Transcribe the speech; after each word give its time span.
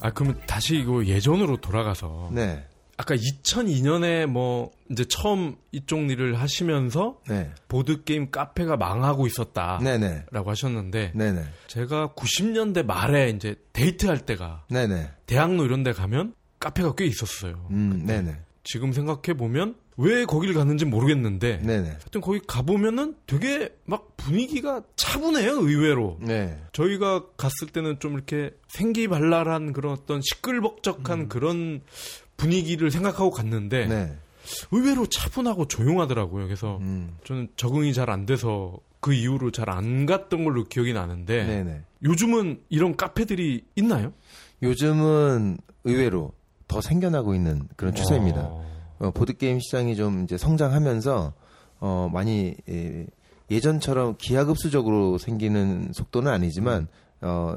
아 0.00 0.10
그러면 0.10 0.40
다시 0.46 0.76
이거 0.76 1.04
예전으로 1.04 1.58
돌아가서 1.58 2.30
네. 2.32 2.66
아까 2.96 3.14
2002년에 3.16 4.26
뭐 4.26 4.70
이제 4.90 5.04
처음 5.08 5.56
이쪽 5.72 6.10
일을 6.10 6.38
하시면서 6.38 7.18
네. 7.28 7.50
보드 7.68 8.04
게임 8.04 8.30
카페가 8.30 8.76
망하고 8.76 9.26
있었다라고 9.26 9.84
네네. 9.84 10.26
하셨는데 10.32 11.12
네네. 11.14 11.44
제가 11.68 12.08
90년대 12.16 12.84
말에 12.84 13.30
이제 13.30 13.56
데이트할 13.72 14.18
때가 14.20 14.66
네네. 14.70 15.10
대학로 15.26 15.64
이런 15.64 15.82
데 15.82 15.92
가면 15.92 16.34
카페가 16.60 16.94
꽤 16.96 17.06
있었어요. 17.06 17.66
음, 17.70 18.04
네네. 18.06 18.38
지금 18.62 18.92
생각해 18.92 19.36
보면 19.36 19.74
왜 19.96 20.24
거기를 20.24 20.54
갔는지 20.54 20.84
모르겠는데 20.84 21.58
네네. 21.58 21.88
하여튼 21.88 22.20
거기 22.20 22.40
가보면은 22.46 23.16
되게 23.26 23.68
막 23.84 24.16
분위기가 24.16 24.82
차분해요 24.96 25.52
의외로 25.60 26.18
네. 26.20 26.58
저희가 26.72 27.26
갔을 27.36 27.68
때는 27.68 27.98
좀 28.00 28.14
이렇게 28.14 28.52
생기발랄한 28.68 29.72
그런 29.72 29.92
어떤 29.92 30.20
시끌벅적한 30.22 31.28
그런 31.28 31.82
분위기를 32.36 32.90
생각하고 32.90 33.30
갔는데 33.30 33.86
네. 33.86 34.16
의외로 34.70 35.06
차분하고 35.06 35.68
조용하더라고요 35.68 36.46
그래서 36.46 36.78
음. 36.80 37.16
저는 37.24 37.48
적응이 37.56 37.92
잘 37.92 38.08
안 38.10 38.24
돼서 38.26 38.78
그 39.00 39.12
이후로 39.12 39.50
잘 39.50 39.68
안 39.68 40.06
갔던 40.06 40.44
걸로 40.44 40.64
기억이 40.64 40.92
나는데 40.92 41.44
네네. 41.44 41.80
요즘은 42.04 42.62
이런 42.68 42.96
카페들이 42.96 43.64
있나요? 43.76 44.12
요즘은 44.62 45.58
의외로 45.84 46.32
더 46.68 46.80
생겨나고 46.80 47.34
있는 47.34 47.68
그런 47.76 47.94
추세입니다. 47.94 48.40
어. 48.42 48.71
어, 49.02 49.10
보드 49.10 49.36
게임 49.36 49.58
시장이 49.58 49.96
좀 49.96 50.22
이제 50.22 50.38
성장하면서, 50.38 51.32
어, 51.80 52.10
많이, 52.12 52.54
예, 52.68 53.06
예전처럼 53.50 54.14
기하급수적으로 54.16 55.18
생기는 55.18 55.90
속도는 55.92 56.30
아니지만, 56.30 56.86
어, 57.20 57.56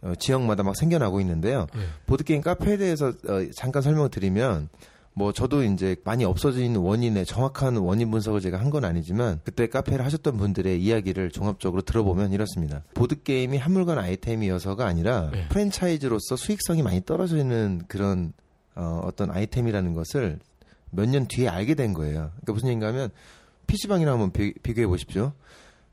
어, 0.00 0.12
지역마다 0.18 0.62
막 0.62 0.74
생겨나고 0.76 1.20
있는데요. 1.20 1.66
예. 1.76 1.80
보드 2.06 2.24
게임 2.24 2.40
카페에 2.40 2.78
대해서 2.78 3.08
어, 3.08 3.44
잠깐 3.54 3.82
설명을 3.82 4.08
드리면, 4.08 4.70
뭐 5.12 5.32
저도 5.32 5.64
이제 5.64 5.96
많이 6.04 6.24
없어진 6.24 6.76
원인의 6.76 7.26
정확한 7.26 7.76
원인 7.76 8.08
분석을 8.12 8.40
제가 8.40 8.60
한 8.60 8.70
건 8.70 8.84
아니지만 8.84 9.40
그때 9.42 9.66
카페를 9.68 10.04
하셨던 10.04 10.36
분들의 10.36 10.80
이야기를 10.80 11.32
종합적으로 11.32 11.82
들어보면 11.82 12.32
이렇습니다. 12.32 12.84
보드 12.94 13.20
게임이 13.24 13.58
한물간 13.58 13.98
아이템이어서가 13.98 14.86
아니라 14.86 15.30
네. 15.32 15.48
프랜차이즈로서 15.48 16.36
수익성이 16.36 16.82
많이 16.82 17.04
떨어지는 17.04 17.82
그런 17.88 18.32
어, 18.76 19.00
어떤 19.04 19.32
아이템이라는 19.32 19.92
것을 19.92 20.38
몇 20.90 21.06
년 21.08 21.26
뒤에 21.26 21.48
알게 21.48 21.74
된 21.74 21.92
거예요. 21.94 22.30
그러니까 22.36 22.52
무슨 22.52 22.68
얘기인가 22.68 22.88
하면 22.88 23.10
PC방이랑 23.66 24.14
한번 24.14 24.32
비, 24.32 24.54
비교해 24.62 24.86
보십시오. 24.86 25.32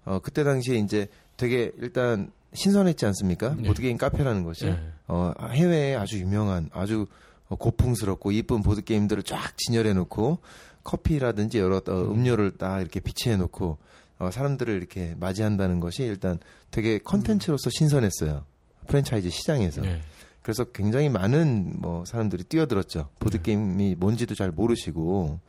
어, 0.06 0.20
그때 0.20 0.44
당시에 0.44 0.78
이제 0.78 1.08
되게 1.38 1.72
일단 1.80 2.32
신선했지 2.54 3.06
않습니까? 3.08 3.56
네. 3.56 3.64
보드게임 3.68 3.98
카페라는 3.98 4.44
것이. 4.44 4.66
네. 4.66 4.80
어, 5.08 5.34
해외에 5.50 5.96
아주 5.96 6.20
유명한 6.20 6.70
아주 6.74 7.06
어, 7.50 7.56
고풍스럽고 7.56 8.32
이쁜 8.32 8.62
보드 8.64 8.82
게임들을 8.84 9.24
쫙 9.24 9.58
진열해 9.58 9.94
놓고 9.94 10.40
커피라든지 10.84 11.60
여러 11.60 11.78
어, 11.78 11.92
음료를 11.92 12.58
딱 12.58 12.80
이렇게 12.80 13.00
비치해 13.00 13.36
놓고 13.36 13.78
어, 14.20 14.30
사람들을 14.32 14.74
이렇게 14.74 15.14
맞이한다는 15.20 15.80
것이 15.82 16.04
일단 16.04 16.40
되게 16.72 17.00
컨텐츠로서 17.00 17.70
신선했어요. 17.72 18.46
프랜차이즈 18.88 19.30
시장에서. 19.30 19.82
네. 19.82 20.02
그래서 20.46 20.64
굉장히 20.66 21.10
많은 21.10 21.74
뭐 21.80 22.06
사람들이 22.06 22.44
뛰어들었죠. 22.44 23.10
보드 23.18 23.42
게임이 23.42 23.96
뭔지도 23.96 24.36
잘 24.36 24.52
모르시고 24.52 25.40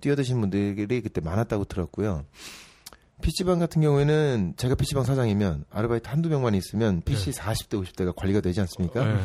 뛰어드신 0.00 0.40
분들이 0.40 1.02
그때 1.02 1.20
많았다고 1.20 1.66
들었고요. 1.66 2.24
PC방 3.20 3.58
같은 3.58 3.82
경우에는 3.82 4.54
제가 4.56 4.74
PC방 4.74 5.04
사장이면 5.04 5.66
아르바이트 5.70 6.08
한두 6.08 6.30
명만 6.30 6.54
있으면 6.54 7.02
PC 7.02 7.32
40대 7.32 7.84
50대가 7.84 8.16
관리가 8.16 8.40
되지 8.40 8.60
않습니까? 8.62 9.04
네. 9.04 9.20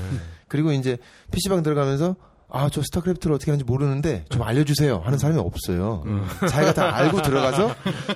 그리고 0.50 0.74
이제 0.74 0.98
PC방 1.32 1.64
들어가면서 1.64 2.18
아, 2.50 2.68
저 2.70 2.82
스타크래프트를 2.82 3.34
어떻게 3.34 3.52
하는지 3.52 3.64
모르는데 3.64 4.26
좀 4.28 4.42
알려주세요 4.42 5.00
하는 5.00 5.18
사람이 5.18 5.40
없어요. 5.40 6.04
자기가 6.42 6.74
다 6.74 6.94
알고 6.94 7.22
들어가서 7.22 7.74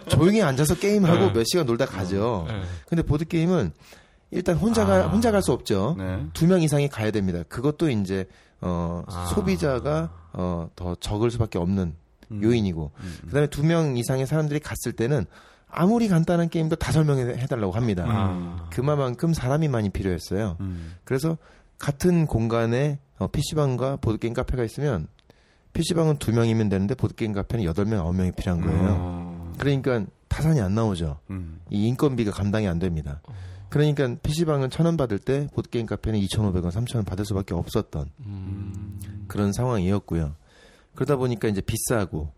조용히 0.09 0.41
앉아서 0.41 0.75
게임하고 0.75 1.27
네. 1.27 1.33
몇 1.33 1.45
시간 1.45 1.65
놀다 1.65 1.85
가죠. 1.85 2.43
네. 2.49 2.61
근데 2.89 3.03
보드게임은 3.03 3.71
일단 4.31 4.55
혼자 4.55 4.85
가, 4.85 4.95
아. 5.05 5.07
혼자 5.07 5.31
갈 5.31 5.41
수 5.41 5.51
없죠. 5.51 5.95
네. 5.97 6.25
두명 6.33 6.61
이상이 6.61 6.87
가야 6.89 7.11
됩니다. 7.11 7.43
그것도 7.47 7.89
이제, 7.89 8.27
어, 8.61 9.03
아. 9.07 9.25
소비자가, 9.33 10.09
어, 10.33 10.69
더 10.75 10.95
적을 10.95 11.31
수밖에 11.31 11.57
없는 11.59 11.95
음. 12.31 12.43
요인이고. 12.43 12.91
그 13.25 13.31
다음에 13.31 13.47
두 13.47 13.63
명 13.63 13.95
이상의 13.97 14.25
사람들이 14.27 14.59
갔을 14.59 14.93
때는 14.93 15.25
아무리 15.69 16.07
간단한 16.07 16.49
게임도 16.49 16.77
다 16.77 16.91
설명해 16.91 17.45
달라고 17.47 17.73
합니다. 17.73 18.05
아. 18.07 18.67
그만큼 18.71 19.33
사람이 19.33 19.67
많이 19.67 19.89
필요했어요. 19.89 20.57
음. 20.61 20.95
그래서 21.03 21.37
같은 21.77 22.25
공간에 22.25 22.99
어, 23.19 23.27
PC방과 23.27 23.97
보드게임 23.97 24.33
카페가 24.33 24.63
있으면 24.63 25.07
PC방은 25.73 26.17
두 26.17 26.31
명이면 26.31 26.69
되는데 26.69 26.95
보드게임 26.95 27.33
카페는 27.33 27.65
여덟 27.65 27.85
명, 27.85 27.99
아홉 28.01 28.15
명이 28.15 28.31
필요한 28.31 28.61
거예요. 28.61 28.95
어. 28.99 29.53
그러니까 29.59 30.05
타산이 30.29 30.59
안 30.61 30.73
나오죠. 30.75 31.19
음. 31.29 31.59
이 31.69 31.87
인건비가 31.87 32.31
감당이 32.31 32.67
안 32.67 32.79
됩니다. 32.79 33.21
그러니까 33.69 34.15
PC방은 34.21 34.69
천 34.69 34.85
원 34.85 34.97
받을 34.97 35.19
때 35.19 35.47
보드게임 35.53 35.85
카페는 35.85 36.19
2,500원, 36.21 36.71
3,000원 36.71 37.05
받을 37.05 37.25
수밖에 37.25 37.53
없었던 37.53 38.09
음. 38.25 38.99
그런 39.27 39.51
상황이었고요. 39.53 40.35
그러다 40.93 41.15
보니까 41.17 41.47
이제 41.47 41.61
비싸고 41.61 42.31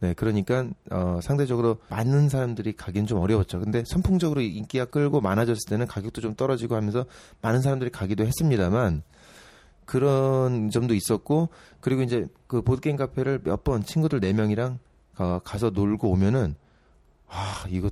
네, 0.00 0.14
그러니까 0.14 0.66
어 0.90 1.20
상대적으로 1.22 1.76
많은 1.90 2.28
사람들이 2.30 2.72
가긴 2.72 3.06
좀 3.06 3.18
어려웠죠. 3.20 3.60
근데 3.60 3.84
선풍적으로 3.86 4.40
인기가 4.40 4.86
끌고 4.86 5.20
많아졌을 5.20 5.60
때는 5.68 5.86
가격도 5.86 6.20
좀 6.22 6.34
떨어지고 6.34 6.74
하면서 6.74 7.04
많은 7.42 7.60
사람들이 7.60 7.90
가기도 7.90 8.24
했습니다만 8.24 9.02
그런 9.84 10.70
점도 10.70 10.94
있었고 10.94 11.50
그리고 11.80 12.02
이제 12.02 12.26
그 12.46 12.62
보드 12.62 12.80
게임 12.80 12.96
카페를 12.96 13.40
몇 13.44 13.62
번 13.62 13.84
친구들 13.84 14.20
네 14.20 14.32
명이랑 14.32 14.78
가, 15.14 15.40
가서 15.40 15.68
놀고 15.70 16.08
오면은 16.10 16.54
아 17.28 17.64
이거 17.68 17.90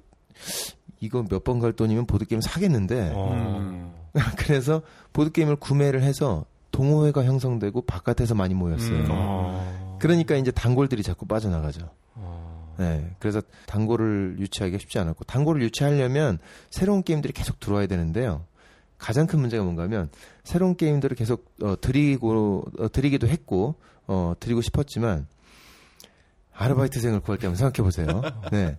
이거 1.00 1.22
몇 1.28 1.44
번 1.44 1.60
갈 1.60 1.72
돈이면 1.72 2.06
보드게임 2.06 2.40
사겠는데 2.40 3.12
어. 3.14 3.32
음. 3.32 3.92
그래서 4.36 4.82
보드게임을 5.12 5.56
구매를 5.56 6.02
해서 6.02 6.44
동호회가 6.72 7.24
형성되고 7.24 7.82
바깥에서 7.82 8.34
많이 8.34 8.54
모였어요. 8.54 8.98
음. 8.98 9.06
어. 9.10 9.98
그러니까 10.00 10.36
이제 10.36 10.50
단골들이 10.50 11.02
자꾸 11.02 11.26
빠져나가죠. 11.26 11.88
어. 12.14 12.74
네. 12.78 13.10
그래서 13.18 13.40
단골을 13.66 14.36
유치하기가 14.38 14.78
쉽지 14.78 14.98
않았고, 15.00 15.24
단골을 15.24 15.62
유치하려면 15.62 16.38
새로운 16.70 17.02
게임들이 17.02 17.32
계속 17.32 17.58
들어와야 17.58 17.86
되는데요. 17.88 18.44
가장 18.98 19.26
큰 19.26 19.40
문제가 19.40 19.64
뭔가 19.64 19.82
하면, 19.84 20.10
새로운 20.44 20.76
게임들을 20.76 21.16
계속, 21.16 21.52
어, 21.62 21.74
드리고, 21.80 22.64
어, 22.78 22.88
드리기도 22.92 23.26
했고, 23.26 23.74
어, 24.06 24.34
드리고 24.38 24.60
싶었지만, 24.60 25.26
아르바이트생을 26.54 27.20
구할 27.20 27.38
때 27.38 27.46
한번 27.46 27.56
생각해 27.56 27.84
보세요. 27.84 28.22
네. 28.52 28.78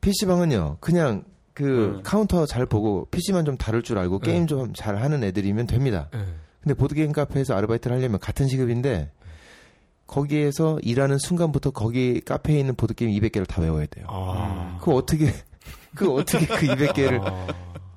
PC방은요, 0.00 0.76
그냥 0.80 1.24
그 1.56 1.96
음. 1.96 2.02
카운터 2.02 2.44
잘 2.44 2.66
보고, 2.66 3.06
PC만 3.10 3.46
좀 3.46 3.56
다룰 3.56 3.82
줄 3.82 3.96
알고, 3.98 4.18
네. 4.20 4.32
게임 4.32 4.46
좀 4.46 4.71
잘 4.71 4.96
하는 4.96 5.24
애들이면 5.24 5.66
됩니다. 5.66 6.10
네. 6.12 6.18
근데 6.60 6.74
보드게임 6.74 7.12
카페에서 7.12 7.54
아르바이트를 7.54 7.96
하려면 7.96 8.18
같은 8.20 8.46
시급인데 8.48 9.10
거기에서 10.08 10.78
일하는 10.82 11.16
순간부터 11.16 11.70
거기 11.70 12.20
카페에 12.20 12.58
있는 12.58 12.74
보드게임 12.74 13.10
200개를 13.12 13.46
다 13.46 13.62
외워야 13.62 13.86
돼요. 13.86 14.04
아. 14.08 14.78
그 14.82 14.90
어떻게 14.92 15.32
그 15.94 16.12
어떻게 16.12 16.44
그 16.44 16.66
200개를 16.66 17.22
아. 17.24 17.46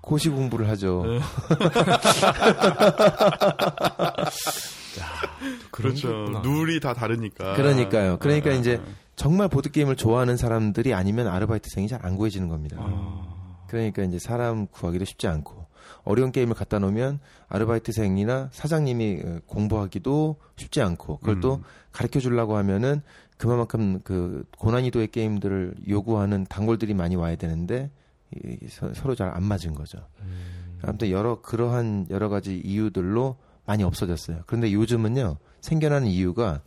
고시 0.02 0.30
공부를 0.30 0.70
하죠. 0.70 1.04
네. 1.06 1.20
그렇죠. 5.72 6.10
룰이 6.44 6.80
다 6.80 6.94
다르니까. 6.94 7.56
그러니까요. 7.56 8.18
그러니까 8.20 8.52
아, 8.52 8.54
이제 8.54 8.80
정말 9.16 9.48
보드게임을 9.50 9.96
좋아하는 9.96 10.38
사람들이 10.38 10.94
아니면 10.94 11.28
아르바이트생이 11.28 11.88
잘 11.88 12.00
안 12.06 12.16
구해지는 12.16 12.48
겁니다. 12.50 12.78
아. 12.80 13.29
그러니까 13.70 14.04
이제 14.04 14.20
사람 14.20 14.68
구하기도 14.68 15.06
쉽지 15.06 15.28
않고 15.28 15.68
어려운 16.04 16.32
게임을 16.32 16.56
갖다 16.56 16.80
놓으면 16.80 17.20
아르바이트생이나 17.48 18.50
사장님이 18.52 19.22
어, 19.24 19.40
공부하기도 19.46 20.36
쉽지 20.56 20.82
않고 20.82 21.18
그걸 21.18 21.40
또 21.40 21.56
음. 21.56 21.64
가르쳐 21.92 22.20
주려고 22.20 22.58
하면은 22.58 23.02
그만큼 23.38 24.02
그 24.04 24.44
고난이도의 24.58 25.08
게임들을 25.10 25.76
요구하는 25.88 26.46
단골들이 26.50 26.94
많이 26.94 27.16
와야 27.16 27.36
되는데 27.36 27.90
이- 28.36 28.68
서, 28.68 28.94
서로 28.94 29.16
잘 29.16 29.30
안 29.34 29.44
맞은 29.44 29.74
거죠. 29.76 30.00
음. 30.22 30.80
아무튼 30.82 31.10
여러 31.10 31.42
그러한 31.42 32.08
여러 32.10 32.30
가지 32.30 32.58
이유들로 32.64 33.38
많이 33.66 33.84
없어졌어요. 33.84 34.42
그런데 34.46 34.72
요즘은요 34.74 35.38
생겨나는 35.62 36.08
이유가 36.08 36.62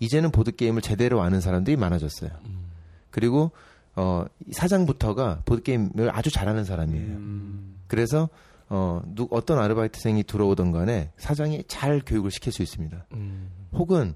이제는 0.00 0.30
보드 0.30 0.54
게임을 0.54 0.82
제대로 0.82 1.20
아는 1.22 1.40
사람들이 1.40 1.76
많아졌어요. 1.76 2.30
음. 2.46 2.70
그리고 3.10 3.50
어 3.98 4.24
사장부터가 4.52 5.42
보드 5.44 5.62
게임을 5.62 6.10
아주 6.16 6.30
잘하는 6.30 6.64
사람이에요. 6.64 7.16
음. 7.16 7.80
그래서 7.88 8.28
어 8.68 9.02
누, 9.06 9.26
어떤 9.30 9.58
아르바이트생이 9.58 10.22
들어오던 10.22 10.70
간에 10.70 11.10
사장이 11.16 11.64
잘 11.66 12.00
교육을 12.06 12.30
시킬 12.30 12.52
수 12.52 12.62
있습니다. 12.62 13.06
음. 13.14 13.50
혹은 13.72 14.14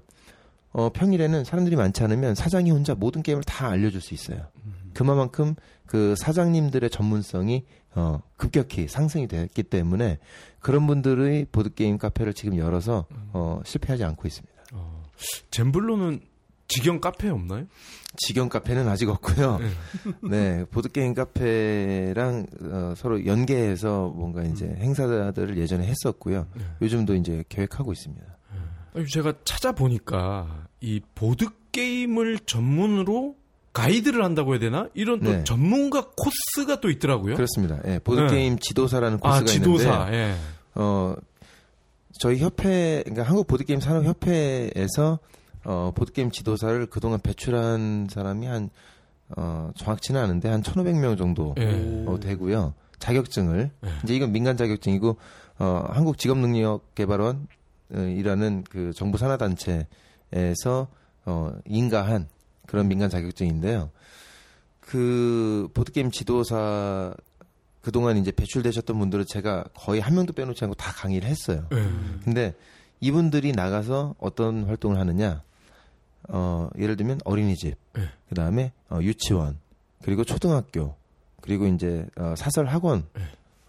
어 0.71 0.89
평일에는 0.89 1.43
사람들이 1.43 1.75
많지 1.75 2.01
않으면 2.01 2.33
사장이 2.33 2.71
혼자 2.71 2.95
모든 2.95 3.21
게임을 3.21 3.43
다 3.43 3.67
알려줄 3.67 3.99
수 3.99 4.13
있어요. 4.13 4.47
그만큼 4.93 5.55
그 5.85 6.15
사장님들의 6.17 6.89
전문성이 6.89 7.65
어, 7.95 8.21
급격히 8.37 8.87
상승이 8.87 9.27
됐기 9.27 9.63
때문에 9.63 10.17
그런 10.59 10.87
분들이 10.87 11.47
보드게임 11.51 11.97
카페를 11.97 12.33
지금 12.33 12.57
열어서 12.57 13.05
어, 13.33 13.59
실패하지 13.65 14.03
않고 14.05 14.27
있습니다. 14.27 14.53
어, 14.73 15.03
젬블로는 15.51 16.21
직영 16.67 16.99
카페 16.99 17.29
없나요? 17.29 17.65
직영 18.17 18.49
카페는 18.49 18.87
아직 18.87 19.09
없고요. 19.09 19.59
네. 19.59 19.69
네, 20.29 20.65
보드 20.65 20.89
게임 20.89 21.13
카페랑 21.13 22.45
어, 22.71 22.93
서로 22.95 23.25
연계해서 23.25 24.09
뭔가 24.15 24.43
이제 24.43 24.65
행사들을 24.77 25.57
예전에 25.57 25.85
했었고요. 25.87 26.47
네. 26.55 26.63
요즘도 26.81 27.15
이제 27.15 27.43
계획하고 27.49 27.91
있습니다. 27.91 28.23
아니, 28.95 29.07
제가 29.07 29.33
찾아보니까 29.43 30.67
이 30.81 31.01
보드 31.15 31.47
게임을 31.71 32.39
전문으로 32.45 33.35
가이드를 33.73 34.23
한다고 34.23 34.53
해야 34.53 34.59
되나? 34.59 34.87
이런 34.93 35.19
또 35.21 35.31
네. 35.31 35.43
전문가 35.43 36.11
코스가 36.15 36.79
또 36.79 36.91
있더라고요. 36.91 37.35
그렇습니다. 37.35 37.79
예, 37.85 37.99
보드 37.99 38.27
게임 38.27 38.59
지도사라는 38.59 39.17
코스가 39.17 39.35
아, 39.35 39.45
지도사. 39.45 40.05
있는데 40.05 40.17
예. 40.17 40.35
어 40.75 41.15
저희 42.19 42.37
협회 42.37 43.01
그러니까 43.03 43.23
한국 43.23 43.47
보드 43.47 43.63
게임 43.63 43.79
산업 43.79 44.05
협회에서 44.05 45.17
어 45.65 45.91
보드게임 45.95 46.31
지도사를 46.31 46.85
그동안 46.87 47.19
배출한 47.19 48.07
사람이 48.09 48.47
한 48.47 48.69
어, 49.35 49.71
정확치는 49.75 50.21
않은데 50.21 50.49
한 50.49 50.61
1,500명 50.61 51.17
정도 51.17 51.55
예. 51.57 52.03
어, 52.05 52.19
되고요. 52.19 52.73
자격증을 52.99 53.71
네. 53.81 53.89
이제 54.03 54.15
이건 54.15 54.31
민간 54.31 54.57
자격증이고 54.57 55.17
어, 55.59 55.85
한국 55.89 56.17
직업능력개발원 56.17 57.47
어, 57.95 57.99
이라는 57.99 58.63
그 58.69 58.91
정부 58.93 59.17
산하 59.17 59.37
단체에서 59.37 60.87
어, 61.25 61.53
인가한 61.65 62.27
그런 62.67 62.87
민간 62.87 63.09
자격증인데요. 63.09 63.89
그 64.79 65.69
보드게임 65.73 66.11
지도사 66.11 67.13
그동안 67.81 68.17
이제 68.17 68.31
배출되셨던 68.31 68.97
분들은 68.97 69.25
제가 69.25 69.65
거의 69.73 69.99
한 69.99 70.15
명도 70.15 70.33
빼놓지 70.33 70.63
않고 70.63 70.75
다 70.75 70.91
강의를 70.93 71.27
했어요. 71.27 71.65
예. 71.73 71.89
근데 72.23 72.55
이분들이 73.01 73.51
나가서 73.51 74.15
어떤 74.19 74.63
활동을 74.63 74.97
하느냐? 74.97 75.43
어, 76.29 76.69
예를 76.77 76.95
들면 76.95 77.19
어린이집, 77.25 77.75
네. 77.93 78.03
그 78.29 78.35
다음에 78.35 78.71
어, 78.89 78.99
유치원, 79.01 79.57
그리고 80.03 80.23
초등학교, 80.23 80.95
그리고 81.41 81.65
이제 81.67 82.05
어, 82.17 82.33
사설 82.37 82.65
학원, 82.67 83.05
네. 83.13 83.21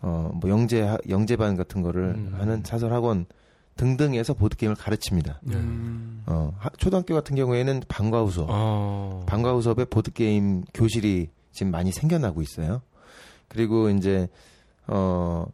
어, 0.03 0.31
뭐 0.35 0.51
영재 0.51 0.83
하- 0.83 0.99
영재반 1.09 1.57
같은 1.57 1.83
거를 1.83 2.15
음. 2.17 2.35
하는 2.39 2.63
사설 2.65 2.93
학원 2.93 3.27
등등에서 3.77 4.35
보드 4.35 4.57
게임을 4.57 4.77
가르칩니다. 4.77 5.41
예. 5.51 5.55
음. 5.55 6.23
어, 6.27 6.53
하- 6.59 6.71
초등학교 6.77 7.15
같은 7.15 7.35
경우에는 7.35 7.83
방과후 7.89 8.31
수업, 8.31 8.49
아. 8.51 9.25
방과후 9.27 9.63
수업에 9.63 9.85
보드 9.85 10.13
게임 10.13 10.63
교실이 10.75 11.31
지금 11.53 11.73
많이 11.73 11.91
생겨나고 11.91 12.43
있어요. 12.43 12.83
그리고 13.49 13.89
이제 13.91 14.29
어 14.87 15.47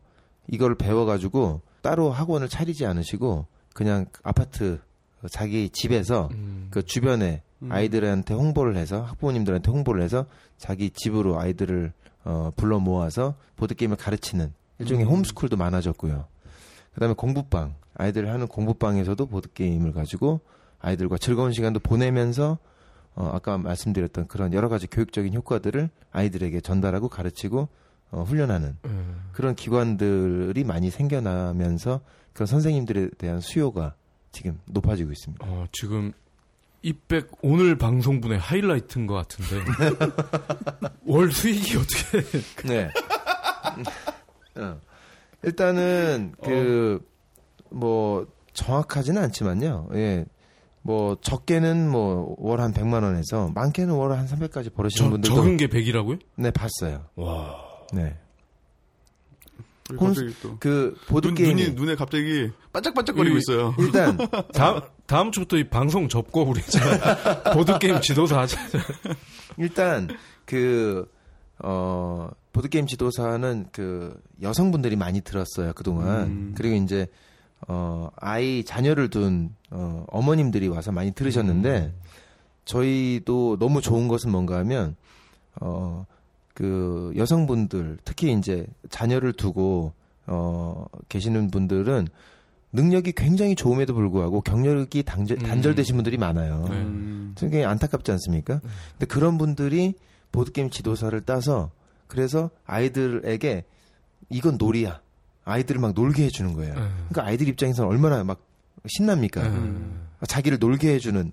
이걸 0.48 0.74
배워가지고 0.74 1.60
따로 1.82 2.10
학원을 2.10 2.48
차리지 2.48 2.84
않으시고 2.86 3.46
그냥 3.74 4.06
아파트 4.22 4.80
자기 5.28 5.68
집에서 5.70 6.28
음. 6.32 6.68
그 6.70 6.82
주변에 6.82 7.42
음. 7.62 7.72
아이들한테 7.72 8.34
홍보를 8.34 8.76
해서 8.76 9.02
학부모님들한테 9.02 9.70
홍보를 9.70 10.02
해서 10.02 10.26
자기 10.56 10.90
집으로 10.90 11.38
아이들을 11.38 11.92
어 12.24 12.52
불러 12.56 12.78
모아서 12.78 13.34
보드 13.56 13.74
게임을 13.74 13.96
가르치는 13.96 14.52
일종의 14.78 15.04
음. 15.06 15.10
홈스쿨도 15.10 15.56
많아졌고요. 15.56 16.26
그다음에 16.94 17.14
공부방 17.14 17.74
아이들 17.94 18.30
하는 18.30 18.46
공부방에서도 18.46 19.26
보드 19.26 19.52
게임을 19.52 19.92
가지고 19.92 20.40
아이들과 20.80 21.18
즐거운 21.18 21.52
시간도 21.52 21.80
보내면서 21.80 22.58
어 23.14 23.30
아까 23.32 23.58
말씀드렸던 23.58 24.28
그런 24.28 24.52
여러 24.54 24.68
가지 24.68 24.86
교육적인 24.86 25.34
효과들을 25.34 25.90
아이들에게 26.12 26.60
전달하고 26.60 27.08
가르치고 27.08 27.68
어 28.12 28.22
훈련하는 28.22 28.76
예. 28.86 28.90
그런 29.32 29.54
기관들이 29.54 30.64
많이 30.64 30.90
생겨나면서 30.90 32.00
그런 32.32 32.46
선생님들에 32.46 33.10
대한 33.18 33.40
수요가 33.40 33.94
지금 34.32 34.58
높아지고 34.66 35.10
있습니다. 35.12 35.46
어, 35.46 35.66
지금 35.72 36.12
이백 36.82 37.30
오늘 37.42 37.76
방송분의 37.76 38.38
하이라이트인 38.38 39.06
것 39.06 39.14
같은데 39.14 39.64
월 41.04 41.30
수익이 41.32 41.76
어떻게? 41.76 42.22
네. 42.68 42.90
어. 44.56 44.80
일단은 45.42 46.34
그 47.70 47.94
뭐 47.94 48.26
정확하지는 48.52 49.22
않지만요. 49.22 49.88
예. 49.94 50.24
뭐 50.82 51.16
적게는 51.20 51.90
뭐 51.90 52.34
월 52.38 52.60
한 52.60 52.72
100만 52.72 53.02
원에서 53.02 53.50
많게는 53.54 53.92
월 53.94 54.12
한 54.12 54.26
300까지 54.26 54.72
벌으시는 54.74 55.06
저, 55.06 55.10
분들도 55.10 55.34
적은 55.36 55.56
게 55.58 55.66
100이라고요? 55.68 56.18
네, 56.36 56.50
봤어요. 56.50 57.04
와. 57.16 57.56
네. 57.92 58.16
갑자기 59.98 60.34
또 60.42 60.69
그 60.69 60.96
보드 61.08 61.28
눈, 61.28 61.34
게임이 61.34 61.54
눈이 61.54 61.74
눈에 61.74 61.94
갑자기 61.96 62.50
반짝반짝거리고 62.72 63.36
이- 63.36 63.38
있어요. 63.38 63.74
일단 63.78 64.16
다음 64.54 64.80
다음 65.06 65.32
주부터 65.32 65.56
이 65.56 65.68
방송 65.68 66.08
접고 66.08 66.42
우리 66.44 66.60
보드 67.54 67.78
게임 67.78 68.00
지도사 68.00 68.40
하자. 68.40 68.58
일단 69.58 70.08
그 70.44 71.10
어, 71.58 72.30
보드 72.52 72.68
게임 72.68 72.86
지도사는 72.86 73.66
그 73.72 74.18
여성분들이 74.42 74.96
많이 74.96 75.20
들었어요, 75.20 75.72
그 75.74 75.82
동안. 75.84 76.22
음. 76.26 76.54
그리고 76.56 76.76
이제 76.76 77.06
어, 77.68 78.08
아이 78.16 78.64
자녀를 78.64 79.10
둔 79.10 79.54
어, 79.70 80.04
어머님들이 80.08 80.68
와서 80.68 80.92
많이 80.92 81.12
들으셨는데 81.12 81.92
저희도 82.64 83.58
너무 83.58 83.80
좋은 83.80 84.08
것은 84.08 84.30
뭔가 84.30 84.56
하면 84.58 84.96
어, 85.60 86.06
그 86.60 87.10
여성분들 87.16 87.96
특히 88.04 88.34
이제 88.34 88.66
자녀를 88.90 89.32
두고 89.32 89.94
어, 90.26 90.84
계시는 91.08 91.50
분들은 91.50 92.06
능력이 92.72 93.12
굉장히 93.12 93.54
좋음에도 93.54 93.94
불구하고 93.94 94.42
경력이 94.42 95.04
단절, 95.04 95.38
음. 95.38 95.42
단절되신 95.42 95.94
분들이 95.96 96.18
많아요. 96.18 96.66
네. 96.68 96.76
음. 96.76 97.34
굉장히 97.34 97.64
안타깝지 97.64 98.12
않습니까? 98.12 98.60
근데 98.92 99.06
그런 99.06 99.38
분들이 99.38 99.94
보드게임 100.32 100.68
지도사를 100.68 101.18
따서 101.22 101.70
그래서 102.06 102.50
아이들에게 102.66 103.64
이건 104.28 104.58
놀이야. 104.58 105.00
아이들을 105.46 105.80
막 105.80 105.94
놀게 105.94 106.24
해주는 106.24 106.52
거예요. 106.52 106.74
네. 106.74 106.80
그러니까 107.08 107.24
아이들 107.24 107.48
입장에서는 107.48 107.88
얼마나 107.88 108.22
막 108.22 108.44
신납니까? 108.86 109.40
음. 109.44 110.08
자기를 110.28 110.58
놀게 110.58 110.92
해주는 110.92 111.32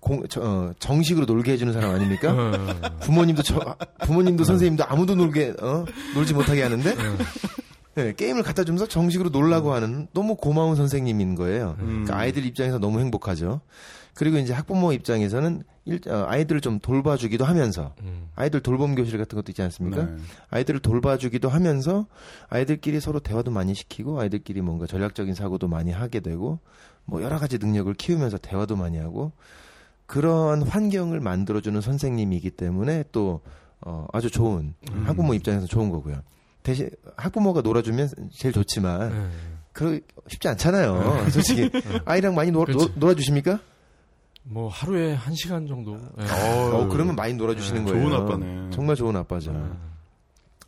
공, 0.00 0.26
저, 0.28 0.40
어, 0.40 0.72
정식으로 0.78 1.26
놀게 1.26 1.52
해주는 1.52 1.72
사람 1.72 1.90
아닙니까? 1.94 2.32
어. 2.32 2.98
부모님도 3.00 3.42
저, 3.42 3.76
부모님도 4.02 4.44
선생님도 4.44 4.84
아무도 4.86 5.14
놀게 5.14 5.54
어? 5.60 5.84
놀지 6.14 6.34
못하게 6.34 6.62
하는데 6.62 6.94
네, 7.94 8.12
게임을 8.14 8.44
갖다 8.44 8.62
주면서 8.62 8.86
정식으로 8.86 9.30
놀라고 9.30 9.72
하는 9.72 10.06
너무 10.12 10.36
고마운 10.36 10.76
선생님인 10.76 11.34
거예요. 11.34 11.76
음. 11.80 12.04
그러니까 12.04 12.16
아이들 12.16 12.44
입장에서 12.44 12.78
너무 12.78 13.00
행복하죠. 13.00 13.60
그리고 14.14 14.38
이제 14.38 14.52
학부모 14.52 14.92
입장에서는 14.92 15.62
일, 15.84 16.00
어, 16.08 16.24
아이들을 16.28 16.60
좀 16.60 16.78
돌봐주기도 16.80 17.44
하면서 17.44 17.94
음. 18.02 18.28
아이들 18.36 18.60
돌봄 18.60 18.94
교실 18.94 19.18
같은 19.18 19.36
것도 19.36 19.50
있지 19.50 19.62
않습니까? 19.62 20.04
네. 20.04 20.16
아이들을 20.50 20.80
돌봐주기도 20.80 21.48
하면서 21.48 22.06
아이들끼리 22.48 23.00
서로 23.00 23.20
대화도 23.20 23.50
많이 23.50 23.74
시키고 23.74 24.20
아이들끼리 24.20 24.60
뭔가 24.60 24.86
전략적인 24.86 25.34
사고도 25.34 25.66
많이 25.66 25.90
하게 25.90 26.20
되고 26.20 26.60
뭐 27.04 27.22
여러 27.22 27.38
가지 27.38 27.58
능력을 27.58 27.92
키우면서 27.94 28.38
대화도 28.38 28.76
많이 28.76 28.98
하고 28.98 29.32
그런 30.08 30.62
환경을 30.62 31.20
만들어주는 31.20 31.78
선생님이기 31.82 32.52
때문에 32.52 33.04
또 33.12 33.42
어, 33.82 34.06
아주 34.10 34.30
좋은 34.30 34.72
음. 34.90 35.04
학부모 35.06 35.34
입장에서 35.34 35.66
좋은 35.66 35.90
거고요. 35.90 36.22
대신 36.62 36.88
학부모가 37.18 37.60
놀아주면 37.60 38.08
제일 38.32 38.54
좋지만 38.54 39.10
네. 39.10 39.28
그 39.74 40.00
쉽지 40.26 40.48
않잖아요. 40.48 41.28
솔직히 41.30 41.70
아이랑 42.06 42.34
많이 42.34 42.50
놀, 42.50 42.64
그렇지. 42.64 42.94
놀, 42.96 43.10
아주십니까 43.10 43.60
뭐 44.44 44.68
하루에 44.68 45.12
한 45.12 45.34
시간 45.34 45.66
정도. 45.66 45.98
네. 46.16 46.24
어, 46.72 46.88
그러면 46.90 47.14
많이 47.14 47.34
놀아주시는 47.34 47.84
네, 47.84 47.92
거예요. 47.92 48.08
좋은 48.08 48.18
아빠네. 48.18 48.70
정말 48.70 48.96
좋은 48.96 49.14
아빠죠. 49.14 49.52
네. 49.52 49.62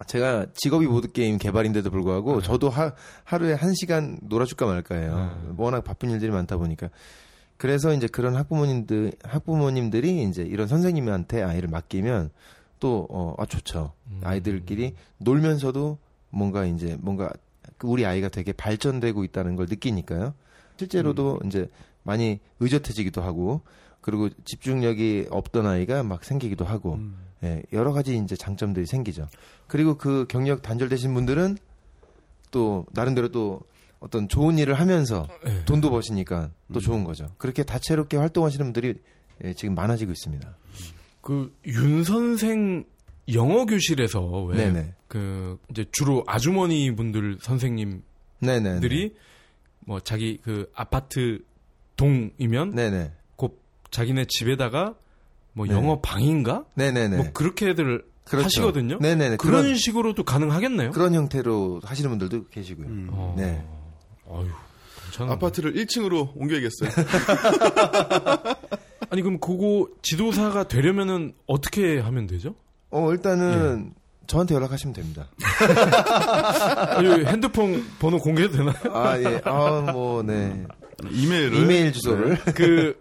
제가 0.07 0.49
직업이 0.53 0.87
보드게임 0.87 1.39
개발인데도 1.39 1.91
불구하고 1.91 2.43
네. 2.43 2.47
저도 2.47 2.69
하, 2.69 2.93
하루에 3.25 3.55
한 3.55 3.73
시간 3.75 4.19
놀아줄까 4.21 4.67
말까예요. 4.67 5.17
네. 5.17 5.55
워낙 5.57 5.83
바쁜 5.83 6.11
일들이 6.11 6.31
많다 6.31 6.59
보니까. 6.59 6.91
그래서 7.61 7.93
이제 7.93 8.07
그런 8.07 8.37
학부모님들, 8.37 9.13
학부모님들이 9.23 10.23
이제 10.23 10.41
이런 10.41 10.67
선생님한테 10.67 11.43
아이를 11.43 11.69
맡기면 11.69 12.31
또, 12.79 13.07
어, 13.11 13.35
아, 13.37 13.45
좋죠. 13.45 13.93
음. 14.07 14.23
아이들끼리 14.25 14.95
놀면서도 15.19 15.99
뭔가 16.31 16.65
이제 16.65 16.97
뭔가 17.03 17.31
그 17.77 17.87
우리 17.87 18.07
아이가 18.07 18.31
되게 18.31 18.55
발전되고 18.55 19.25
있다는 19.25 19.57
걸 19.57 19.67
느끼니까요. 19.69 20.33
실제로도 20.79 21.41
이제 21.45 21.69
많이 22.03 22.41
의젓해지기도 22.61 23.21
하고 23.21 23.61
그리고 24.01 24.31
집중력이 24.47 25.27
없던 25.29 25.67
아이가 25.67 26.03
막 26.03 26.25
생기기도 26.25 26.65
하고 26.65 26.95
음. 26.95 27.15
예, 27.45 27.63
여러 27.75 27.93
가지 27.93 28.17
이제 28.17 28.37
장점들이 28.37 28.87
생기죠. 28.87 29.29
그리고 29.67 29.99
그 29.99 30.25
경력 30.31 30.63
단절되신 30.63 31.13
분들은 31.13 31.59
또 32.53 32.87
나름대로 32.93 33.29
또 33.29 33.61
어떤 34.01 34.29
좋은 34.29 34.59
일을 34.59 34.75
하면서 34.75 35.29
네. 35.45 35.65
돈도 35.67 35.91
버시니까 35.91 36.51
또 36.73 36.79
음. 36.79 36.81
좋은 36.81 37.05
거죠. 37.05 37.29
그렇게 37.39 37.63
다채롭게 37.63 38.17
활동하시는 38.17 38.65
분들이 38.67 38.95
예, 39.45 39.55
지금 39.55 39.75
많아지고 39.75 40.11
있습니다. 40.13 40.57
그 41.21 41.53
윤 41.67 42.03
선생 42.05 42.85
영어 43.33 43.65
교실에서 43.67 44.45
왜 44.45 44.57
네네. 44.57 44.95
그 45.07 45.59
이제 45.71 45.85
주로 45.93 46.25
아주머니 46.27 46.95
분들 46.95 47.39
선생님들이 47.41 48.03
네네. 48.41 49.11
뭐 49.81 50.01
자기 50.01 50.39
그 50.43 50.71
아파트 50.75 51.41
동이면 51.97 52.75
네네. 52.75 53.13
곧 53.37 53.61
자기네 53.91 54.27
집에다가 54.29 54.95
뭐 55.53 55.67
네. 55.67 55.75
영어 55.75 56.01
방인가 56.01 56.65
네네네. 56.75 57.17
뭐 57.17 57.27
그렇게들 57.33 58.05
그렇죠. 58.25 58.45
하시거든요. 58.47 58.99
네네네. 59.01 59.37
그런 59.37 59.63
그런 59.63 59.75
식으로도 59.77 60.25
가능하겠네요. 60.25 60.91
그런 60.93 61.15
형태로 61.15 61.81
하시는 61.85 62.09
분들도 62.11 62.47
계시고요. 62.49 62.87
음. 62.87 63.09
어. 63.13 63.35
네. 63.37 63.63
아유, 64.33 64.47
괜찮아. 65.05 65.33
아파트를 65.33 65.75
1층으로 65.75 66.33
옮겨야겠어요. 66.37 66.91
아니 69.11 69.23
그럼 69.23 69.39
그거 69.41 69.89
지도사가 70.03 70.69
되려면은 70.69 71.35
어떻게 71.47 71.99
하면 71.99 72.27
되죠? 72.27 72.55
어 72.91 73.11
일단은 73.13 73.91
예. 73.91 74.01
저한테 74.27 74.55
연락하시면 74.55 74.95
됩니다. 74.95 75.29
아니, 76.97 77.25
핸드폰 77.25 77.85
번호 77.99 78.19
공개해도 78.19 78.57
되나요? 78.57 78.75
아 78.95 79.19
예. 79.19 79.41
아뭐 79.45 80.23
네. 80.23 80.65
이메일을 81.11 81.55
이메일 81.57 81.93
주소를 81.93 82.39
그 82.55 82.97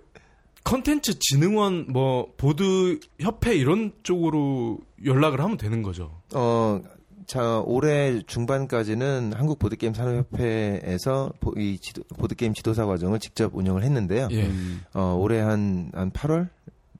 컨텐츠 0.63 1.19
진흥원 1.19 1.87
뭐 1.89 2.31
보드 2.37 2.99
협회 3.19 3.55
이런 3.55 3.91
쪽으로 4.03 4.79
연락을 5.05 5.41
하면 5.41 5.57
되는 5.57 5.83
거죠. 5.83 6.19
어, 6.33 6.81
자, 7.29 7.59
올해 7.63 8.23
중반까지는 8.25 9.33
한국 9.35 9.59
보드게임 9.59 9.93
산업협회에서 9.93 11.31
보, 11.39 11.53
이 11.57 11.77
지도, 11.77 12.01
보드게임 12.17 12.55
지도사 12.55 12.87
과정을 12.87 13.19
직접 13.19 13.53
운영을 13.55 13.83
했는데요. 13.83 14.29
예. 14.31 14.45
음. 14.47 14.81
어, 14.95 15.15
올해 15.19 15.39
한, 15.39 15.91
한 15.93 16.09
8월? 16.09 16.49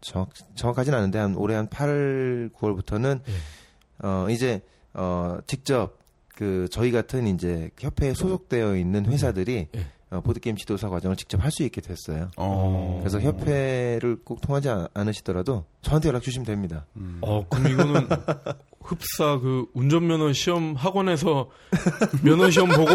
정확, 0.02 0.30
정확하진 0.54 0.94
않은데, 0.94 1.18
한, 1.18 1.36
올해 1.36 1.56
한 1.56 1.68
8월, 1.68 2.54
9월부터는, 2.54 3.22
예. 3.28 4.08
어, 4.08 4.28
이제, 4.30 4.62
어, 4.94 5.40
직접, 5.48 5.98
그, 6.36 6.68
저희 6.70 6.92
같은 6.92 7.26
이제 7.26 7.72
협회에 7.80 8.14
소속되어 8.14 8.76
있는 8.78 9.08
회사들이, 9.08 9.68
예. 9.76 9.86
어, 10.12 10.22
보드게임 10.22 10.56
지도사 10.58 10.90
과정을 10.90 11.18
직접 11.18 11.44
할 11.44 11.50
수 11.52 11.64
있게 11.64 11.82
됐어요. 11.82 12.30
어. 12.38 12.98
그래서 13.02 13.20
협회를 13.20 14.18
꼭 14.24 14.42
통하지 14.42 14.70
않- 14.70 14.88
않으시더라도 14.94 15.66
저한테 15.82 16.10
연락 16.10 16.22
주시면 16.22 16.46
됩니다. 16.46 16.86
음. 16.98 17.18
어, 17.22 17.44
그럼 17.50 17.68
이거는 17.72 18.08
흡사 18.82 19.38
그 19.40 19.66
운전면허 19.74 20.34
시험 20.34 20.76
학원에서 20.76 21.50
면허 22.24 22.50
시험 22.50 22.70
보고 22.70 22.90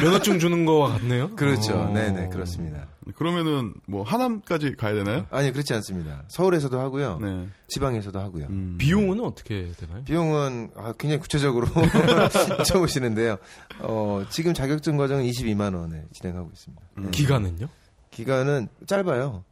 면허증 0.00 0.38
주는 0.38 0.64
거와 0.64 0.90
같네요. 0.98 1.34
그렇죠. 1.36 1.74
어. 1.74 1.92
네네, 1.92 2.28
그렇습니다. 2.28 2.88
그러면은 3.16 3.74
뭐 3.86 4.02
하남까지 4.02 4.76
가야 4.76 4.94
되나요? 4.94 5.26
아니, 5.30 5.52
그렇지 5.52 5.74
않습니다. 5.74 6.24
서울에서도 6.28 6.78
하고요. 6.78 7.18
네. 7.20 7.48
지방에서도 7.68 8.18
하고요. 8.18 8.46
음. 8.46 8.76
비용은 8.78 9.20
어떻게 9.20 9.72
되나요? 9.76 10.02
비용은 10.04 10.70
아, 10.76 10.94
굉장히 10.98 11.20
구체적으로 11.20 11.66
여쭤보시는데요. 12.62 13.38
어, 13.80 14.24
지금 14.30 14.54
자격증 14.54 14.96
과정은 14.96 15.24
22만 15.24 15.74
원에 15.76 16.04
진행하고 16.12 16.50
있습니다. 16.52 16.82
음. 16.98 17.10
기간은요? 17.10 17.68
기간은 18.10 18.68
짧아요. 18.86 19.44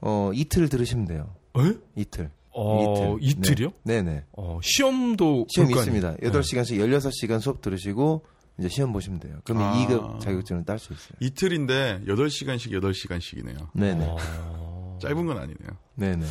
어, 0.00 0.30
이틀 0.34 0.68
들으시면 0.68 1.06
돼요. 1.06 1.34
에? 1.58 1.74
이틀. 1.96 2.30
어, 2.52 3.16
이틀. 3.20 3.44
이틀이요? 3.44 3.72
네. 3.84 4.02
네네. 4.02 4.24
어, 4.32 4.58
시험도 4.62 5.46
아니에요? 5.58 5.76
있습니다. 5.78 6.16
8시간씩 6.16 6.78
16시간 6.78 7.40
수업 7.40 7.60
들으시고 7.62 8.24
이제 8.58 8.68
시험 8.68 8.92
보시면 8.92 9.20
돼요. 9.20 9.38
그러면 9.44 9.68
아. 9.68 9.86
2급 9.86 10.20
자격증을 10.20 10.64
딸 10.64 10.78
수 10.78 10.92
있어요. 10.92 11.12
이틀인데 11.20 12.02
8시간씩 12.06 12.72
8시간씩이네요. 12.72 13.68
네네. 13.74 14.04
어, 14.08 14.98
짧은 15.00 15.26
건 15.26 15.36
아니네요. 15.38 15.70
네 15.94 16.16
네. 16.16 16.26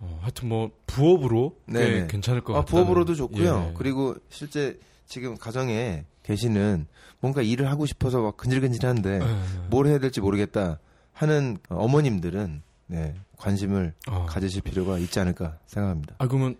어, 0.00 0.18
하여튼 0.22 0.48
뭐 0.48 0.70
부업으로 0.86 1.56
꽤 1.66 1.72
네네. 1.72 2.06
괜찮을 2.08 2.40
것 2.42 2.54
아, 2.54 2.60
같아요. 2.60 2.84
부업으로도 2.84 3.14
좋고요. 3.14 3.74
그리고 3.76 4.16
실제 4.28 4.78
지금 5.06 5.36
가정에 5.36 6.04
계시는 6.24 6.86
뭔가 7.20 7.42
일을 7.42 7.70
하고 7.70 7.86
싶어서 7.86 8.20
막 8.22 8.36
근질근질한데 8.36 9.18
네. 9.18 9.26
뭘 9.70 9.86
해야 9.86 9.98
될지 9.98 10.20
모르겠다 10.20 10.80
하는 11.12 11.58
어머님들은 11.68 12.62
네, 12.92 13.14
관심을 13.38 13.94
어. 14.08 14.26
가지실 14.28 14.62
필요가 14.62 14.98
있지 14.98 15.18
않을까 15.18 15.58
생각합니다. 15.66 16.14
아 16.18 16.26
그러면 16.28 16.56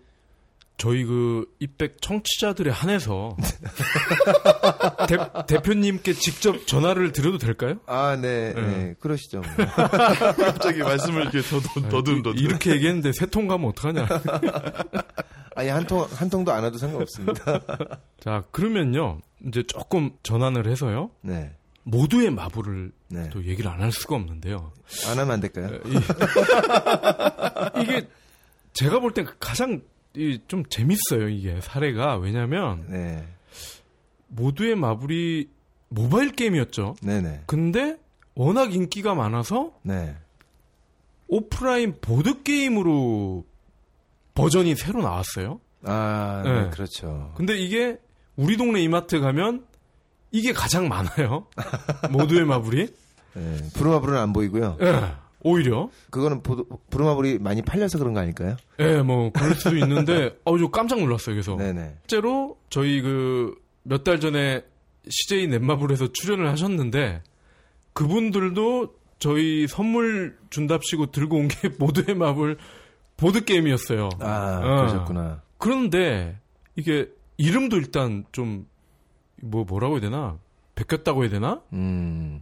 저희 0.77 1.05
그 1.05 1.45
입백 1.59 2.01
청취자들에 2.01 2.71
한해서 2.71 3.37
대, 5.07 5.17
대표님께 5.47 6.13
직접 6.13 6.65
전화를 6.65 7.11
드려도 7.11 7.37
될까요? 7.37 7.75
아, 7.85 8.15
네, 8.19 8.53
네. 8.53 8.61
네, 8.61 8.95
그러시죠. 8.99 9.41
뭐. 9.41 9.49
갑자기 9.67 10.79
말씀을 10.79 11.21
이렇게 11.23 11.41
더듬 11.41 11.89
더듬 11.89 12.23
더듬. 12.23 12.37
이렇게 12.43 12.71
얘기했는데 12.71 13.11
세 13.13 13.27
통 13.27 13.47
가면 13.47 13.69
어떡하냐. 13.69 14.07
아니 15.55 15.69
한 15.69 15.85
통 15.85 16.07
한 16.15 16.29
통도 16.31 16.51
안 16.51 16.63
와도 16.63 16.77
상관없습니다. 16.79 17.59
자 18.19 18.43
그러면요 18.51 19.19
이제 19.47 19.61
조금 19.63 20.11
전환을 20.23 20.67
해서요 20.67 21.11
네, 21.21 21.55
모두의 21.83 22.31
마블을 22.31 22.91
네. 23.09 23.29
또 23.29 23.43
얘기를 23.45 23.69
안 23.69 23.81
할 23.81 23.91
수가 23.91 24.15
없는데요. 24.15 24.71
안 25.07 25.19
하면 25.19 25.31
안 25.31 25.39
될까요? 25.41 25.79
이, 25.85 25.93
게 27.85 28.07
제가 28.73 28.99
볼 28.99 29.13
땐 29.13 29.27
가장 29.39 29.81
이, 30.15 30.39
좀 30.47 30.63
재밌어요 30.69 31.27
이게 31.29 31.59
사례가 31.61 32.17
왜냐하면 32.17 32.85
네, 32.89 33.27
모두의 34.27 34.75
마블이 34.75 35.47
모바일 35.89 36.31
게임이었죠. 36.31 36.95
네, 37.01 37.21
네, 37.21 37.43
근데 37.47 37.97
워낙 38.35 38.73
인기가 38.73 39.13
많아서 39.13 39.73
네. 39.83 40.15
오프라인 41.27 41.95
보드 42.01 42.43
게임으로 42.43 43.45
버전이 44.35 44.75
새로 44.75 45.01
나왔어요. 45.01 45.59
아, 45.83 46.41
네, 46.45 46.61
네. 46.63 46.69
그렇죠. 46.69 47.33
근데 47.35 47.57
이게 47.57 47.97
우리 48.35 48.55
동네 48.57 48.81
이마트 48.81 49.19
가면 49.19 49.65
이게 50.33 50.51
가장 50.51 50.89
많아요. 50.89 51.45
모두의 52.11 52.43
마블이. 52.45 52.87
네, 53.35 53.57
부루마블은 53.75 54.17
안 54.17 54.33
보이고요. 54.33 54.77
예. 54.81 55.01
오히려. 55.45 55.89
그거는 56.09 56.41
보도, 56.43 56.65
부루마블이 56.89 57.37
많이 57.39 57.61
팔려서 57.61 57.97
그런 57.99 58.13
거 58.13 58.19
아닐까요? 58.19 58.55
예, 58.79 59.01
뭐 59.01 59.31
그럴 59.31 59.55
수도 59.55 59.77
있는데 59.77 60.37
어우 60.45 60.57
저 60.59 60.69
깜짝 60.69 60.99
놀랐어요. 60.99 61.35
그래서 61.35 61.55
네, 61.55 61.71
네, 61.73 61.95
실제로 62.01 62.57
저희 62.69 63.01
그 63.01 63.55
몇 63.85 64.03
달 64.05 64.19
전에 64.21 64.63
CJ 65.09 65.47
넷마블에서 65.47 66.13
출연을 66.13 66.47
하셨는데 66.49 67.21
그분들도 67.93 68.95
저희 69.19 69.67
선물 69.67 70.37
준답시고 70.49 71.11
들고 71.11 71.37
온 71.37 71.47
게 71.47 71.69
모두의 71.79 72.15
마블 72.17 72.57
보드 73.17 73.43
게임이었어요. 73.45 74.09
아, 74.21 74.61
어. 74.63 74.75
그러셨구나. 74.77 75.41
그런데 75.57 76.39
이게 76.75 77.09
이름도 77.37 77.77
일단 77.77 78.23
좀 78.31 78.65
뭐 79.43 79.63
뭐라고 79.65 79.95
해야 79.95 80.01
되나? 80.01 80.37
베꼈다고 80.75 81.23
해야 81.23 81.29
되나? 81.29 81.61
음, 81.73 82.41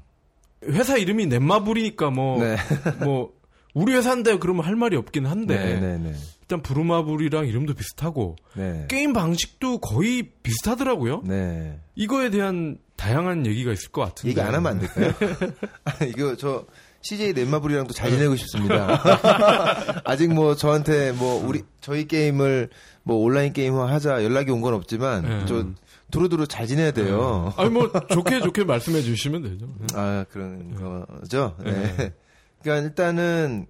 회사 0.65 0.97
이름이 0.97 1.25
넷마블이니까 1.27 2.09
뭐 2.11 2.39
네, 2.43 2.55
뭐 3.03 3.33
우리 3.73 3.93
회사인데 3.93 4.37
그러면 4.37 4.65
할 4.65 4.75
말이 4.75 4.95
없긴 4.95 5.25
한데 5.25 5.57
네, 5.57 5.79
네, 5.79 5.97
네, 5.97 6.13
일단 6.41 6.61
부루마블이랑 6.61 7.47
이름도 7.47 7.73
비슷하고 7.73 8.35
네, 8.55 8.85
게임 8.89 9.13
방식도 9.13 9.79
거의 9.79 10.29
비슷하더라고요. 10.43 11.23
네. 11.25 11.79
이거에 11.95 12.29
대한 12.29 12.77
다양한 12.95 13.45
얘기가 13.47 13.71
있을 13.71 13.89
것 13.91 14.01
같은데. 14.01 14.29
얘기 14.29 14.41
안 14.41 14.53
하면 14.53 14.73
안 14.73 14.79
될까요? 14.79 15.11
아, 15.85 16.05
이거 16.05 16.35
저 16.35 16.65
CJ 17.01 17.33
넷마블이랑도 17.33 17.93
잘 17.93 18.11
지내고 18.11 18.35
싶습니다. 18.35 19.01
아직 20.05 20.31
뭐 20.33 20.55
저한테 20.55 21.11
뭐 21.13 21.43
우리 21.47 21.63
저희 21.79 22.07
게임을 22.07 22.69
뭐 23.03 23.17
온라인 23.17 23.53
게임화 23.53 23.89
하자 23.91 24.23
연락이 24.23 24.51
온 24.51 24.61
건 24.61 24.75
없지만 24.75 25.23
네. 25.23 25.45
저 25.47 25.65
두루두루 26.11 26.47
잘 26.47 26.67
지내야 26.67 26.91
돼요. 26.91 27.53
아니 27.57 27.69
뭐 27.69 27.91
좋게 28.09 28.41
좋게 28.41 28.63
말씀해 28.65 29.01
주시면 29.01 29.43
되죠. 29.43 29.67
네. 29.79 29.87
아 29.95 30.25
그런 30.29 30.75
거죠. 31.19 31.55
네. 31.63 32.13
그러니까 32.61 32.87
일단은 32.87 33.65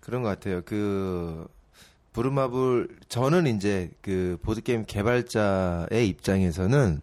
그런 0.00 0.22
것 0.22 0.28
같아요. 0.28 0.62
그 0.64 1.46
부루마블 2.12 2.88
저는 3.08 3.46
이제 3.46 3.90
그 4.00 4.38
보드 4.42 4.62
게임 4.62 4.84
개발자의 4.86 6.08
입장에서는 6.08 7.00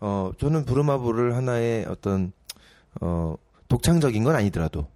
어 0.00 0.32
저는 0.38 0.64
부루마블을 0.64 1.36
하나의 1.36 1.86
어떤 1.86 2.32
어 3.00 3.36
독창적인 3.68 4.24
건 4.24 4.34
아니더라도 4.34 4.86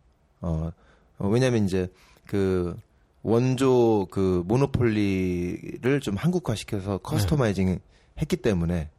어, 0.41 0.71
어 1.19 1.29
왜냐면 1.29 1.65
이제 1.65 1.89
그 2.27 2.77
원조 3.23 4.07
그 4.11 4.43
모노폴리를 4.47 6.01
좀 6.01 6.17
한국화시켜서 6.17 6.99
customizing 6.99 7.79
했기 8.21 8.37
때문에 8.37 8.91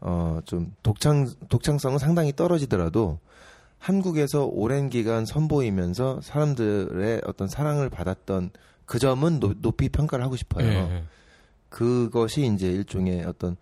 어 0.00 0.40
좀 0.44 0.72
독창 0.82 1.28
독창성은 1.48 1.98
상당히 1.98 2.32
떨어지더라도 2.34 3.18
한국에서 3.78 4.44
오랜 4.46 4.88
기간 4.90 5.24
선보이면서 5.26 6.20
사람들의 6.22 7.22
어떤 7.26 7.48
사랑을 7.48 7.88
받았던 7.90 8.50
그 8.84 8.98
점은 8.98 9.40
노- 9.40 9.54
높이 9.60 9.88
평가를 9.88 10.24
하고 10.24 10.36
싶어요. 10.36 10.66
예. 10.66 11.04
그것이 11.68 12.46
이제 12.54 12.68
일종의 12.70 13.24
어떤 13.24 13.56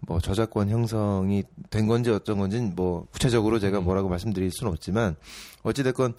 뭐 0.00 0.20
저작권 0.20 0.68
형성이 0.70 1.44
된 1.70 1.86
건지 1.86 2.10
어쩐 2.10 2.38
건지 2.38 2.60
뭐 2.60 3.06
구체적으로 3.12 3.58
제가 3.58 3.78
음. 3.78 3.84
뭐라고 3.84 4.08
말씀드릴 4.08 4.50
수는 4.52 4.72
없지만 4.72 5.16
어찌 5.62 5.82
됐건 5.82 6.14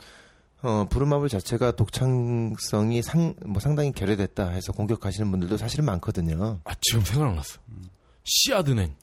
어, 0.63 0.87
부루마블 0.89 1.29
자체가 1.29 1.71
독창성이 1.73 3.01
상, 3.03 3.35
뭐 3.45 3.59
상당히 3.59 3.91
결여됐다 3.91 4.49
해서 4.49 4.71
공격하시는 4.71 5.29
분들도 5.29 5.57
사실은 5.57 5.85
많거든요. 5.85 6.59
아, 6.63 6.73
지금 6.81 7.01
생각났어. 7.01 7.59
씨앗은행. 8.23 8.95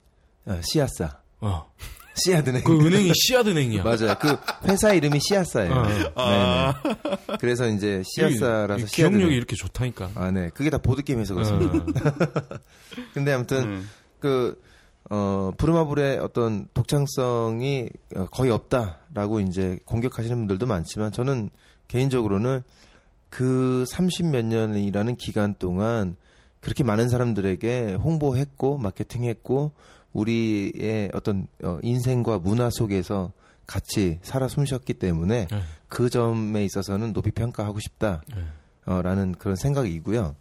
어, 0.46 0.60
씨앗사. 0.62 1.18
어. 1.40 1.70
씨앗은행. 2.14 2.62
그 2.64 2.78
은행이 2.78 3.12
씨앗은행이야. 3.14 3.82
맞아요. 3.84 4.14
그 4.20 4.36
회사 4.64 4.92
이름이 4.92 5.18
씨앗사예요. 5.20 5.72
어. 5.72 5.82
네네. 5.86 7.16
그래서 7.40 7.66
이제 7.68 8.02
씨앗사라서 8.04 8.86
씨앗은행. 8.86 9.18
기억력이 9.18 9.34
이렇게 9.34 9.56
좋다니까. 9.56 10.10
아, 10.14 10.30
네. 10.30 10.50
그게 10.54 10.68
다 10.70 10.78
보드 10.78 11.02
게임에서 11.02 11.34
그렇습니다. 11.34 11.78
어. 11.78 12.58
근데 13.14 13.32
아무튼, 13.32 13.64
음. 13.64 13.90
그, 14.18 14.60
어, 15.10 15.52
부루마블의 15.56 16.18
어떤 16.18 16.68
독창성이 16.74 17.88
어, 18.16 18.26
거의 18.26 18.50
없다라고 18.50 19.40
이제 19.40 19.78
공격하시는 19.84 20.36
분들도 20.36 20.66
많지만 20.66 21.12
저는 21.12 21.50
개인적으로는 21.88 22.62
그 23.28 23.84
30 23.88 24.26
몇 24.26 24.44
년이라는 24.44 25.16
기간 25.16 25.54
동안 25.58 26.16
그렇게 26.60 26.84
많은 26.84 27.08
사람들에게 27.08 27.94
홍보했고 27.94 28.78
마케팅했고 28.78 29.72
우리의 30.12 31.10
어떤 31.14 31.46
어, 31.62 31.78
인생과 31.82 32.38
문화 32.38 32.70
속에서 32.70 33.32
같이 33.66 34.18
살아 34.22 34.48
숨쉬었기 34.48 34.94
때문에 34.94 35.46
네. 35.50 35.62
그 35.88 36.10
점에 36.10 36.64
있어서는 36.64 37.12
높이 37.12 37.30
평가하고 37.30 37.80
싶다. 37.80 38.22
네. 38.34 38.42
어, 38.84 39.00
라는 39.02 39.32
그런 39.32 39.56
생각이고요. 39.56 40.34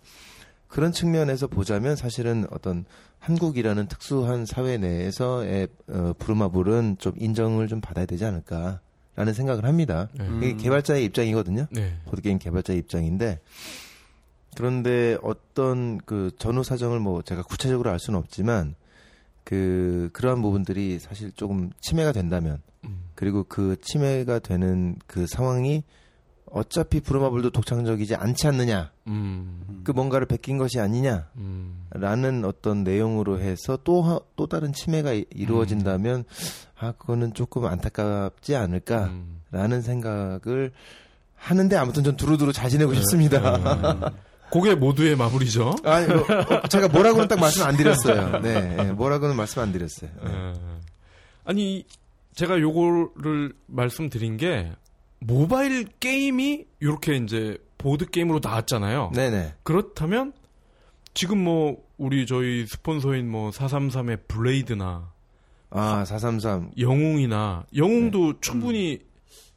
그런 0.67 0.91
측면에서 0.91 1.47
보자면 1.47 1.95
사실은 1.95 2.47
어떤 2.49 2.85
한국이라는 3.19 3.87
특수한 3.87 4.45
사회 4.45 4.77
내에서의 4.77 5.67
어, 5.89 6.13
부루마블은 6.17 6.97
좀 6.97 7.13
인정을 7.17 7.67
좀 7.67 7.81
받아야 7.81 8.05
되지 8.05 8.25
않을까라는 8.25 9.33
생각을 9.33 9.65
합니다. 9.65 10.09
네. 10.13 10.27
음. 10.27 10.43
이게 10.43 10.55
개발자의 10.55 11.05
입장이거든요. 11.05 11.67
네. 11.71 11.97
보드게임 12.05 12.39
개발자의 12.39 12.79
입장인데 12.79 13.39
그런데 14.55 15.17
어떤 15.21 15.99
그 15.99 16.31
전후 16.37 16.63
사정을 16.63 16.99
뭐 16.99 17.21
제가 17.21 17.43
구체적으로 17.43 17.89
알 17.89 17.99
수는 17.99 18.19
없지만 18.19 18.75
그 19.43 20.10
그러한 20.13 20.41
부분들이 20.41 21.00
사실 21.00 21.31
조금 21.33 21.71
침해가 21.81 22.12
된다면 22.12 22.62
음. 22.86 23.10
그리고 23.15 23.43
그 23.43 23.75
침해가 23.81 24.39
되는 24.39 24.95
그 25.07 25.25
상황이 25.27 25.83
어차피 26.53 27.00
부루마블도 27.00 27.51
독창적이지 27.51 28.15
않지 28.15 28.48
않느냐 28.48 28.91
음. 29.07 29.81
그 29.86 29.91
뭔가를 29.91 30.27
베낀 30.27 30.57
것이 30.57 30.79
아니냐라는 30.81 31.24
음. 31.38 32.41
어떤 32.45 32.83
내용으로 32.83 33.39
해서 33.39 33.77
또 33.83 34.01
하- 34.01 34.19
또 34.36 34.48
다른 34.48 34.74
침해가 34.74 35.13
이- 35.13 35.25
이루어진다면 35.29 36.25
아 36.77 36.91
그거는 36.93 37.33
조금 37.33 37.65
안타깝지 37.65 38.55
않을까라는 38.55 39.12
음. 39.53 39.81
생각을 39.81 40.71
하는데 41.36 41.75
아무튼 41.77 42.03
전 42.03 42.15
두루두루 42.17 42.51
잘 42.53 42.69
지내고 42.69 42.93
싶습니다. 42.95 44.12
그게 44.51 44.75
모두의 44.75 45.15
마무리죠. 45.15 45.75
아니, 45.84 46.08
뭐, 46.08 46.22
어, 46.22 46.67
제가 46.67 46.89
뭐라고는 46.89 47.27
딱 47.27 47.39
말씀 47.39 47.63
안 47.63 47.77
드렸어요. 47.77 48.41
네, 48.41 48.75
예, 48.79 48.84
뭐라고는 48.91 49.36
말씀 49.36 49.62
안 49.62 49.72
드렸어요. 49.72 50.12
네. 50.24 50.31
예. 50.31 50.53
아니 51.43 51.86
제가 52.36 52.60
요거를 52.60 53.53
말씀드린 53.67 54.38
게 54.38 54.72
모바일 55.20 55.86
게임이 56.00 56.65
이렇게 56.79 57.15
이제 57.15 57.58
보드 57.77 58.05
게임으로 58.05 58.39
나왔잖아요. 58.43 59.12
네네. 59.13 59.55
그렇다면 59.63 60.34
지금 61.13 61.43
뭐 61.43 61.77
우리 61.98 62.25
저희 62.25 62.65
스폰서인 62.67 63.29
뭐 63.29 63.51
433의 63.51 64.27
블레이드나 64.27 65.12
아, 65.72 66.05
433. 66.05 66.72
영웅이나 66.77 67.65
영웅도 67.75 68.39
충분히 68.41 69.00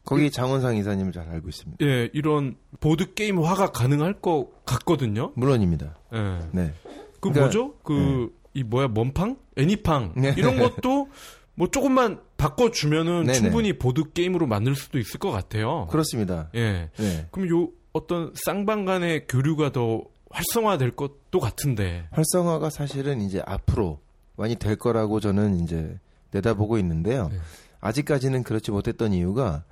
거기 0.04 0.30
장원상 0.30 0.76
이사님을 0.76 1.12
잘 1.12 1.28
알고 1.28 1.48
있습니다. 1.48 1.84
예 1.86 2.10
이런 2.12 2.56
보드 2.80 3.14
게임화가 3.14 3.72
가능할 3.72 4.20
것 4.20 4.48
같거든요. 4.66 5.32
물론입니다. 5.36 5.98
예. 6.12 6.18
네. 6.52 6.74
그 7.20 7.30
그러니까- 7.30 7.40
뭐죠? 7.42 7.74
그 7.82 8.30
이 8.56 8.62
뭐야 8.62 8.86
먼팡, 8.86 9.36
애니팡 9.56 10.12
네. 10.16 10.32
이런 10.38 10.56
것도 10.60 11.08
뭐 11.56 11.68
조금만 11.72 12.20
바꿔주면은 12.36 13.24
네네. 13.24 13.32
충분히 13.32 13.72
보드 13.78 14.12
게임으로 14.12 14.46
만들 14.46 14.76
수도 14.76 14.98
있을 15.00 15.18
것 15.18 15.32
같아요. 15.32 15.88
그렇습니다. 15.90 16.50
예. 16.54 16.88
네. 16.96 17.26
그럼 17.32 17.48
요 17.50 17.68
어떤 17.92 18.32
쌍방 18.36 18.84
간의 18.84 19.26
교류가 19.26 19.72
더 19.72 20.02
활성화될 20.30 20.92
것도 20.94 21.40
같은데. 21.40 22.06
활성화가 22.12 22.70
사실은 22.70 23.20
이제 23.22 23.42
앞으로 23.44 23.98
많이 24.36 24.54
될 24.54 24.76
거라고 24.76 25.18
저는 25.18 25.60
이제 25.60 25.98
내다보고 26.30 26.78
있는데요. 26.78 27.28
네. 27.32 27.38
아직까지는 27.80 28.44
그렇지 28.44 28.70
못했던 28.70 29.12
이유가 29.12 29.64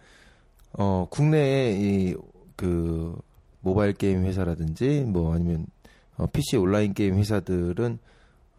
어 0.79 1.07
국내에 1.11 1.77
이 1.79 2.15
그 2.57 3.17
모바일 3.61 3.93
게임 3.93 4.25
회사라든지 4.25 5.05
뭐 5.07 5.35
아니면 5.35 5.67
어, 6.17 6.27
PC 6.27 6.59
온라인 6.59 6.95
게임 6.95 7.17
회사들은 7.17 7.99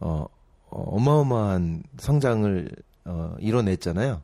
어, 0.01 0.25
어 0.69 0.81
어마어마한 0.95 1.83
성장을 1.97 2.69
어 3.05 3.35
이뤄냈잖아요. 3.39 4.21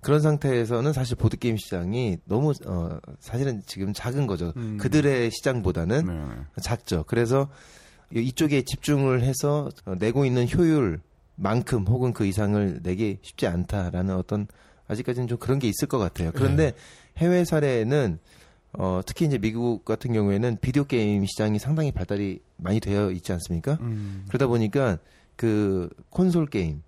그런 0.00 0.20
상태에서는 0.20 0.92
사실 0.92 1.16
보드 1.16 1.36
게임 1.36 1.56
시장이 1.58 2.18
너무 2.24 2.52
어 2.66 2.98
사실은 3.18 3.62
지금 3.66 3.92
작은 3.92 4.26
거죠. 4.26 4.52
음. 4.56 4.78
그들의 4.80 5.30
시장보다는 5.30 6.06
네, 6.06 6.12
네. 6.12 6.62
작죠. 6.62 7.04
그래서 7.06 7.48
이- 8.14 8.20
이쪽에 8.20 8.62
집중을 8.62 9.22
해서 9.22 9.68
어, 9.84 9.94
내고 9.98 10.24
있는 10.24 10.46
효율만큼 10.48 11.86
혹은 11.88 12.12
그 12.12 12.24
이상을 12.24 12.80
내기 12.82 13.18
쉽지 13.22 13.46
않다라는 13.46 14.14
어떤 14.16 14.46
아직까지는 14.86 15.28
좀 15.28 15.36
그런 15.38 15.58
게 15.58 15.68
있을 15.68 15.86
것 15.88 15.98
같아요. 15.98 16.30
그런데 16.34 16.72
해외 17.18 17.44
사례는 17.44 18.18
어, 18.72 19.00
특히 19.04 19.26
이제 19.26 19.38
미국 19.38 19.84
같은 19.84 20.12
경우에는 20.12 20.58
비디오 20.60 20.84
게임 20.84 21.24
시장이 21.24 21.58
상당히 21.58 21.90
발달이 21.92 22.40
많이 22.56 22.80
되어 22.80 23.10
있지 23.10 23.32
않습니까? 23.32 23.78
음. 23.80 24.24
그러다 24.28 24.46
보니까 24.46 24.98
그 25.36 25.88
콘솔 26.10 26.46
게임, 26.46 26.82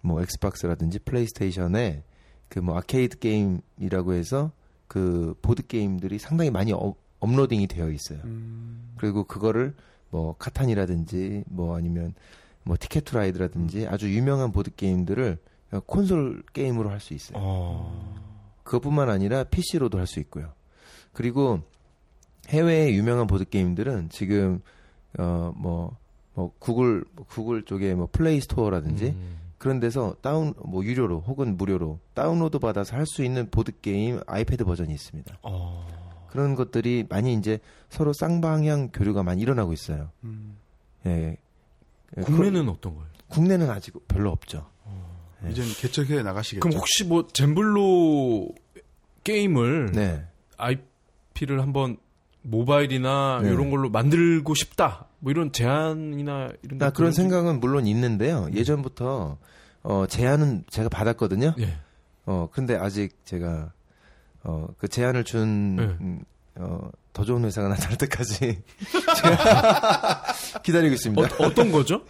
뭐 0.00 0.20
엑스박스라든지 0.22 0.98
플레이스테이션에 1.00 2.02
그 2.48 2.60
뭐 2.60 2.76
아케이드 2.76 3.18
게임이라고 3.18 4.12
해서 4.12 4.52
그 4.86 5.34
보드 5.42 5.66
게임들이 5.66 6.18
상당히 6.18 6.50
많이 6.50 6.72
업, 6.72 6.96
uploading이 7.18 7.66
되어 7.66 7.90
있어요. 7.90 8.20
음. 8.24 8.92
그리고 8.96 9.24
그거를 9.24 9.74
뭐 10.10 10.36
카탄이라든지 10.38 11.44
뭐 11.48 11.76
아니면 11.76 12.14
뭐 12.62 12.76
Ticket 12.78 13.04
to 13.04 13.16
Ride라든지 13.16 13.86
아주 13.88 14.08
유명한 14.14 14.52
보드 14.52 14.72
게임들을 14.74 15.38
콘솔 15.86 16.44
게임으로 16.52 16.90
할 16.90 17.00
수 17.00 17.14
있어요. 17.14 17.38
어. 17.40 18.23
그것뿐만 18.64 19.08
아니라 19.10 19.44
PC로도 19.44 19.98
할 19.98 20.06
수 20.06 20.18
있고요. 20.20 20.52
그리고 21.12 21.60
해외의 22.48 22.94
유명한 22.96 23.26
보드 23.26 23.48
게임들은 23.48 24.08
지금 24.10 24.60
어뭐 25.18 25.96
뭐 26.34 26.52
구글 26.58 27.04
구글 27.28 27.64
쪽에 27.64 27.94
뭐 27.94 28.08
플레이 28.10 28.40
스토어라든지 28.40 29.06
음. 29.10 29.38
그런 29.58 29.80
데서 29.80 30.16
다운 30.20 30.52
뭐 30.64 30.84
유료로 30.84 31.20
혹은 31.20 31.56
무료로 31.56 32.00
다운로드 32.14 32.58
받아서 32.58 32.96
할 32.96 33.06
수 33.06 33.22
있는 33.24 33.48
보드 33.50 33.72
게임 33.80 34.20
아이패드 34.26 34.64
버전이 34.64 34.92
있습니다. 34.92 35.38
어. 35.42 35.86
그런 36.30 36.54
것들이 36.56 37.06
많이 37.08 37.32
이제 37.34 37.60
서로 37.88 38.12
쌍방향 38.12 38.90
교류가 38.92 39.22
많이 39.22 39.40
일어나고 39.42 39.72
있어요. 39.72 40.10
음. 40.24 40.56
예. 41.06 41.36
예, 42.16 42.20
국내는 42.22 42.68
어떤 42.68 42.94
거예요? 42.94 43.08
그- 43.16 43.34
국내는 43.36 43.70
아직 43.70 43.94
별로 44.08 44.30
없죠. 44.30 44.66
네. 45.44 45.50
이제는 45.52 45.70
개척해 45.72 46.22
나가시겠죠. 46.22 46.60
그럼 46.60 46.78
혹시 46.78 47.04
뭐 47.04 47.26
젠블로 47.32 48.48
게임을 49.24 49.92
네. 49.92 50.24
IP를 50.56 51.60
한번 51.62 51.96
모바일이나 52.42 53.40
네. 53.42 53.50
이런 53.50 53.70
걸로 53.70 53.88
만들고 53.90 54.54
싶다. 54.54 55.06
뭐 55.18 55.30
이런 55.30 55.52
제안이나 55.52 56.50
이런 56.62 56.78
나게 56.78 56.94
그런? 56.94 57.12
생각은 57.12 57.60
물론 57.60 57.86
있는데요. 57.86 58.48
예전부터 58.52 59.38
어 59.82 60.06
제안은 60.06 60.64
제가 60.68 60.88
받았거든요. 60.88 61.54
예. 61.58 61.78
어 62.26 62.48
근데 62.52 62.76
아직 62.76 63.24
제가 63.24 63.72
어 64.42 64.68
그 64.78 64.88
제안을 64.88 65.24
준 65.24 65.76
네. 65.76 65.82
음, 66.02 66.20
어, 66.56 66.90
더 67.12 67.24
좋은 67.24 67.44
회사가 67.44 67.68
나타날 67.68 67.98
때까지 67.98 68.62
기다리고 70.62 70.94
있습니다. 70.94 71.36
어, 71.38 71.54
떤 71.54 71.72
거죠? 71.72 72.04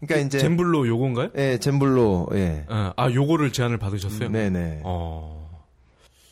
그러니까 0.00 0.26
이제 0.26 0.38
젠블로 0.38 0.86
요건가요? 0.86 1.30
예, 1.36 1.58
젠블로 1.58 2.28
예. 2.34 2.64
아, 2.68 2.92
아, 2.96 3.10
요거를 3.10 3.52
제안을 3.52 3.78
받으셨어요? 3.78 4.28
네, 4.28 4.50
네. 4.50 4.80
어. 4.84 5.38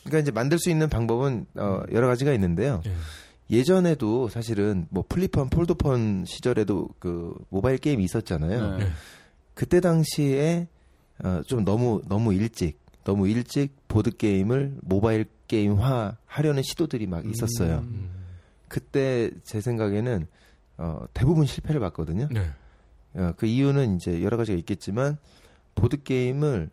그러니까 0.05 0.20
이제 0.20 0.31
만들 0.31 0.59
수 0.59 0.70
있는 0.70 0.88
방법은 0.88 1.46
어, 1.57 1.83
여러 1.92 2.07
가지가 2.07 2.33
있는데요. 2.35 2.83
예. 2.87 2.92
예전에도 3.50 4.29
사실은 4.29 4.87
뭐 4.90 5.05
플리폰, 5.09 5.50
폴드폰 5.50 6.24
시절에도 6.26 6.88
그 6.98 7.35
모바일 7.48 7.79
게임이 7.79 8.05
있었잖아요. 8.05 8.76
네. 8.76 8.85
네. 8.85 8.90
그때 9.55 9.81
당시에 9.81 10.68
어, 11.24 11.40
좀 11.46 11.64
너무 11.64 12.02
너무 12.07 12.35
일찍 12.35 12.79
너무 13.05 13.29
일찍 13.29 13.74
보드 13.88 14.11
게임을 14.11 14.79
모바일 14.83 15.26
게임화 15.46 16.16
하려는 16.26 16.62
시도들이 16.62 17.06
막 17.06 17.24
있었어요. 17.26 17.78
음. 17.78 18.11
그때 18.68 19.30
제 19.44 19.61
생각에는 19.61 20.26
어, 20.78 21.06
대부분 21.14 21.46
실패를 21.46 21.80
봤거든요. 21.80 22.28
네. 22.30 22.50
어, 23.14 23.32
그 23.37 23.46
이유는 23.46 23.96
이제 23.96 24.22
여러 24.22 24.37
가지가 24.37 24.59
있겠지만 24.59 25.16
보드 25.74 26.02
게임을 26.02 26.70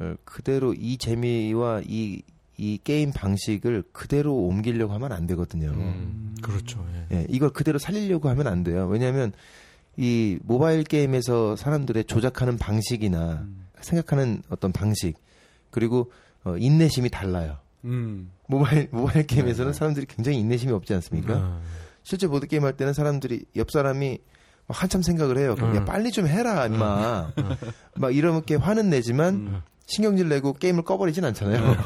어, 0.00 0.14
그대로 0.24 0.72
이 0.74 0.96
재미와 0.96 1.82
이, 1.86 2.22
이 2.56 2.78
게임 2.82 3.12
방식을 3.12 3.84
그대로 3.92 4.34
옮기려고 4.34 4.92
하면 4.94 5.12
안 5.12 5.26
되거든요. 5.26 5.70
음, 5.70 6.34
그렇죠. 6.42 6.86
예. 7.10 7.16
예, 7.16 7.26
이걸 7.28 7.50
그대로 7.50 7.78
살리려고 7.78 8.28
하면 8.30 8.46
안 8.46 8.62
돼요. 8.62 8.86
왜냐하면 8.86 9.32
이 9.96 10.38
모바일 10.42 10.84
게임에서 10.84 11.56
사람들의 11.56 12.04
조작하는 12.04 12.56
방식이나 12.56 13.46
생각하는 13.80 14.42
어떤 14.48 14.72
방식 14.72 15.16
그리고 15.70 16.10
어, 16.44 16.56
인내심이 16.56 17.10
달라요. 17.10 17.58
음. 17.84 18.30
모바일 18.46 18.88
모바일 18.92 19.26
게임에서는 19.26 19.72
사람들이 19.72 20.06
굉장히 20.06 20.38
인내심이 20.38 20.72
없지 20.72 20.94
않습니까? 20.94 21.34
아, 21.34 21.60
실제 22.02 22.26
보드 22.26 22.46
게임 22.46 22.64
할 22.64 22.76
때는 22.76 22.92
사람들이 22.92 23.44
옆 23.56 23.70
사람이 23.70 24.18
막 24.68 24.82
한참 24.82 25.02
생각을 25.02 25.38
해요. 25.38 25.54
그럼 25.56 25.74
야 25.76 25.80
음. 25.80 25.84
빨리 25.84 26.10
좀 26.12 26.26
해라, 26.26 26.66
임마. 26.66 27.32
막 27.96 28.14
이렇게 28.14 28.54
화는 28.54 28.90
내지만 28.90 29.34
음. 29.34 29.62
신경질 29.86 30.28
내고 30.28 30.52
게임을 30.52 30.84
꺼버리진 30.84 31.24
않잖아요. 31.24 31.76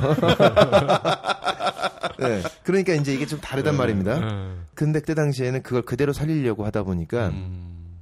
네, 2.18 2.42
그러니까 2.62 2.94
이제 2.94 3.14
이게 3.14 3.26
좀 3.26 3.40
다르단 3.40 3.76
말입니다. 3.76 4.20
예. 4.22 4.54
근데 4.74 5.00
그때 5.00 5.14
당시에는 5.14 5.62
그걸 5.62 5.82
그대로 5.82 6.12
살리려고 6.12 6.64
하다 6.66 6.82
보니까 6.84 7.28
음, 7.28 7.98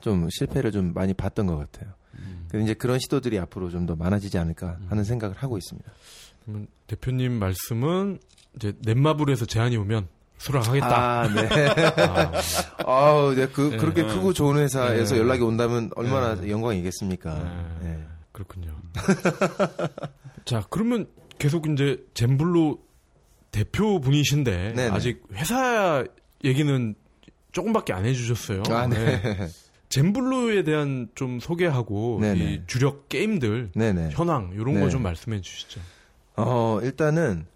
좀 0.00 0.28
실패를 0.30 0.72
좀 0.72 0.92
많이 0.94 1.14
봤던 1.14 1.46
것 1.46 1.56
같아요. 1.56 1.92
음. 2.18 2.48
이제 2.62 2.74
그런 2.74 2.98
시도들이 2.98 3.38
앞으로 3.38 3.70
좀 3.70 3.86
더 3.86 3.96
많아지지 3.96 4.36
않을까 4.38 4.78
하는 4.88 5.04
생각을 5.04 5.36
하고 5.36 5.56
있습니다. 5.56 5.90
그러면 6.44 6.66
대표님 6.86 7.32
말씀은 7.32 8.18
이제 8.56 8.72
넷마블에서 8.80 9.46
제안이 9.46 9.76
오면 9.76 10.08
수락하겠다. 10.38 11.20
아, 11.20 11.28
네. 11.28 11.48
아, 12.02 12.32
아우, 12.86 13.34
네, 13.34 13.46
그, 13.46 13.70
네. 13.70 13.76
그렇게 13.76 14.02
크고 14.04 14.32
좋은 14.32 14.56
회사에서 14.56 15.14
네. 15.14 15.20
연락이 15.20 15.42
온다면 15.42 15.90
얼마나 15.96 16.34
네. 16.34 16.50
영광이겠습니까. 16.50 17.78
네. 17.82 17.88
네. 17.88 18.04
그렇군요. 18.32 18.74
자, 20.46 20.64
그러면 20.70 21.06
계속 21.38 21.68
이제 21.68 22.02
젠블로 22.14 22.78
대표 23.52 24.00
분이신데 24.00 24.72
네네. 24.74 24.94
아직 24.94 25.22
회사 25.34 26.04
얘기는 26.42 26.94
조금밖에 27.52 27.92
안 27.92 28.06
해주셨어요. 28.06 28.62
아, 28.70 28.86
네. 28.86 29.20
젠블로에 29.90 30.62
대한 30.62 31.08
좀 31.14 31.40
소개하고. 31.40 32.20
이 32.22 32.62
주력 32.66 33.08
게임들 33.08 33.72
네네. 33.74 34.10
현황 34.12 34.52
이런 34.54 34.74
네. 34.74 34.80
거좀 34.80 35.02
말씀해 35.02 35.40
주시죠. 35.42 35.80
어, 36.46 36.80
일단은, 36.82 37.46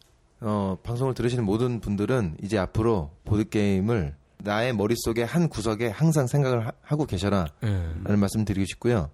어, 0.41 0.77
방송을 0.83 1.15
들으시는 1.15 1.45
모든 1.45 1.81
분들은 1.81 2.37
이제 2.43 2.59
앞으로 2.59 3.11
보드 3.25 3.49
게임을 3.49 4.15
나의 4.39 4.75
머릿속에 4.75 5.23
한 5.23 5.49
구석에 5.49 5.89
항상 5.89 6.27
생각을 6.27 6.67
하, 6.83 6.97
고 6.97 7.07
계셔라. 7.07 7.47
예. 7.63 7.67
라는 8.05 8.19
말씀 8.19 8.45
드리고 8.45 8.67
싶고요. 8.67 9.11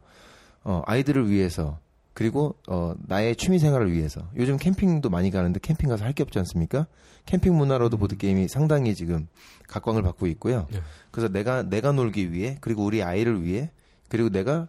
어, 0.64 0.82
아이들을 0.86 1.30
위해서 1.30 1.78
그리고 2.14 2.56
어, 2.68 2.94
나의 3.06 3.36
취미 3.36 3.58
생활을 3.60 3.92
위해서 3.92 4.22
요즘 4.36 4.56
캠핑도 4.56 5.08
많이 5.08 5.30
가는데 5.30 5.60
캠핑 5.60 5.88
가서 5.88 6.04
할 6.04 6.12
게 6.12 6.22
없지 6.24 6.38
않습니까? 6.40 6.86
캠핑 7.26 7.54
문화로도 7.56 7.96
보드 7.96 8.16
게임이 8.16 8.48
상당히 8.48 8.94
지금 8.94 9.28
각광을 9.68 10.02
받고 10.02 10.26
있고요. 10.26 10.66
네. 10.70 10.80
그래서 11.12 11.32
내가 11.32 11.62
내가 11.62 11.92
놀기 11.92 12.32
위해 12.32 12.58
그리고 12.60 12.84
우리 12.84 13.02
아이를 13.02 13.44
위해 13.44 13.70
그리고 14.08 14.28
내가 14.30 14.66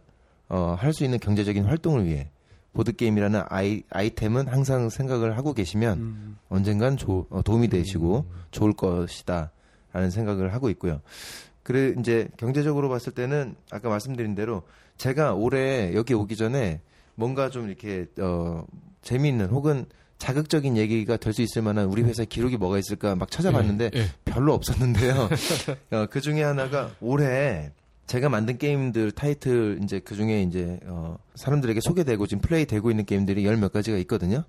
어, 0.48 0.76
할 0.80 0.94
수 0.94 1.04
있는 1.04 1.18
경제적인 1.20 1.66
활동을 1.66 2.06
위해 2.06 2.30
보드 2.74 2.96
게임이라는 2.96 3.42
아이 3.50 3.84
아이템은 3.90 4.48
항상 4.48 4.90
생각을 4.90 5.38
하고 5.38 5.54
계시면 5.54 5.98
음. 6.00 6.38
언젠간 6.50 6.98
조- 6.98 7.28
어, 7.30 7.42
도움이 7.42 7.68
되시고 7.68 8.26
좋을 8.52 8.74
것이다 8.74 9.52
라는 9.94 10.10
생각을 10.10 10.54
하고 10.54 10.70
있고요. 10.70 11.02
그래 11.64 11.94
이제 12.00 12.28
경제적으로 12.38 12.90
봤을 12.90 13.14
때는 13.14 13.56
아까 13.72 13.90
말씀드린 13.90 14.36
대로 14.36 14.64
제가 14.98 15.34
올해 15.34 15.94
여기 15.94 16.14
오기 16.14 16.36
전에 16.36 16.82
뭔가 17.16 17.50
좀 17.50 17.68
이렇게 17.68 18.08
어 18.20 18.66
재미있는 19.02 19.48
혹은 19.50 19.86
자극적인 20.18 20.78
얘기가 20.78 21.18
될 21.18 21.34
수 21.34 21.42
있을 21.42 21.62
만한 21.64 21.88
우리 21.88 22.04
회사의 22.04 22.28
기록이 22.28 22.56
뭐가 22.58 22.78
있을까 22.78 23.16
막 23.16 23.30
찾아봤는데 23.32 23.92
예, 23.96 24.00
예. 24.00 24.06
별로 24.24 24.54
없었는데요. 24.54 25.30
어, 25.92 26.06
그 26.10 26.22
중에 26.22 26.44
하나가 26.44 26.92
올해 27.02 27.72
제가 28.12 28.28
만든 28.28 28.58
게임들 28.58 29.14
타이틀 29.14 29.80
이제 29.82 30.00
그 30.00 30.18
중에 30.18 30.44
이제 30.44 30.82
어, 30.84 31.18
사람들에게 31.36 31.80
소개되고 31.80 32.28
지금 32.28 32.42
플레이 32.42 32.66
되고 32.66 32.92
있는 32.92 33.06
게임들이 33.06 33.46
열 33.46 33.56
몇 33.56 33.72
가지가 33.72 33.98
있거든요. 34.00 34.44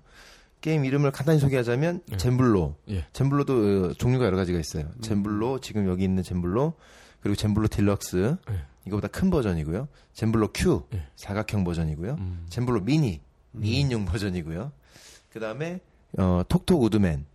게임 0.59 0.83
이름을 0.83 1.11
간단히 1.11 1.39
소개하자면 1.39 2.01
예. 2.11 2.17
젠블로. 2.17 2.75
예. 2.89 3.05
젠블로도 3.13 3.53
어, 3.53 3.93
종류가 3.93 4.25
여러 4.25 4.35
가지가 4.35 4.59
있어요. 4.59 4.91
젠블로 4.99 5.59
지금 5.59 5.87
여기 5.87 6.03
있는 6.03 6.23
젠블로 6.23 6.73
그리고 7.21 7.37
젠블로 7.37 7.69
딜럭스 7.69 8.35
예. 8.51 8.65
이거보다 8.85 9.07
큰 9.07 9.29
버전이고요. 9.29 9.87
젠블로 10.11 10.49
Q 10.51 10.81
예. 10.95 11.03
사각형 11.15 11.63
버전이고요. 11.63 12.17
음. 12.19 12.45
젠블로 12.49 12.81
미니 12.81 13.21
2인용 13.55 14.05
버전이고요. 14.05 14.73
그 15.31 15.39
다음에 15.39 15.79
어, 16.17 16.43
톡톡 16.49 16.83
우드맨 16.83 17.25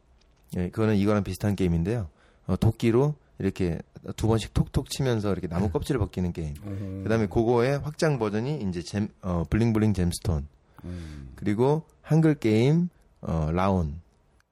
예, 0.59 0.69
그거는 0.69 0.97
이거랑 0.97 1.25
비슷한 1.25 1.57
게임인데요. 1.57 2.07
어, 2.47 2.57
도끼로 2.57 3.15
이렇게 3.39 3.79
두 4.17 4.27
번씩 4.27 4.55
톡톡 4.55 4.91
치면서 4.91 5.33
이렇게 5.33 5.49
나무 5.49 5.71
껍질을 5.71 5.99
벗기는 5.99 6.33
게임. 6.33 6.55
음. 6.65 7.01
그 7.03 7.09
다음에 7.09 7.27
그거의 7.27 7.79
확장 7.79 8.19
버전이 8.19 8.63
이제 8.69 8.83
잼, 8.83 9.09
어, 9.23 9.45
블링블링 9.49 9.95
잼스톤. 9.95 10.47
음. 10.85 11.29
그리고 11.35 11.85
한글 12.03 12.35
게임 12.35 12.89
어, 13.21 13.51
라온. 13.53 14.01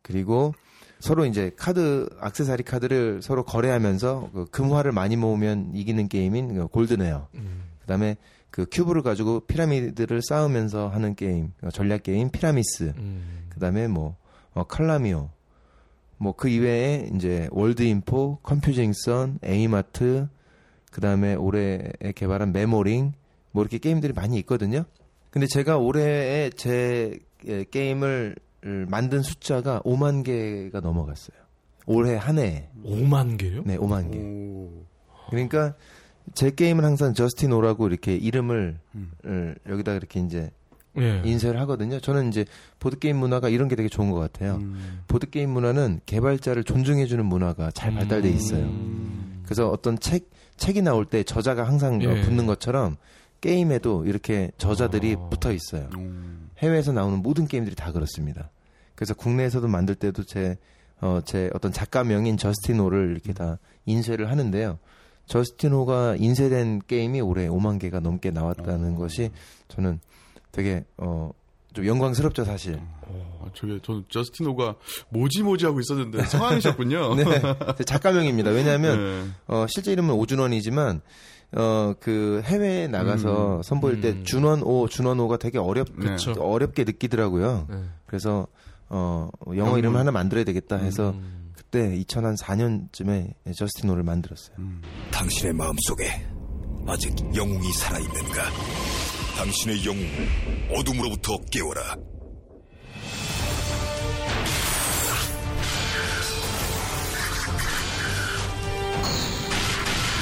그리고 0.03 0.55
서로 1.01 1.27
이제 1.27 1.51
카드 1.57 2.09
악세사리 2.21 2.63
카드를 2.63 3.21
서로 3.23 3.45
거래하면서 3.45 4.31
그 4.33 4.45
금화를 4.47 4.93
많이 4.93 5.17
모으면 5.17 5.73
이기는 5.75 6.09
게임인 6.09 6.55
그 6.55 6.67
골드네어. 6.69 7.29
음. 7.35 7.65
그다음에 7.81 8.17
그 8.51 8.67
큐브를 8.71 9.03
가지고 9.03 9.41
피라미드를 9.41 10.23
쌓으면서 10.23 10.89
하는 10.89 11.15
게임, 11.15 11.53
어, 11.63 11.71
전략 11.71 12.05
게임 12.05 12.31
피라미스. 12.31 12.95
음. 12.97 13.47
그다음에 13.51 13.89
뭐 13.89 14.17
어, 14.55 14.65
칼라미오. 14.65 15.31
뭐 16.19 16.33
그 16.33 16.49
이외에 16.49 17.11
이제 17.15 17.49
월드인포, 17.51 18.39
컴퓨징선, 18.43 19.41
에이마트, 19.43 20.29
그 20.91 21.01
다음에 21.01 21.35
올해 21.35 21.93
개발한 22.15 22.53
메모링 22.53 23.13
뭐 23.53 23.63
이렇게 23.63 23.79
게임들이 23.79 24.13
많이 24.13 24.39
있거든요. 24.39 24.85
근데 25.31 25.47
제가 25.47 25.77
올해에 25.77 26.51
제 26.51 27.19
예, 27.47 27.65
게임을 27.65 28.37
만든 28.89 29.23
숫자가 29.23 29.81
5만 29.81 30.25
개가 30.25 30.81
넘어갔어요. 30.81 31.37
올해 31.87 32.17
한 32.17 32.39
해. 32.39 32.69
5만 32.85 33.39
개요? 33.39 33.63
네, 33.65 33.77
5만 33.77 34.11
개. 34.11 34.19
오. 34.19 34.85
그러니까 35.31 35.75
제 36.35 36.51
게임은 36.51 36.85
항상 36.85 37.15
저스틴 37.15 37.53
오라고 37.53 37.87
이렇게 37.87 38.17
이름을 38.17 38.79
음. 38.95 39.13
을 39.25 39.57
여기다 39.69 39.93
이렇게 39.93 40.21
이제 40.21 40.51
예. 40.99 41.23
인쇄를 41.25 41.61
하거든요. 41.61 42.01
저는 42.01 42.29
이제 42.29 42.45
보드 42.79 42.99
게임 42.99 43.17
문화가 43.17 43.49
이런 43.49 43.69
게 43.69 43.77
되게 43.77 43.89
좋은 43.89 44.11
것 44.11 44.19
같아요. 44.19 44.57
음. 44.57 45.01
보드 45.09 45.29
게임 45.29 45.51
문화는 45.51 46.01
개발자를 46.07 46.65
존중해주는 46.65 47.25
문화가 47.25 47.71
잘 47.71 47.93
발달돼 47.95 48.29
있어요. 48.29 48.65
음. 48.65 49.43
그래서 49.45 49.69
어떤 49.69 49.99
책 49.99 50.31
책이 50.57 50.83
나올 50.83 51.05
때 51.05 51.23
저자가 51.23 51.65
항상 51.65 51.97
어, 51.97 52.01
예. 52.03 52.21
붙는 52.23 52.47
것처럼 52.47 52.97
게임에도 53.41 54.07
이렇게 54.07 54.51
저자들이 54.59 55.17
아. 55.19 55.29
붙어 55.29 55.53
있어요. 55.53 55.89
음. 55.97 56.51
해외에서 56.59 56.93
나오는 56.93 57.19
모든 57.19 57.47
게임들이 57.47 57.77
다 57.77 57.93
그렇습니다. 57.93 58.51
그래서 58.95 59.15
국내에서도 59.15 59.69
만들 59.69 59.95
때도 59.95 60.25
제, 60.25 60.57
어, 61.01 61.21
제 61.25 61.51
어떤 61.55 61.71
작가명인 61.73 62.39
저스틴 62.39 62.81
호를 62.81 63.11
이렇게 63.13 63.33
다 63.33 63.59
인쇄를 63.85 64.31
하는데요. 64.31 64.79
저스틴 65.27 65.73
호가 65.73 66.17
인쇄된 66.17 66.83
게임이 66.87 67.21
올해 67.21 67.49
5만 67.49 67.79
개가 67.79 68.01
넘게 68.01 68.31
나왔다는 68.31 68.95
어. 68.95 68.99
것이 68.99 69.31
저는 69.69 70.01
되게, 70.57 70.85
어, 70.97 71.31
좀 71.75 71.87
영광스럽죠, 71.87 72.45
사실. 72.45 72.81
아, 73.03 73.49
저게 73.55 73.79
저는 73.83 74.05
저스틴 74.09 74.47
호가 74.47 74.75
뭐지 75.11 75.43
뭐지 75.43 75.67
하고 75.67 75.79
있었는데 75.81 76.25
성황이셨군요. 76.25 77.15
네. 77.17 77.25
제 77.77 77.85
작가명입니다. 77.85 78.51
왜냐하면, 78.51 78.97
네. 78.99 79.31
어, 79.47 79.67
실제 79.69 79.93
이름은 79.93 80.15
오준원이지만, 80.15 81.03
어, 81.53 81.95
그 82.01 82.41
해외에 82.45 82.89
나가서 82.89 83.59
음. 83.59 83.63
선보일 83.63 84.01
때 84.01 84.11
음. 84.11 84.25
준원오, 84.25 84.89
준원오가 84.89 85.37
되게 85.37 85.59
어렵, 85.59 85.89
네. 85.99 86.11
그쵸. 86.11 86.33
어렵게 86.33 86.85
느끼더라고요. 86.85 87.67
네. 87.71 87.85
그래서 88.07 88.47
어 88.89 89.29
영어. 89.57 89.79
이름 89.79 89.97
하나 89.97 90.11
만들어야 90.13 90.45
되겠다 90.45 90.77
해서 90.77 91.11
음. 91.11 91.53
그때 91.57 91.91
2004년쯤에 92.05 93.35
저스틴호를 93.57 94.03
만들었어요. 94.05 94.57
음. 94.59 94.81
당신의 95.11 95.55
마음 95.55 95.75
속에 95.89 96.05
아직 96.87 97.13
영웅이 97.35 97.73
살아 97.73 97.99
있는가? 97.99 98.43
당신의 99.37 99.85
영웅을 99.85 100.29
어둠으로부터 100.71 101.37
깨워라. 101.53 101.95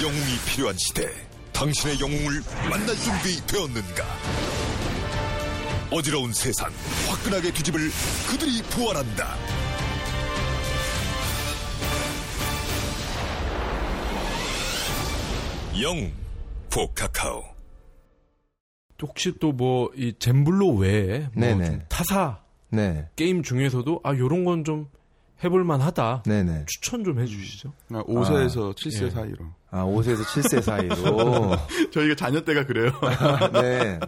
영웅이 0.02 0.38
필요한 0.46 0.76
시대, 0.76 1.08
당신의 1.52 2.00
영웅을 2.00 2.42
만날 2.68 2.96
준비 2.96 3.40
되었는가? 3.46 4.04
어지러운 5.92 6.32
세상, 6.32 6.72
화끈하게 7.08 7.52
뒤집을 7.52 7.90
그들이 8.28 8.62
부활한다. 8.64 9.36
영웅, 15.80 16.12
포카카오. 16.68 17.53
혹시 19.02 19.32
또 19.38 19.52
뭐 19.52 19.90
이 19.96 20.14
젠블로 20.18 20.74
외에 20.76 21.28
뭐 21.34 21.44
네네. 21.46 21.64
좀 21.64 21.80
타사 21.88 22.38
네, 22.70 23.08
게임 23.16 23.42
중에서도 23.42 24.00
아 24.02 24.16
요런 24.16 24.44
건 24.44 24.64
좀 24.64 24.88
해볼 25.42 25.62
만하다. 25.64 26.22
네, 26.26 26.42
네. 26.42 26.64
추천 26.66 27.04
좀 27.04 27.20
해주시죠. 27.20 27.72
아, 27.92 28.02
5세에서 28.04 28.74
7세 28.74 29.06
예. 29.06 29.10
사이로. 29.10 29.36
아 29.70 29.84
5세에서 29.84 30.22
7세 30.22 30.62
사이로. 30.62 31.50
저희가 31.92 32.14
자녀 32.14 32.40
때가 32.40 32.64
그래요. 32.64 32.90
네. 33.52 33.98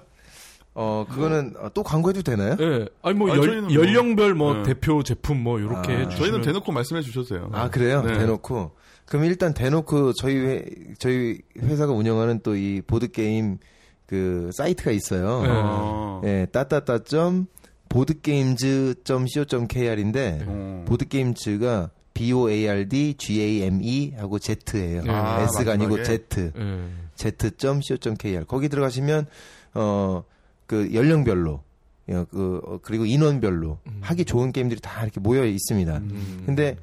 어 0.72 1.05
그거는 1.09 1.55
어, 1.59 1.68
또 1.75 1.83
광고해도 1.83 2.22
되나요? 2.22 2.57
예. 2.61 2.88
아니 3.03 3.18
뭐 3.18 3.31
아니, 3.33 3.42
열, 3.42 3.62
뭐- 3.62 3.75
연령별 3.75 4.35
뭐 4.35 4.55
네. 4.55 4.62
대표 4.62 5.03
제품 5.03 5.42
뭐 5.42 5.61
요렇게 5.61 5.92
아. 5.92 5.96
해주시면 5.99 6.16
저희는 6.16 6.40
대놓고 6.42 6.70
말씀해 6.72 7.03
돼요. 7.29 7.51
아 7.53 7.68
그래요? 7.70 8.03
네. 8.03 8.16
대놓고. 8.18 8.72
그럼 9.07 9.25
일단 9.25 9.53
대놓고 9.55 10.12
저희 10.14 10.37
회, 10.37 10.64
저희 10.99 11.38
회사가 11.61 11.92
운영하는 11.92 12.40
또 12.40 12.55
이 12.57 12.81
보드 12.87 13.11
게임 13.11 13.59
그 14.07 14.51
사이트가 14.55 14.90
있어요. 14.92 15.42
네. 15.42 15.49
어. 15.51 16.21
예, 16.25 16.47
따따따.점 16.53 17.47
보드게임즈.co.kr인데 17.88 20.45
어. 20.47 20.85
보드게임즈가 20.87 21.90
B 22.14 22.33
O 22.33 22.49
A 22.51 22.69
R 22.69 22.88
D 22.88 23.14
G 23.14 23.42
A 23.42 23.62
M 23.62 23.81
E 23.83 24.12
하고 24.16 24.38
Z예요. 24.38 25.03
네. 25.03 25.11
아, 25.11 25.42
S가 25.42 25.73
아니고? 25.73 26.03
Z. 26.03 26.53
예. 26.57 26.88
z.co.kr 27.16 28.45
거기 28.47 28.69
들어가시면 28.69 29.27
어 29.75 30.23
그 30.66 30.92
연령별로 30.92 31.62
어, 32.09 32.25
그 32.31 32.61
어, 32.64 32.79
그리고 32.83 33.05
인원별로 33.07 33.79
하기 34.01 34.25
좋은 34.25 34.53
게임들이 34.53 34.81
다 34.81 35.03
이렇게 35.03 35.21
모여 35.21 35.45
있습니다. 35.45 35.97
음. 35.99 36.42
근데 36.47 36.77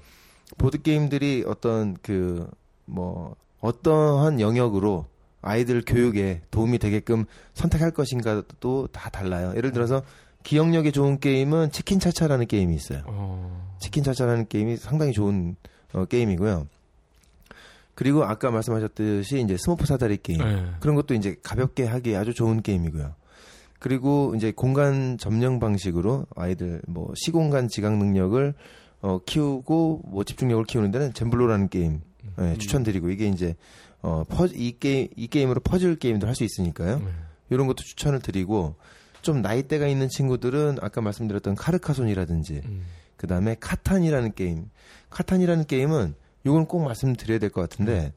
보드 0.58 0.82
게임들이 0.82 1.44
어떤 1.48 1.96
그 2.02 2.48
뭐 2.86 3.36
어떠한 3.62 4.42
영역으로 4.42 5.06
아이들 5.44 5.84
교육에 5.86 6.42
도움이 6.50 6.80
되게끔 6.80 7.26
선택할 7.54 7.92
것인가도 7.92 8.88
다 8.88 9.10
달라요. 9.10 9.54
예를 9.56 9.72
들어서 9.72 10.02
기억력에 10.42 10.92
좋은 10.92 11.20
게임은 11.20 11.72
치킨 11.72 12.00
차차라는 12.00 12.48
게임이 12.48 12.74
있어요. 12.76 13.04
어. 13.06 13.78
치킨 13.80 14.04
차차라는 14.04 14.48
게임이 14.48 14.78
상당히 14.78 15.12
좋은 15.14 15.56
어, 15.94 16.06
게임이고요. 16.06 16.68
그리고 17.96 18.24
아까 18.24 18.50
말씀하셨듯이 18.50 19.42
이제 19.42 19.56
스모프 19.58 19.86
사다리 19.86 20.18
게임 20.18 20.42
예. 20.42 20.66
그런 20.80 20.96
것도 20.96 21.14
이제 21.14 21.36
가볍게 21.44 21.86
하기 21.86 22.16
아주 22.16 22.34
좋은 22.34 22.62
게임이고요. 22.62 23.14
그리고 23.80 24.34
이제 24.36 24.52
공간 24.52 25.18
점령 25.18 25.60
방식으로 25.60 26.26
아이들 26.36 26.82
뭐 26.88 27.12
시공간 27.16 27.68
지각 27.68 27.98
능력을 27.98 28.54
어, 29.02 29.20
키우고 29.26 30.04
뭐 30.06 30.24
집중력을 30.24 30.64
키우는 30.64 30.92
데는 30.92 31.14
젠블로라는 31.14 31.68
게임 31.68 32.02
예, 32.40 32.56
추천드리고 32.58 33.10
이게 33.10 33.28
이제 33.28 33.56
어, 34.04 34.24
퍼, 34.28 34.46
이 34.48 34.78
게임 34.80 35.08
이 35.16 35.28
게임으로 35.28 35.62
퍼즐 35.62 35.96
게임도 35.98 36.28
할 36.28 36.36
수 36.36 36.44
있으니까요. 36.44 37.00
네. 37.00 37.06
이런 37.50 37.66
것도 37.68 37.78
추천을 37.84 38.20
드리고 38.20 38.76
좀 39.22 39.42
나이대가 39.42 39.88
있는 39.88 40.10
친구들은 40.10 40.78
아까 40.82 41.02
말씀드렸던 41.02 41.56
카르카손이라든지 41.56 42.62
음. 42.66 42.84
그 43.18 43.26
다음에 43.28 43.56
카탄이라는 43.60 44.34
게임. 44.36 44.70
카탄이라는 45.10 45.66
게임은 45.66 46.16
요건 46.46 46.66
꼭 46.68 46.84
말씀드려야 46.84 47.40
될 47.40 47.50
것 47.50 47.62
같은데 47.62 48.14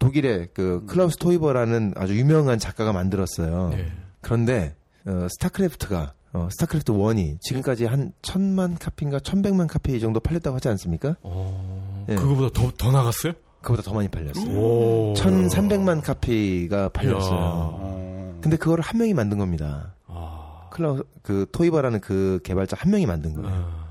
독일의 0.00 0.48
그 0.52 0.84
클라우스 0.86 1.16
토이버라는 1.18 1.92
아주 1.96 2.16
유명한 2.18 2.58
작가가 2.58 2.92
만들었어요. 2.92 3.70
예. 3.74 3.92
그런데 4.20 4.74
어, 5.06 5.28
스타크래프트가 5.30 6.14
어, 6.32 6.48
스타크래프트 6.50 6.92
1이 6.92 7.40
지금까지 7.40 7.84
한 7.84 8.12
천만 8.22 8.74
카피인가 8.76 9.20
천백만 9.20 9.68
카피 9.68 10.00
정도 10.00 10.18
팔렸다고 10.18 10.56
하지 10.56 10.68
않습니까? 10.70 11.14
어. 11.22 12.04
예. 12.08 12.16
그거보다 12.16 12.60
더, 12.60 12.72
더 12.76 12.90
나갔어요? 12.90 13.32
그보다 13.66 13.82
더 13.82 13.92
많이 13.92 14.06
팔렸어요. 14.08 14.46
오. 14.56 15.12
1300만 15.16 16.00
카피가 16.00 16.90
팔렸어요. 16.90 17.38
어. 17.40 18.38
근데 18.40 18.56
그거를 18.56 18.84
한 18.84 18.98
명이 18.98 19.12
만든 19.12 19.38
겁니다. 19.38 19.94
아. 20.06 20.68
클라우 20.70 21.02
그 21.22 21.46
토이버라는 21.50 22.00
그 22.00 22.38
개발자 22.44 22.76
한 22.78 22.92
명이 22.92 23.06
만든 23.06 23.34
거예요. 23.34 23.48
아. 23.50 23.86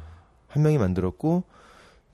한 0.48 0.64
명이 0.64 0.78
만들었고 0.78 1.44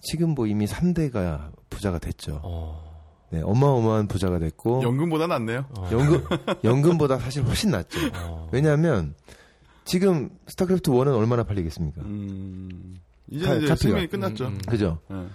지금 0.02 0.30
뭐 0.32 0.48
이미 0.48 0.66
3대가 0.66 1.52
부자가 1.70 2.00
됐죠. 2.00 2.40
어. 2.44 2.90
네, 3.30 3.42
어마어마한 3.44 4.08
부자가 4.08 4.40
됐고 4.40 4.82
연금보다 4.82 5.28
낫네요. 5.28 5.66
어. 5.78 5.90
연금 5.92 6.24
연금보다 6.64 7.20
사실 7.20 7.44
훨씬 7.44 7.70
낫죠. 7.70 8.00
어. 8.16 8.50
왜냐하면 8.52 9.14
지금 9.86 10.32
스타크래프트 10.48 10.90
1은 10.90 11.16
얼마나 11.16 11.44
팔리겠습니까? 11.44 12.02
음. 12.02 13.00
이제 13.30 13.46
카- 13.46 13.54
이제. 13.54 13.76
생명이 13.76 14.08
끝났죠. 14.08 14.46
음, 14.48 14.54
음. 14.54 14.58
그죠? 14.68 14.98
예. 15.12 15.28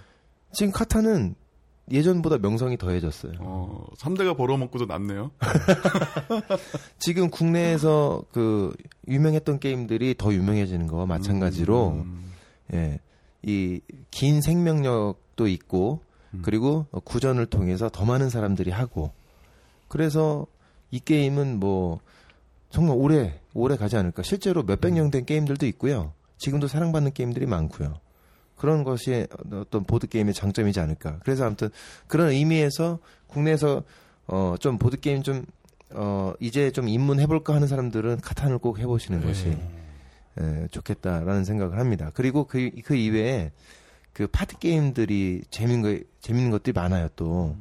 지금 0.51 0.73
카타는 0.73 1.35
예전보다 1.91 2.37
명성이 2.39 2.77
더해졌어요. 2.77 3.33
어, 3.39 3.85
3대가 3.97 4.35
벌어먹고도 4.35 4.85
낫네요. 4.87 5.31
지금 6.99 7.29
국내에서 7.29 8.23
그 8.31 8.73
유명했던 9.07 9.59
게임들이 9.59 10.15
더 10.17 10.33
유명해지는 10.33 10.87
거와 10.87 11.05
마찬가지로 11.05 11.89
음. 12.05 12.31
예. 12.73 12.99
이 13.43 13.79
긴 14.11 14.41
생명력도 14.41 15.47
있고 15.47 16.01
음. 16.33 16.41
그리고 16.43 16.87
구전을 17.03 17.45
통해서 17.45 17.87
더 17.89 18.03
많은 18.03 18.29
사람들이 18.29 18.71
하고 18.71 19.11
그래서 19.87 20.47
이 20.91 20.99
게임은 20.99 21.59
뭐 21.59 21.99
정말 22.71 22.97
오래 22.97 23.39
오래 23.53 23.75
가지 23.77 23.95
않을까. 23.95 24.23
실제로 24.23 24.63
몇백 24.63 24.93
년 24.93 25.11
된 25.11 25.25
게임들도 25.25 25.65
있고요. 25.67 26.13
지금도 26.37 26.67
사랑받는 26.67 27.13
게임들이 27.13 27.45
많고요. 27.45 27.99
그런 28.57 28.83
것이 28.83 29.27
어떤 29.51 29.83
보드 29.85 30.07
게임의 30.07 30.33
장점이지 30.33 30.79
않을까. 30.79 31.19
그래서 31.23 31.45
아무튼 31.45 31.69
그런 32.07 32.29
의미에서 32.29 32.99
국내에서 33.27 33.83
어 34.27 34.55
좀 34.59 34.77
보드 34.77 34.99
게임 34.99 35.23
좀 35.23 35.45
어 35.91 36.33
이제 36.39 36.71
좀 36.71 36.87
입문해 36.89 37.27
볼까 37.27 37.55
하는 37.55 37.67
사람들은 37.67 38.19
카탄을 38.21 38.57
꼭 38.57 38.79
해보시는 38.79 39.25
것이 39.25 39.57
예, 40.39 40.67
좋겠다라는 40.69 41.45
생각을 41.45 41.79
합니다. 41.79 42.11
그리고 42.13 42.43
그, 42.43 42.69
그 42.83 42.95
이외에 42.95 43.51
그 44.13 44.27
파티 44.27 44.59
게임들이 44.59 45.43
재밌는 45.49 45.81
거, 45.81 46.03
재밌는 46.21 46.51
것들이 46.51 46.73
많아요 46.73 47.07
또. 47.15 47.55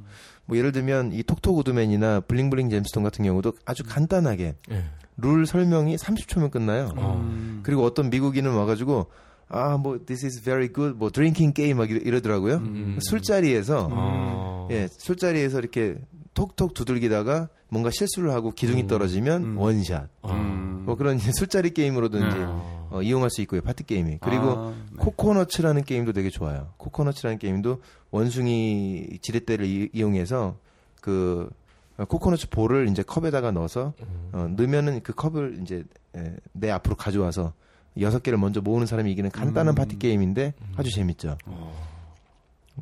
뭐 0.45 0.57
예를 0.57 0.73
들면 0.73 1.13
이 1.13 1.23
톡톡 1.23 1.57
우드맨이나 1.59 2.21
블링블링 2.21 2.71
잼스톤 2.71 3.03
같은 3.03 3.25
경우도 3.25 3.53
아주 3.65 3.83
간단하게 3.85 4.55
예. 4.71 4.85
룰 5.17 5.47
설명이 5.47 5.97
30초면 5.97 6.51
끝나요. 6.51 6.93
어. 6.97 7.17
음. 7.17 7.61
그리고 7.63 7.85
어떤 7.85 8.11
미국인은 8.11 8.53
와가지고 8.55 9.07
아 9.49 9.77
뭐 9.79 9.99
this 10.05 10.27
is 10.27 10.43
very 10.43 10.73
good 10.73 10.97
뭐 10.99 11.11
drinking 11.11 11.53
game 11.53 11.77
막 11.79 11.91
이러- 11.91 12.01
이러더라고요. 12.01 12.57
음. 12.57 12.99
술자리에서 13.01 13.89
아. 13.93 14.69
예 14.71 14.89
술자리에서 14.91 15.59
이렇게 15.61 15.97
톡톡 16.35 16.75
두들기다가 16.75 17.49
뭔가 17.69 17.91
실수를 17.91 18.33
하고 18.33 18.51
기둥이 18.51 18.83
음. 18.83 18.87
떨어지면 18.87 19.45
음. 19.45 19.59
원샷. 19.59 20.09
아. 20.23 20.33
음. 20.33 20.83
뭐 20.87 20.97
그런 20.97 21.17
이제 21.17 21.31
술자리 21.33 21.71
게임으로든지 21.71 22.37
네. 22.39 22.45
어, 22.91 23.01
이용할 23.03 23.31
수 23.31 23.41
있고요 23.43 23.61
파티 23.61 23.83
게임이 23.85 24.19
그리고 24.21 24.51
아, 24.51 24.71
네. 24.91 24.97
코코너츠라는 24.99 25.83
게임도 25.85 26.13
되게 26.13 26.31
좋아요. 26.31 26.69
코코너츠라는 26.77 27.39
게임도 27.39 27.81
원숭이 28.13 29.19
지렛대를 29.23 29.67
이, 29.67 29.91
용해서그 29.99 31.51
어, 31.99 32.05
코코너츠 32.05 32.49
볼을 32.51 32.89
이제 32.89 33.03
컵에다가 33.03 33.51
넣어서 33.53 33.95
음. 34.01 34.29
어, 34.33 34.49
넣으면은 34.57 35.01
그 35.03 35.13
컵을 35.15 35.59
이제 35.63 35.85
에, 36.17 36.37
내 36.53 36.71
앞으로 36.71 36.95
가져와서 36.97 37.53
여섯 38.01 38.23
개를 38.23 38.39
먼저 38.39 38.61
모으는 38.61 38.87
사람이 38.87 39.11
이기는 39.13 39.31
간단한 39.31 39.73
음. 39.73 39.75
파티 39.75 39.99
게임인데 39.99 40.55
아주 40.77 40.91
재밌죠. 40.91 41.39
어. 41.47 41.87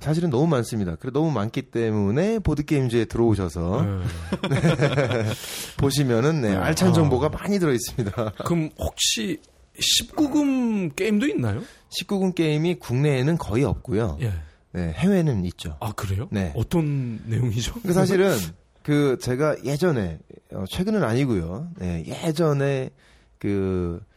사실은 0.01 0.31
너무 0.31 0.47
많습니다. 0.49 0.97
그래 0.97 1.13
너무 1.13 1.31
많기 1.31 1.63
때문에 1.63 2.41
보드 2.41 2.65
게임즈에 2.65 3.05
들어오셔서 3.05 3.87
예. 3.87 5.25
보시면은 5.79 6.41
네, 6.43 6.55
알찬 6.55 6.89
아. 6.89 6.93
정보가 6.93 7.29
많이 7.29 7.59
들어 7.61 7.73
있습니다. 7.73 8.33
그럼 8.45 8.71
혹시 8.79 9.39
19금 9.79 10.95
게임도 10.97 11.27
있나요? 11.29 11.63
19금 12.01 12.35
게임이 12.35 12.77
국내에는 12.77 13.39
거의 13.39 13.65
없고요. 13.65 14.19
예. 14.21 14.33
네, 14.73 14.93
해외는 14.93 15.45
있죠. 15.47 15.77
아 15.81 15.93
그래요? 15.93 16.29
네. 16.33 16.53
어떤 16.57 17.21
내용이죠? 17.27 17.75
그 17.83 17.93
사실은 17.93 18.37
그 18.83 19.17
제가 19.21 19.57
예전에 19.65 20.19
어, 20.53 20.65
최근은 20.69 21.05
아니고요. 21.05 21.71
네, 21.79 22.05
예전에 22.07 22.91
그 23.39 24.01
어, 24.03 24.14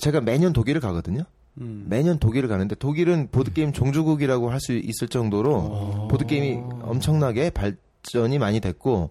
제가 0.00 0.20
매년 0.20 0.52
독일을 0.52 0.80
가거든요. 0.80 1.22
음. 1.60 1.86
매년 1.88 2.18
독일을 2.18 2.48
가는데 2.48 2.74
독일은 2.74 3.28
보드 3.30 3.52
게임 3.52 3.72
종주국이라고 3.72 4.50
할 4.50 4.60
수 4.60 4.72
있을 4.72 5.08
정도로 5.08 5.54
어. 5.54 6.08
보드 6.10 6.26
게임이 6.26 6.60
엄청나게 6.82 7.50
발전이 7.50 8.38
많이 8.38 8.60
됐고 8.60 9.10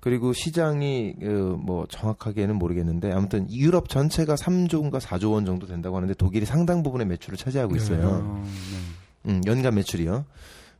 그리고 0.00 0.32
시장이 0.32 1.14
그, 1.20 1.56
뭐 1.60 1.86
정확하게는 1.88 2.56
모르겠는데 2.56 3.12
아무튼 3.12 3.50
유럽 3.52 3.88
전체가 3.88 4.34
3조인가 4.34 4.98
4조 4.98 5.32
원 5.32 5.44
정도 5.44 5.66
된다고 5.66 5.96
하는데 5.96 6.12
독일이 6.14 6.46
상당 6.46 6.82
부분의 6.82 7.06
매출을 7.06 7.36
차지하고 7.36 7.76
있어요. 7.76 8.08
어, 8.08 8.44
네. 8.44 9.30
음, 9.30 9.42
연간 9.46 9.74
매출이요. 9.74 10.24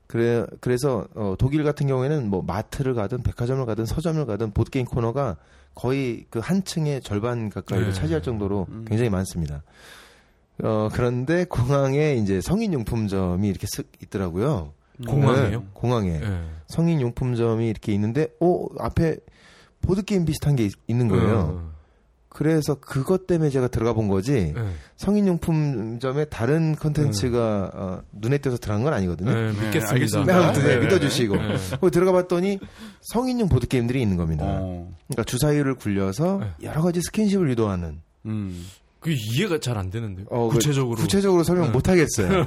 그래 0.06 0.44
그래서 0.60 1.06
어, 1.14 1.34
독일 1.38 1.62
같은 1.62 1.86
경우에는 1.86 2.28
뭐 2.28 2.42
마트를 2.42 2.94
가든 2.94 3.22
백화점을 3.22 3.64
가든 3.64 3.86
서점을 3.86 4.24
가든 4.26 4.52
보드 4.52 4.70
게임 4.70 4.86
코너가 4.86 5.36
거의 5.74 6.26
그 6.30 6.40
한 6.40 6.64
층의 6.64 7.02
절반 7.02 7.48
가까이를 7.50 7.88
네. 7.88 7.92
차지할 7.92 8.22
정도로 8.22 8.66
음. 8.68 8.85
굉장히 8.87 9.11
많습니다. 9.11 9.62
어 10.62 10.88
그런데 10.92 11.44
공항에 11.44 12.14
이제 12.14 12.40
성인 12.40 12.72
용품점이 12.72 13.48
이렇게 13.48 13.66
쓱 13.66 13.87
있더라고요. 14.02 14.72
공항에요? 15.06 15.61
네, 15.61 15.66
공항에 15.72 16.11
예. 16.22 16.42
성인 16.66 17.00
용품점이 17.00 17.66
이렇게 17.68 17.92
있는데 17.94 18.28
어 18.40 18.66
앞에 18.78 19.16
보드 19.80 20.02
게임 20.02 20.26
비슷한 20.26 20.56
게 20.56 20.64
있, 20.66 20.94
는 20.94 21.09
거예요. 21.09 21.72
어. 22.30 22.36
그래서 22.40 22.76
그것 22.76 23.26
때문에 23.26 23.50
제가 23.50 23.68
들어가 23.68 23.92
본 23.92 24.06
거지 24.08 24.52
네. 24.54 24.72
성인용품점에 24.96 26.26
다른 26.26 26.76
컨텐츠가 26.76 27.70
어, 27.74 28.02
눈에 28.12 28.38
띄어서 28.38 28.56
들어간 28.58 28.84
건 28.84 28.92
아니거든요. 28.94 29.32
네, 29.34 29.52
네, 29.52 29.52
믿겠습니다. 29.52 29.90
알겠습니다. 29.90 30.32
네, 30.32 30.44
아무튼 30.44 30.62
네, 30.62 30.76
네. 30.76 30.80
믿어주시고 30.86 31.36
네. 31.36 31.56
거기 31.80 31.90
들어가 31.90 32.12
봤더니 32.12 32.58
성인용 33.02 33.48
보드 33.48 33.66
게임들이 33.66 34.00
있는 34.00 34.16
겁니다. 34.16 34.44
어. 34.46 34.90
그러니까 35.08 35.24
주사위를 35.24 35.74
굴려서 35.74 36.38
네. 36.40 36.52
여러 36.62 36.82
가지 36.82 37.00
스킨십을 37.02 37.50
유도하는. 37.50 38.00
음. 38.26 38.64
그 39.00 39.10
이해가 39.10 39.58
잘 39.60 39.76
안 39.78 39.90
되는데. 39.90 40.24
어, 40.30 40.48
그 40.48 40.54
구체적으로. 40.54 40.96
구체적으로 40.96 41.42
설명 41.42 41.66
네. 41.66 41.72
못 41.72 41.88
하겠어요. 41.88 42.46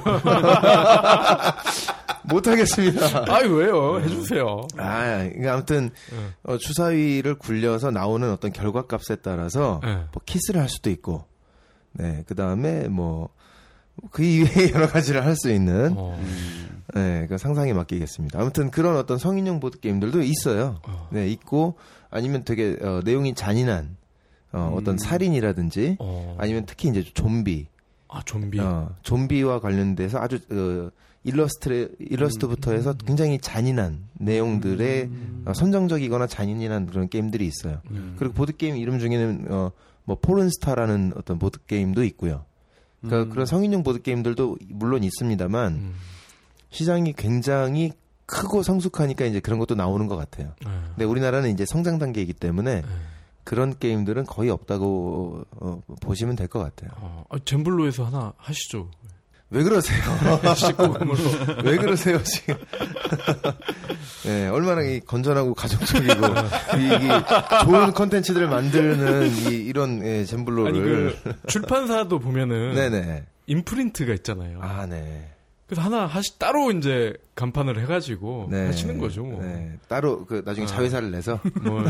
못 2.24 2.46
하겠습니다. 2.46 3.24
아이 3.32 3.46
왜요? 3.48 4.00
해주세요. 4.00 4.66
아, 4.76 5.18
그러니까 5.18 5.54
아무튼 5.54 5.90
네. 6.10 6.16
어, 6.42 6.58
주사위를 6.58 7.36
굴려서 7.36 7.90
나오는 7.90 8.30
어떤 8.30 8.52
결과값에 8.52 9.16
따라서 9.16 9.80
네. 9.82 9.94
뭐 9.94 10.22
키스를 10.24 10.60
할 10.60 10.68
수도 10.68 10.90
있고, 10.90 11.24
네, 11.92 12.24
그 12.26 12.34
다음에 12.34 12.88
뭐 12.88 13.30
그 14.10 14.22
이외에 14.22 14.72
여러 14.74 14.88
가지를 14.88 15.24
할 15.24 15.34
수 15.36 15.50
있는 15.50 15.94
어. 15.96 16.16
음. 16.18 16.82
네, 16.94 17.26
그 17.28 17.38
상상에 17.38 17.72
맡기겠습니다. 17.72 18.40
아무튼 18.40 18.70
그런 18.70 18.96
어떤 18.96 19.18
성인용 19.18 19.58
보드 19.58 19.80
게임들도 19.80 20.22
있어요. 20.22 20.80
어. 20.86 21.08
네, 21.10 21.28
있고 21.28 21.76
아니면 22.10 22.44
되게 22.44 22.76
어, 22.80 23.00
내용이 23.04 23.34
잔인한 23.34 23.96
어, 24.52 24.70
음. 24.72 24.78
어떤 24.78 24.96
살인이라든지 24.98 25.96
어. 25.98 26.36
아니면 26.38 26.66
특히 26.66 26.88
이제 26.88 27.02
좀비, 27.02 27.66
아 28.08 28.22
좀비. 28.24 28.60
어, 28.60 28.94
좀비와 29.02 29.60
관련돼서 29.60 30.18
아주 30.18 30.38
어, 30.50 30.90
일러스트 31.24 31.94
일러스트부터 31.98 32.70
음. 32.72 32.76
해서 32.76 32.92
굉장히 32.92 33.38
잔인한 33.38 34.04
내용들의 34.14 35.10
어, 35.46 35.54
선정적이거나 35.54 36.26
잔인한 36.26 36.86
그런 36.86 37.08
게임들이 37.08 37.46
있어요. 37.46 37.80
음. 37.90 38.14
그리고 38.18 38.34
보드 38.34 38.56
게임 38.56 38.76
이름 38.76 38.98
중에는 38.98 39.46
어, 39.50 39.70
뭐 40.04 40.18
porn 40.20 40.47
star라는 40.47 41.14
어떤 41.16 41.38
보드 41.38 41.58
게임도 41.66 42.04
있고요. 42.04 42.44
그러니까 43.00 43.24
음. 43.24 43.30
그런 43.30 43.46
성인용 43.46 43.82
보드 43.82 44.02
게임들도 44.02 44.58
물론 44.68 45.02
있습니다만 45.02 45.72
음. 45.72 45.94
시장이 46.70 47.14
굉장히 47.14 47.92
크고 48.26 48.62
성숙하니까 48.62 49.24
이제 49.26 49.40
그런 49.40 49.58
것도 49.58 49.74
나오는 49.74 50.06
것 50.06 50.16
같아요. 50.16 50.54
네. 50.64 50.70
근데 50.88 51.04
우리나라는 51.04 51.50
이제 51.50 51.64
성장 51.66 51.98
단계이기 51.98 52.32
때문에 52.34 52.82
네. 52.82 52.88
그런 53.44 53.78
게임들은 53.78 54.24
거의 54.24 54.48
없다고 54.50 55.44
어, 55.60 55.82
보시면 56.00 56.34
될 56.36 56.48
것 56.48 56.60
같아요. 56.60 56.90
어, 56.96 57.24
아, 57.28 57.38
젠블로에서 57.44 58.04
하나 58.06 58.32
하시죠. 58.38 58.90
왜 59.50 59.62
그러세요? 59.62 60.00
19금으로. 60.42 61.64
왜 61.64 61.76
그러세요 61.76 62.22
지금? 62.22 62.56
네, 64.24 64.48
얼마나 64.48 64.82
이 64.82 65.00
건전하고 65.00 65.54
가정적이고 65.54 66.12
이, 66.78 67.04
이 67.04 67.64
좋은 67.64 67.92
컨텐츠들을 67.92 68.48
만드는 68.48 69.28
이, 69.30 69.54
이런 69.56 70.04
예, 70.04 70.16
아니 70.18 70.26
잼블로를 70.26 71.16
그 71.22 71.34
출판사도 71.46 72.18
보면은 72.18 72.74
네네 72.74 73.24
임프린트가 73.46 74.14
있잖아요. 74.14 74.60
아 74.62 74.86
네. 74.86 75.30
그래서 75.66 75.82
하나 75.82 76.06
하시 76.06 76.38
따로 76.38 76.70
이제 76.72 77.14
간판을 77.36 77.80
해가지고 77.82 78.48
네. 78.50 78.66
하시는 78.66 78.98
거죠. 78.98 79.24
뭐. 79.24 79.42
네. 79.42 79.78
따로 79.88 80.24
그 80.26 80.42
나중에 80.44 80.64
어. 80.64 80.68
자회사를 80.68 81.10
내서 81.10 81.40
뭐 81.62 81.82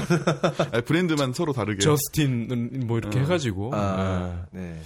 아, 0.72 0.80
브랜드만 0.80 1.32
서로 1.32 1.52
다르게. 1.52 1.80
저스틴 1.80 2.86
뭐 2.86 2.98
이렇게 2.98 3.18
어. 3.18 3.22
해가지고 3.22 3.72
아, 3.74 4.46
네. 4.52 4.80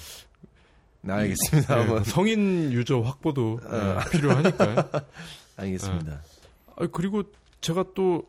네, 1.00 1.12
알겠습니다. 1.12 1.74
네, 1.74 1.80
한번 1.80 2.04
성인 2.04 2.72
유저 2.72 3.00
확보도 3.00 3.60
네, 3.70 3.76
어. 3.76 3.98
필요하니까요. 4.10 4.76
알겠습니다. 5.56 6.22
아, 6.76 6.86
그리고 6.92 7.22
제가 7.60 7.84
또 7.94 8.24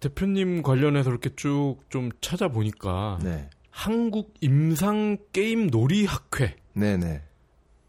대표님 0.00 0.62
관련해서 0.62 1.10
이렇게 1.10 1.30
쭉 1.34 1.78
좀 1.88 2.10
찾아보니까 2.20 3.18
네. 3.22 3.48
한국 3.70 4.34
임상 4.40 5.18
게임 5.32 5.68
놀이 5.68 6.04
학회 6.06 6.54
네, 6.74 6.96
네. 6.96 7.22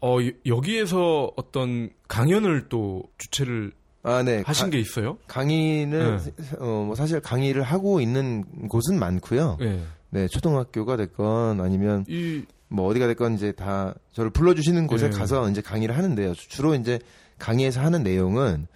어 0.00 0.16
여- 0.24 0.30
여기에서 0.46 1.30
어떤 1.36 1.90
강연을 2.08 2.68
또 2.68 3.04
주최를 3.18 3.72
아, 4.02 4.22
네. 4.22 4.42
하신 4.46 4.66
가- 4.66 4.70
게 4.70 4.80
있어요? 4.80 5.18
강의는 5.26 6.16
네. 6.18 6.32
어, 6.58 6.84
뭐 6.86 6.94
사실 6.94 7.20
강의를 7.20 7.62
하고 7.62 8.00
있는 8.00 8.44
곳은 8.68 8.98
많고요. 8.98 9.58
네. 9.60 9.82
네, 10.08 10.26
초등학교가 10.28 10.96
됐건 10.96 11.60
아니면 11.60 12.04
이 12.08 12.42
뭐 12.70 12.86
어디가 12.88 13.06
됐건 13.08 13.34
이제 13.34 13.52
다 13.52 13.94
저를 14.12 14.30
불러주시는 14.30 14.86
곳에 14.86 15.10
네. 15.10 15.16
가서 15.18 15.48
이제 15.50 15.60
강의를 15.60 15.96
하는데요. 15.96 16.34
주- 16.34 16.48
주로 16.48 16.74
이제 16.74 16.98
강의에서 17.38 17.80
하는 17.80 18.02
내용은 18.02 18.66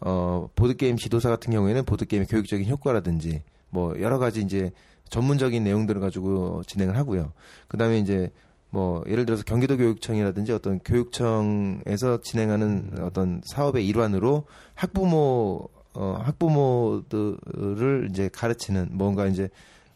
어 0.00 0.48
보드 0.54 0.76
게임 0.76 0.96
지도사 0.96 1.28
같은 1.30 1.52
경우에는 1.52 1.84
보드 1.84 2.04
게임의 2.06 2.26
교육적인 2.28 2.68
효과라든지 2.68 3.42
뭐 3.70 3.98
여러 4.00 4.18
가지 4.18 4.42
이제 4.42 4.70
전문적인 5.08 5.64
내용들을 5.64 6.00
가지고 6.00 6.62
진행을 6.66 6.96
하고요. 6.96 7.32
그다음에 7.68 7.98
이제 7.98 8.30
뭐 8.70 9.02
예를 9.08 9.24
들어서 9.24 9.42
경기도 9.44 9.76
교육청이라든지 9.78 10.52
어떤 10.52 10.78
교육청에서 10.80 12.20
진행하는 12.20 12.98
어떤 13.00 13.40
사업의 13.46 13.86
일환으로 13.86 14.44
학부모 14.74 15.68
어 15.94 16.20
학부모들을 16.22 18.08
이제 18.10 18.28
가르치는 18.32 18.88
뭔가 18.92 19.26
이제 19.26 19.48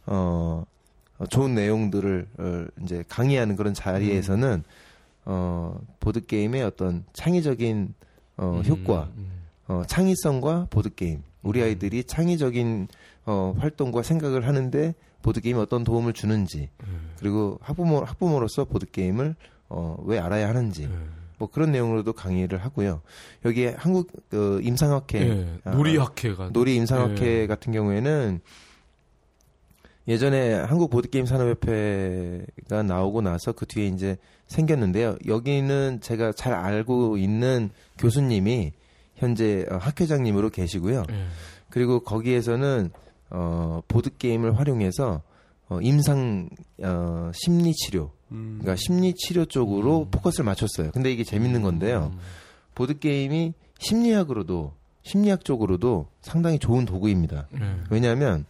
어 0.07 0.65
어, 0.65 0.65
좋은 1.29 1.55
내용들을 1.55 2.27
어, 2.39 2.65
이제 2.83 3.05
강의하는 3.09 3.57
그런 3.57 3.75
자리에서는 3.75 4.65
어 5.25 5.81
보드 6.01 6.25
게임의 6.27 6.63
어떤 6.65 7.05
창의적인 7.13 7.95
어 8.39 8.61
음, 8.65 8.69
효과, 8.69 9.09
음. 9.17 9.27
어 9.69 9.83
창의성과 9.87 10.69
보드 10.71 10.95
게임. 10.95 11.23
우리 11.43 11.63
아이들이 11.63 12.05
창의적인 12.05 12.89
어 13.27 13.55
활동과 13.59 14.03
생각을 14.03 14.47
하는데 14.47 14.95
보드 15.23 15.41
게임이 15.41 15.61
어떤 15.61 15.85
도움을 15.85 16.13
주는지, 16.13 16.69
음. 16.85 17.11
그리고 17.19 17.59
학부모 17.63 18.01
학부모로서 18.01 18.65
보드 18.65 18.87
게임을 18.91 19.37
어 19.69 19.97
왜 20.05 20.19
알아야 20.19 20.49
하는지. 20.49 20.89
네. 20.89 20.95
뭐 21.39 21.49
그런 21.51 21.73
내용으로도 21.73 22.13
강의를 22.13 22.59
하고요. 22.59 23.01
여기에 23.45 23.75
한국 23.77 24.13
어, 24.33 24.61
임상학회 24.61 25.21
예, 25.21 25.59
아, 25.65 25.71
놀이학회가 25.71 26.51
놀이 26.53 26.77
임상학회 26.77 27.27
예. 27.43 27.47
같은 27.49 27.73
경우에는 27.73 28.41
예전에 30.09 30.55
한국 30.55 30.91
보드게임 30.91 31.27
산업협회가 31.27 32.83
나오고 32.83 33.21
나서 33.21 33.53
그 33.53 33.67
뒤에 33.67 33.87
이제 33.87 34.17
생겼는데요. 34.49 35.17
여기는 35.27 36.01
제가 36.01 36.33
잘 36.33 36.53
알고 36.55 37.17
있는 37.17 37.71
교수님이 37.99 38.73
현재 39.15 39.65
어, 39.71 39.77
학회장님으로 39.77 40.51
계시고요. 40.51 41.05
예. 41.09 41.27
그리고 41.71 42.01
거기에서는 42.01 42.91
어 43.31 43.81
보드 43.89 44.15
게임을 44.17 44.59
활용해서 44.59 45.23
어 45.69 45.81
임상 45.81 46.51
어 46.83 47.31
심리 47.33 47.73
치료, 47.73 48.11
음. 48.33 48.59
그러니까 48.61 48.77
심리 48.77 49.15
치료 49.15 49.45
쪽으로 49.45 50.03
음. 50.03 50.11
포커스를 50.11 50.45
맞췄어요. 50.45 50.91
근데 50.91 51.11
이게 51.11 51.25
재밌는 51.25 51.63
건데요. 51.63 52.11
음. 52.13 52.19
보드 52.75 52.99
게임이 52.99 53.55
심리학으로도 53.79 54.75
심리학 55.03 55.45
쪽으로도 55.45 56.09
상당히 56.21 56.59
좋은 56.59 56.85
도구입니다. 56.85 57.49
예. 57.55 57.77
왜냐하면 57.91 58.45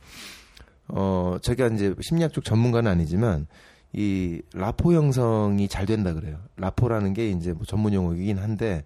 어 0.88 1.36
제가 1.42 1.68
이제 1.68 1.94
심리학 2.00 2.32
쪽 2.32 2.44
전문가는 2.44 2.90
아니지만 2.90 3.46
이 3.92 4.40
라포 4.54 4.94
형성이 4.94 5.68
잘 5.68 5.86
된다 5.86 6.14
그래요. 6.14 6.38
rapport라는 6.56 7.12
게 7.14 7.30
이제 7.30 7.52
뭐 7.52 7.64
전문 7.66 7.92
용어이긴 7.92 8.38
한데 8.38 8.84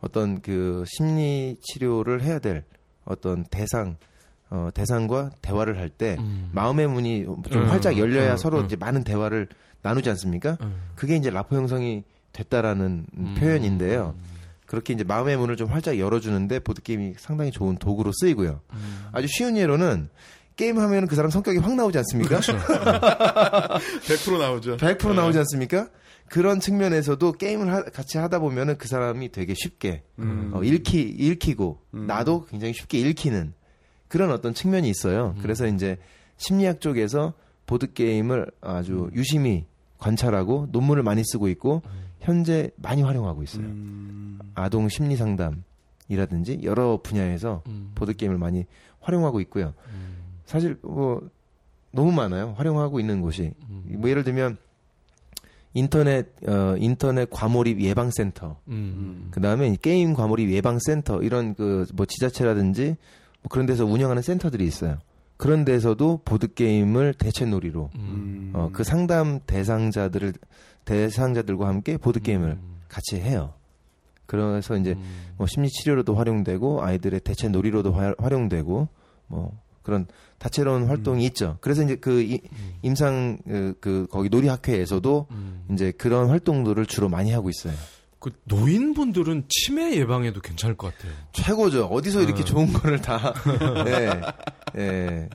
어떤 0.00 0.40
그 0.40 0.84
심리 0.86 1.56
치료를 1.60 2.22
해야 2.22 2.38
될 2.38 2.64
어떤 3.04 3.44
대상 3.44 3.96
어 4.50 4.68
대상과 4.72 5.30
대화를 5.42 5.78
할때 5.78 6.16
음. 6.20 6.50
마음의 6.52 6.88
문이 6.88 7.24
좀 7.24 7.42
음, 7.62 7.68
활짝 7.68 7.98
열려야 7.98 8.32
음, 8.32 8.36
서로 8.36 8.60
음. 8.60 8.66
이제 8.66 8.76
많은 8.76 9.02
대화를 9.02 9.48
나누지 9.82 10.08
않습니까? 10.10 10.56
음. 10.62 10.76
그게 10.94 11.16
이제 11.16 11.30
라포 11.30 11.56
형성이 11.56 12.04
됐다라는 12.32 13.06
음. 13.16 13.34
표현인데요. 13.38 14.14
그렇게 14.66 14.92
이제 14.92 15.04
마음의 15.04 15.36
문을 15.36 15.56
좀 15.56 15.68
활짝 15.68 15.98
열어주는데 15.98 16.60
보드 16.60 16.82
게임이 16.82 17.14
상당히 17.18 17.50
좋은 17.50 17.76
도구로 17.76 18.12
쓰이고요. 18.12 18.60
음. 18.72 19.04
아주 19.12 19.26
쉬운 19.28 19.56
예로는 19.56 20.08
게임 20.56 20.78
하면 20.78 21.06
그 21.06 21.16
사람 21.16 21.30
성격이 21.30 21.58
확 21.58 21.74
나오지 21.74 21.98
않습니까? 21.98 22.28
그렇죠. 22.40 22.56
100% 22.58 24.38
나오죠. 24.38 24.76
100% 24.76 25.14
나오지 25.14 25.38
않습니까? 25.38 25.88
그런 26.28 26.60
측면에서도 26.60 27.32
게임을 27.32 27.72
하- 27.72 27.84
같이 27.84 28.18
하다 28.18 28.38
보면은 28.38 28.78
그 28.78 28.88
사람이 28.88 29.30
되게 29.32 29.54
쉽게 29.54 30.02
음. 30.18 30.50
어, 30.54 30.62
읽히 30.62 31.02
읽히고 31.02 31.80
음. 31.94 32.06
나도 32.06 32.46
굉장히 32.46 32.72
쉽게 32.72 32.98
읽히는 32.98 33.52
그런 34.08 34.30
어떤 34.30 34.54
측면이 34.54 34.88
있어요. 34.88 35.34
음. 35.36 35.42
그래서 35.42 35.66
이제 35.66 35.98
심리학 36.36 36.80
쪽에서 36.80 37.34
보드 37.66 37.92
게임을 37.92 38.46
아주 38.60 39.10
유심히 39.14 39.66
관찰하고 39.98 40.68
논문을 40.70 41.02
많이 41.02 41.22
쓰고 41.24 41.48
있고 41.48 41.82
현재 42.20 42.70
많이 42.76 43.02
활용하고 43.02 43.42
있어요. 43.42 43.64
음. 43.64 44.38
아동 44.54 44.88
심리 44.88 45.16
상담이라든지 45.16 46.60
여러 46.62 47.00
분야에서 47.02 47.62
음. 47.66 47.92
보드 47.94 48.14
게임을 48.14 48.38
많이 48.38 48.64
활용하고 49.00 49.40
있고요. 49.40 49.74
음. 50.44 50.46
사실 50.46 50.76
뭐 50.82 51.28
너무 51.92 52.12
많아요. 52.12 52.54
활용하고 52.56 53.00
있는 53.00 53.20
곳이. 53.20 53.52
음. 53.70 53.84
뭐 53.98 54.10
예를 54.10 54.24
들면 54.24 54.56
인터넷 55.76 56.26
어 56.48 56.76
인터넷 56.78 57.28
과몰입 57.30 57.80
예방 57.80 58.10
센터. 58.10 58.56
음. 58.68 59.28
그다음에 59.32 59.76
게임 59.82 60.14
과몰입 60.14 60.50
예방 60.50 60.78
센터 60.80 61.20
이런 61.22 61.54
그 61.54 61.86
뭐 61.94 62.06
지자체라든지 62.06 62.96
뭐 63.42 63.48
그런 63.50 63.66
데서 63.66 63.84
운영하는 63.84 64.22
센터들이 64.22 64.64
있어요. 64.66 64.98
그런 65.36 65.64
데서도 65.64 66.20
보드 66.24 66.54
게임을 66.54 67.14
대체 67.14 67.44
놀이로 67.44 67.90
음. 67.96 68.50
어, 68.54 68.70
그 68.72 68.84
상담 68.84 69.40
대상자들을 69.46 70.32
대상자들과 70.84 71.66
함께 71.66 71.96
보드 71.96 72.20
게임을 72.20 72.50
음. 72.50 72.76
같이 72.88 73.16
해요. 73.16 73.52
그래서 74.26 74.76
이제 74.76 74.92
음. 74.92 75.02
뭐 75.36 75.46
심리 75.48 75.68
치료로도 75.68 76.14
활용되고 76.14 76.82
아이들의 76.84 77.20
대체 77.20 77.48
놀이로도 77.48 77.92
화- 77.92 78.14
활용되고 78.16 78.88
뭐 79.26 79.58
그런 79.84 80.06
다채로운 80.38 80.86
활동이 80.88 81.24
있죠. 81.26 81.58
그래서 81.60 81.84
이제 81.84 81.94
그 81.94 82.20
이- 82.22 82.40
음. 82.52 82.74
임상 82.82 83.38
그, 83.46 83.74
그 83.80 84.06
거기 84.10 84.28
놀이학회에서도 84.28 85.26
음. 85.30 85.64
이제 85.72 85.92
그런 85.92 86.28
활동들을 86.30 86.84
주로 86.86 87.08
많이 87.08 87.30
하고 87.30 87.48
있어요. 87.50 87.74
그 88.18 88.30
노인분들은 88.44 89.44
치매 89.48 89.94
예방에도 89.96 90.40
괜찮을 90.40 90.76
것 90.76 90.92
같아요. 90.96 91.12
최고죠. 91.32 91.84
어디서 91.86 92.22
이렇게 92.22 92.40
어. 92.40 92.44
좋은 92.44 92.72
거를 92.72 93.00
다, 93.02 93.34
예, 93.86 94.20
예. 94.80 95.28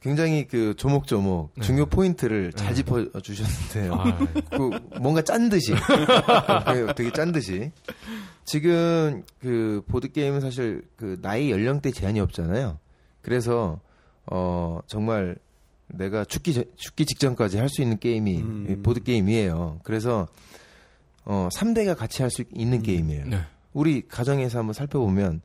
굉장히 0.00 0.46
그 0.46 0.74
조목조목 0.76 1.52
네. 1.56 1.62
중요 1.62 1.86
포인트를 1.86 2.52
잘 2.52 2.68
네. 2.68 2.74
짚어 2.74 3.06
주셨는데요. 3.22 3.94
아, 3.94 4.18
그 4.50 4.70
뭔가 5.00 5.22
짠 5.22 5.48
듯이 5.48 5.72
되게- 6.64 6.92
되게 6.94 7.12
짠 7.12 7.32
듯이 7.32 7.72
지금 8.44 9.22
그 9.40 9.82
보드 9.88 10.10
게임은 10.12 10.40
사실 10.40 10.82
그 10.96 11.18
나이 11.22 11.50
연령대 11.50 11.90
제한이 11.90 12.20
없잖아요. 12.20 12.78
그래서 13.26 13.80
어 14.30 14.78
정말 14.86 15.34
내가 15.88 16.24
죽기 16.24 16.54
전- 16.54 16.64
죽기 16.76 17.04
직전까지 17.06 17.58
할 17.58 17.68
수 17.68 17.82
있는 17.82 17.98
게임이 17.98 18.36
음. 18.38 18.80
보드 18.84 19.02
게임이에요. 19.02 19.80
그래서 19.82 20.28
어 21.24 21.48
3대가 21.52 21.96
같이 21.96 22.22
할 22.22 22.30
수 22.30 22.44
있는 22.54 22.82
게임이에요. 22.82 23.26
네. 23.26 23.40
우리 23.72 24.06
가정에서 24.06 24.60
한번 24.60 24.74
살펴보면 24.74 25.40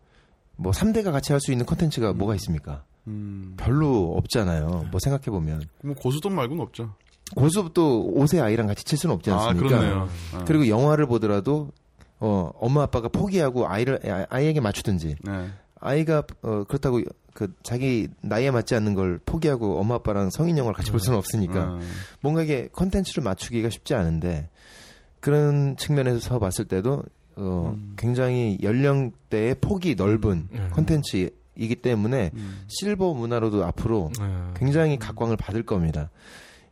뭐 0.57 0.71
3대가 0.71 1.11
같이 1.11 1.31
할 1.33 1.39
수 1.41 1.51
있는 1.51 1.65
콘텐츠가 1.65 2.13
뭐가 2.13 2.35
있습니까? 2.35 2.83
음. 3.07 3.55
별로 3.57 4.15
없잖아요. 4.17 4.89
뭐 4.91 4.99
생각해 4.99 5.25
보면 5.25 5.63
뭐 5.83 5.95
고수돈 5.95 6.35
말고는 6.35 6.61
없죠. 6.61 6.93
고수도 7.35 8.13
5세 8.15 8.43
아이랑 8.43 8.67
같이 8.67 8.83
칠 8.83 8.95
수는 8.99 9.15
없지 9.15 9.31
아, 9.31 9.37
않습니까? 9.47 9.67
그렇네요. 9.69 10.09
아. 10.35 10.43
그리고 10.45 10.67
영화를 10.67 11.07
보더라도 11.07 11.71
어 12.19 12.51
엄마 12.59 12.83
아빠가 12.83 13.07
포기하고 13.07 13.67
아이를 13.67 13.99
아- 14.07 14.27
아이에게 14.29 14.59
맞추든지 14.59 15.15
네. 15.23 15.47
아이가 15.81 16.23
어 16.41 16.63
그렇다고 16.63 17.01
그 17.33 17.53
자기 17.63 18.07
나이에 18.21 18.51
맞지 18.51 18.75
않는 18.75 18.93
걸 18.93 19.19
포기하고 19.25 19.79
엄마 19.79 19.95
아빠랑 19.95 20.29
성인 20.29 20.57
영화를 20.57 20.75
같이 20.75 20.91
볼 20.91 20.99
수는 20.99 21.17
없으니까 21.17 21.61
아. 21.61 21.79
뭔가 22.21 22.43
이게 22.43 22.69
컨텐츠를 22.71 23.23
맞추기가 23.23 23.69
쉽지 23.69 23.95
않은데 23.95 24.49
그런 25.19 25.75
측면에서 25.77 26.39
봤을 26.39 26.65
때도 26.65 27.03
어 27.35 27.73
음. 27.75 27.93
굉장히 27.97 28.57
연령대의 28.61 29.55
폭이 29.61 29.95
넓은 29.95 30.49
음. 30.51 30.69
컨텐츠이기 30.73 31.75
때문에 31.81 32.31
음. 32.33 32.63
실버 32.67 33.13
문화로도 33.13 33.65
앞으로 33.65 34.11
네. 34.19 34.25
굉장히 34.55 34.97
각광을 34.99 35.37
받을 35.37 35.63
겁니다. 35.63 36.09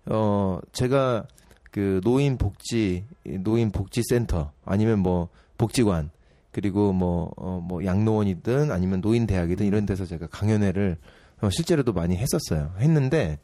어, 0.05 0.59
제가 0.71 1.25
그 1.71 2.01
노인 2.03 2.37
복지, 2.37 3.05
노인 3.23 3.71
복지 3.71 4.01
센터 4.03 4.51
아니면 4.65 4.99
뭐 4.99 5.29
복지관 5.57 6.09
그리고 6.51 6.93
뭐, 6.93 7.31
어, 7.37 7.59
뭐 7.63 7.85
양로원이든 7.85 8.71
아니면 8.71 9.01
노인 9.01 9.27
대학이든 9.27 9.65
이런 9.65 9.85
데서 9.85 10.05
제가 10.05 10.27
강연회를 10.27 10.97
어, 11.41 11.49
실제로도 11.49 11.93
많이 11.93 12.17
했었어요. 12.17 12.73
했는데 12.79 13.39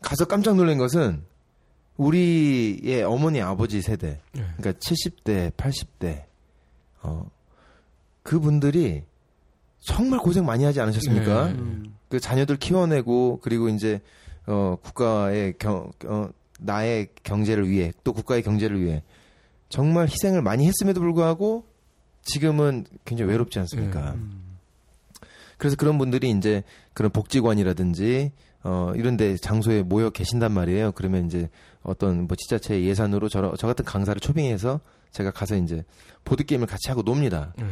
가서 0.00 0.26
깜짝 0.26 0.56
놀란 0.56 0.76
것은 0.78 1.24
우리의 1.96 3.04
어머니 3.04 3.40
아버지 3.40 3.80
세대 3.80 4.20
네. 4.32 4.44
그러니까 4.56 4.72
70대, 4.72 5.52
80대, 5.52 6.24
어, 7.02 7.30
그분들이 8.22 9.04
정말 9.80 10.18
고생 10.18 10.44
많이 10.44 10.64
하지 10.64 10.80
않으셨습니까? 10.80 11.46
네. 11.46 11.52
음. 11.52 11.94
그 12.08 12.18
자녀들 12.18 12.56
키워내고 12.56 13.40
그리고 13.42 13.68
이제 13.68 14.00
어 14.46 14.76
국가의 14.82 15.54
경 15.58 15.90
어, 16.06 16.28
나의 16.58 17.08
경제를 17.22 17.68
위해 17.68 17.92
또 18.02 18.12
국가의 18.12 18.42
경제를 18.42 18.80
위해 18.82 19.02
정말 19.68 20.08
희생을 20.08 20.42
많이 20.42 20.66
했음에도 20.66 21.00
불구하고 21.00 21.64
지금은 22.24 22.84
굉장히 23.04 23.30
외롭지 23.30 23.58
않습니까? 23.60 24.12
음. 24.12 24.42
그래서 25.58 25.76
그런 25.76 25.98
분들이 25.98 26.30
이제 26.30 26.62
그런 26.94 27.10
복지관이라든지 27.12 28.32
어 28.64 28.92
이런 28.96 29.16
데 29.16 29.36
장소에 29.36 29.82
모여 29.82 30.10
계신단 30.10 30.52
말이에요. 30.52 30.92
그러면 30.92 31.26
이제 31.26 31.48
어떤 31.82 32.26
뭐 32.26 32.36
지자체 32.36 32.82
예산으로 32.82 33.28
저, 33.28 33.54
저 33.58 33.66
같은 33.66 33.84
강사를 33.84 34.18
초빙해서 34.20 34.80
제가 35.12 35.30
가서 35.30 35.56
이제 35.56 35.84
보드 36.24 36.44
게임을 36.44 36.66
같이 36.66 36.88
하고 36.88 37.02
놉니다. 37.02 37.52
네. 37.58 37.64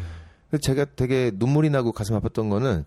그래서 0.48 0.60
제가 0.62 0.84
되게 0.96 1.32
눈물이 1.34 1.70
나고 1.70 1.92
가슴 1.92 2.18
아팠던 2.20 2.50
거는 2.50 2.84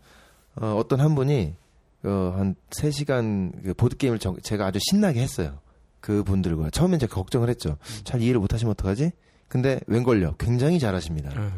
어, 0.62 0.76
어떤 0.78 1.02
한 1.02 1.16
분이 1.16 1.56
어, 2.04 2.34
한 2.38 2.56
3시간 2.70 3.64
그 3.64 3.74
보드 3.74 3.98
게임을 3.98 4.20
정- 4.20 4.38
제가 4.42 4.68
아주 4.68 4.80
신나게 4.90 5.20
했어요. 5.22 5.58
그분들과. 6.00 6.70
처음엔 6.70 7.00
제가 7.00 7.16
걱정을 7.16 7.50
했죠. 7.50 7.78
잘 8.04 8.22
이해를 8.22 8.40
못 8.40 8.54
하시면 8.54 8.72
어떡하지? 8.74 9.12
근데 9.56 9.80
웬걸요. 9.88 10.36
굉장히 10.38 10.80
잘하십니다. 10.80 11.30
네. 11.30 11.50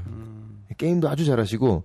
게임도 0.77 1.09
아주 1.09 1.25
잘하시고 1.25 1.83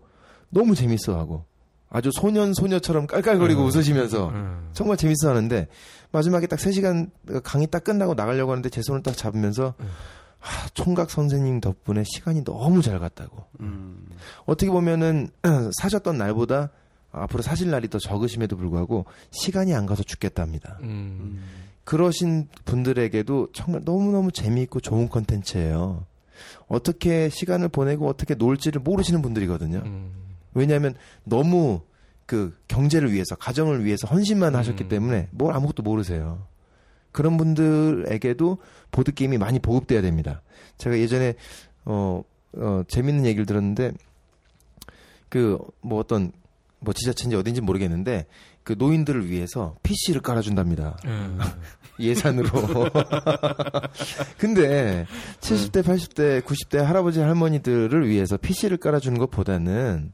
너무 0.50 0.74
재밌어 0.74 1.16
하고 1.18 1.46
아주 1.88 2.10
소년 2.12 2.52
소녀처럼 2.52 3.06
깔깔거리고 3.06 3.62
음. 3.62 3.66
웃으시면서 3.66 4.30
네. 4.30 4.38
정말 4.74 4.98
재밌어 4.98 5.30
하는데 5.30 5.68
마지막에 6.10 6.46
딱 6.46 6.58
3시간 6.58 7.08
강의 7.42 7.66
딱 7.66 7.82
끝나고 7.82 8.12
나가려고 8.12 8.50
하는데 8.52 8.68
제 8.68 8.82
손을 8.82 9.02
딱 9.02 9.16
잡으면서 9.16 9.72
음. 9.80 9.86
아, 10.42 10.68
총각 10.74 11.10
선생님 11.10 11.62
덕분에 11.62 12.02
시간이 12.04 12.44
너무 12.44 12.82
잘 12.82 12.98
갔다고. 12.98 13.46
음. 13.60 14.06
어떻게 14.44 14.70
보면은 14.70 15.30
사셨던 15.80 16.18
날보다 16.18 16.72
앞으로 17.12 17.42
사실 17.42 17.70
날이 17.70 17.88
더 17.88 17.98
적으심에도 17.98 18.56
불구하고 18.56 19.04
시간이 19.30 19.74
안 19.74 19.86
가서 19.86 20.02
죽겠답니다. 20.02 20.78
음. 20.82 21.42
그러신 21.84 22.48
분들에게도 22.64 23.48
정말 23.52 23.82
너무너무 23.84 24.32
재미있고 24.32 24.80
좋은 24.80 25.08
컨텐츠예요. 25.08 26.06
어떻게 26.68 27.28
시간을 27.28 27.68
보내고 27.68 28.08
어떻게 28.08 28.34
놀지를 28.34 28.80
모르시는 28.80 29.20
분들이거든요. 29.20 29.82
음. 29.84 30.12
왜냐하면 30.54 30.94
너무 31.24 31.82
그 32.24 32.56
경제를 32.68 33.12
위해서 33.12 33.34
가정을 33.34 33.84
위해서 33.84 34.06
헌신만 34.06 34.54
하셨기 34.54 34.84
음. 34.84 34.88
때문에 34.88 35.28
뭘 35.32 35.54
아무것도 35.54 35.82
모르세요. 35.82 36.46
그런 37.10 37.36
분들에게도 37.36 38.58
보드 38.90 39.12
게임이 39.12 39.36
많이 39.36 39.58
보급돼야 39.58 40.00
됩니다. 40.00 40.40
제가 40.78 40.98
예전에 40.98 41.34
어, 41.84 42.22
어 42.56 42.82
재밌는 42.88 43.26
얘기를 43.26 43.44
들었는데 43.44 43.92
그 45.28 45.58
뭐 45.80 45.98
어떤 45.98 46.32
뭐 46.82 46.92
지자체인지 46.92 47.36
어딘지 47.36 47.60
모르겠는데 47.60 48.26
그 48.64 48.74
노인들을 48.76 49.28
위해서 49.28 49.76
PC를 49.82 50.20
깔아준답니다. 50.20 50.96
네. 51.04 51.10
예산으로. 52.00 52.50
근데 54.38 55.06
70대, 55.40 55.82
80대, 55.82 56.42
90대 56.42 56.78
할아버지 56.78 57.20
할머니들을 57.20 58.08
위해서 58.08 58.36
PC를 58.36 58.78
깔아주는 58.78 59.16
것보다는 59.18 60.12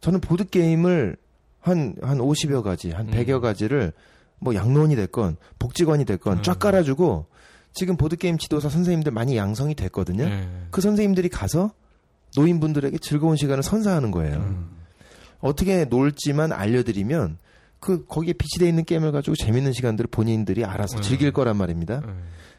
저는 0.00 0.20
보드 0.20 0.44
게임을 0.44 1.16
한한 1.60 2.18
50여 2.18 2.62
가지, 2.62 2.90
한 2.90 3.08
음. 3.08 3.12
100여 3.12 3.40
가지를 3.40 3.92
뭐 4.38 4.54
양로원이 4.54 4.96
됐건 4.96 5.36
복지관이 5.58 6.04
됐건 6.04 6.42
쫙 6.42 6.56
음. 6.56 6.58
깔아주고 6.58 7.26
지금 7.72 7.96
보드 7.96 8.16
게임 8.16 8.38
지도사 8.38 8.68
선생님들 8.68 9.12
많이 9.12 9.36
양성이 9.36 9.74
됐거든요. 9.74 10.24
네. 10.24 10.48
그 10.70 10.80
선생님들이 10.80 11.28
가서 11.28 11.72
노인분들에게 12.36 12.98
즐거운 12.98 13.36
시간을 13.36 13.62
선사하는 13.62 14.10
거예요. 14.10 14.36
음. 14.36 14.79
어떻게 15.40 15.84
놀지만 15.84 16.52
알려드리면 16.52 17.38
그 17.80 18.04
거기에 18.06 18.34
비치되어 18.34 18.68
있는 18.68 18.84
게임을 18.84 19.10
가지고 19.12 19.34
재밌는 19.36 19.72
시간들을 19.72 20.08
본인들이 20.10 20.64
알아서 20.64 20.98
음. 20.98 21.02
즐길 21.02 21.32
거란 21.32 21.56
말입니다. 21.56 22.00
네. 22.00 22.12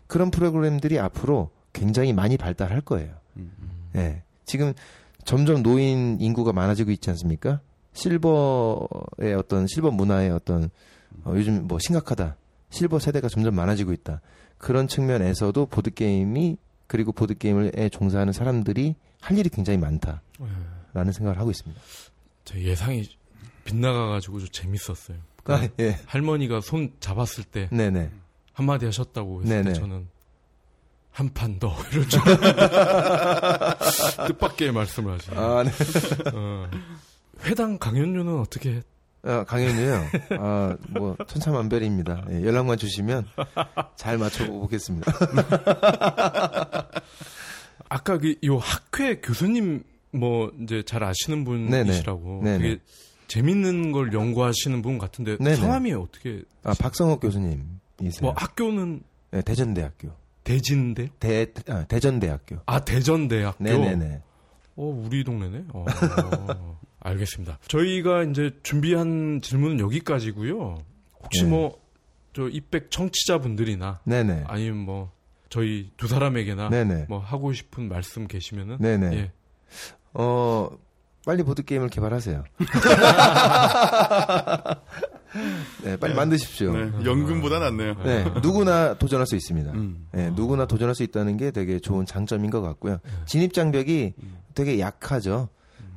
그런 0.07 0.31
프로그램들이 0.31 0.99
앞으로 0.99 1.51
굉장히 1.73 2.11
많이 2.11 2.37
발달할 2.37 2.81
거예요. 2.81 3.13
음. 3.37 3.51
예. 3.95 4.23
지금 4.45 4.73
점점 5.23 5.61
노인 5.61 6.19
인구가 6.19 6.51
많아지고 6.51 6.91
있지 6.91 7.09
않습니까? 7.11 7.61
실버의 7.93 9.33
어떤 9.37 9.67
실버 9.67 9.91
문화의 9.91 10.31
어떤 10.31 10.69
어, 11.23 11.33
요즘 11.35 11.67
뭐 11.67 11.77
심각하다. 11.79 12.35
실버 12.69 12.99
세대가 12.99 13.27
점점 13.27 13.55
많아지고 13.55 13.93
있다. 13.93 14.21
그런 14.57 14.87
측면에서도 14.87 15.65
보드 15.67 15.91
게임이 15.91 16.57
그리고 16.87 17.11
보드 17.11 17.37
게임에 17.37 17.89
종사하는 17.89 18.33
사람들이 18.33 18.95
할 19.21 19.37
일이 19.37 19.49
굉장히 19.49 19.77
많다라는 19.77 20.21
네. 20.93 21.11
생각을 21.11 21.39
하고 21.39 21.51
있습니다. 21.51 21.79
제 22.45 22.59
예상이 22.61 23.07
빗나가가지고 23.65 24.39
좀 24.39 24.47
재밌었어요. 24.49 25.17
아, 25.45 25.67
예. 25.79 25.99
할머니가 26.05 26.61
손 26.61 26.93
잡았을 26.99 27.43
때 27.43 27.67
네네. 27.71 28.11
한마디 28.53 28.85
하셨다고 28.85 29.41
했을 29.43 29.55
네네. 29.55 29.73
때 29.73 29.79
저는 29.79 30.07
한 31.11 31.29
판 31.33 31.59
더 31.59 31.75
이럴 31.91 32.07
줄 32.07 32.21
뜻밖의 34.27 34.71
말씀을 34.71 35.13
하시네요. 35.13 35.39
아, 35.41 35.63
네. 35.63 35.71
어. 36.33 36.69
회당 37.43 37.77
강연료는 37.77 38.39
어떻게 38.39 38.81
아, 39.23 39.43
강연이요. 39.43 40.07
아, 40.39 40.77
뭐 40.89 41.15
천차만별입니다. 41.27 42.25
예, 42.31 42.43
연락만 42.43 42.77
주시면 42.77 43.27
잘 43.95 44.17
맞춰보겠습니다. 44.17 45.11
아까 47.89 48.17
그 48.17 48.35
요 48.45 48.57
학회 48.57 49.19
교수님 49.19 49.83
뭐 50.11 50.51
이제 50.61 50.83
잘 50.83 51.03
아시는. 51.03 51.43
분이시라고 51.45 52.41
네네. 52.43 52.57
되게 52.57 52.79
재밌는 53.27 53.91
걸 53.91 54.11
연구하시는 54.13 54.81
분 54.81 54.97
같은데 54.97 55.37
네네. 55.37 55.55
성함이 55.55 55.93
어떻게 55.93 56.43
아 56.63 56.73
박성욱 56.73 57.21
교수님이세요. 57.21 58.21
뭐 58.21 58.33
학교는 58.35 59.01
네, 59.31 59.41
대전대학교. 59.41 60.09
대진대? 60.43 61.09
대 61.19 61.47
아, 61.67 61.85
대전대학교. 61.85 62.57
아 62.65 62.83
대전대학교. 62.83 63.63
네네네. 63.63 64.21
어 64.75 64.83
우리 64.83 65.23
동네네. 65.23 65.65
어, 65.73 65.85
알겠습니다. 66.99 67.59
저희가 67.67 68.23
이제 68.23 68.51
준비한 68.63 69.39
질문은 69.41 69.79
여기까지고요. 69.79 70.79
혹시 71.23 71.43
네. 71.43 71.49
뭐저 71.49 72.49
이백 72.49 72.91
청취자분들이나 72.91 74.01
네네. 74.03 74.43
아니면 74.47 74.77
뭐 74.77 75.11
저희 75.49 75.91
두 75.97 76.07
사람에게나 76.07 76.69
네네. 76.69 77.05
뭐 77.07 77.19
하고 77.19 77.53
싶은 77.53 77.87
말씀 77.87 78.27
계시면은 78.27 78.77
네네. 78.79 79.15
예. 79.15 79.31
어 80.13 80.69
빨리 81.25 81.43
보드 81.43 81.63
게임을 81.63 81.89
개발하세요. 81.89 82.43
네, 85.83 85.97
빨리 85.97 86.13
만드십시오. 86.13 86.73
네, 86.73 86.91
연금보다 87.05 87.59
낫네요. 87.59 87.95
네, 88.03 88.25
누구나 88.41 88.95
도전할 88.95 89.27
수 89.27 89.35
있습니다. 89.35 89.71
음. 89.71 90.07
네, 90.11 90.29
누구나 90.31 90.65
도전할 90.65 90.95
수 90.95 91.03
있다는 91.03 91.37
게 91.37 91.51
되게 91.51 91.79
좋은 91.79 92.05
장점인 92.05 92.51
것 92.51 92.61
같고요. 92.61 92.99
진입 93.25 93.53
장벽이 93.53 94.13
되게 94.55 94.79
약하죠. 94.79 95.49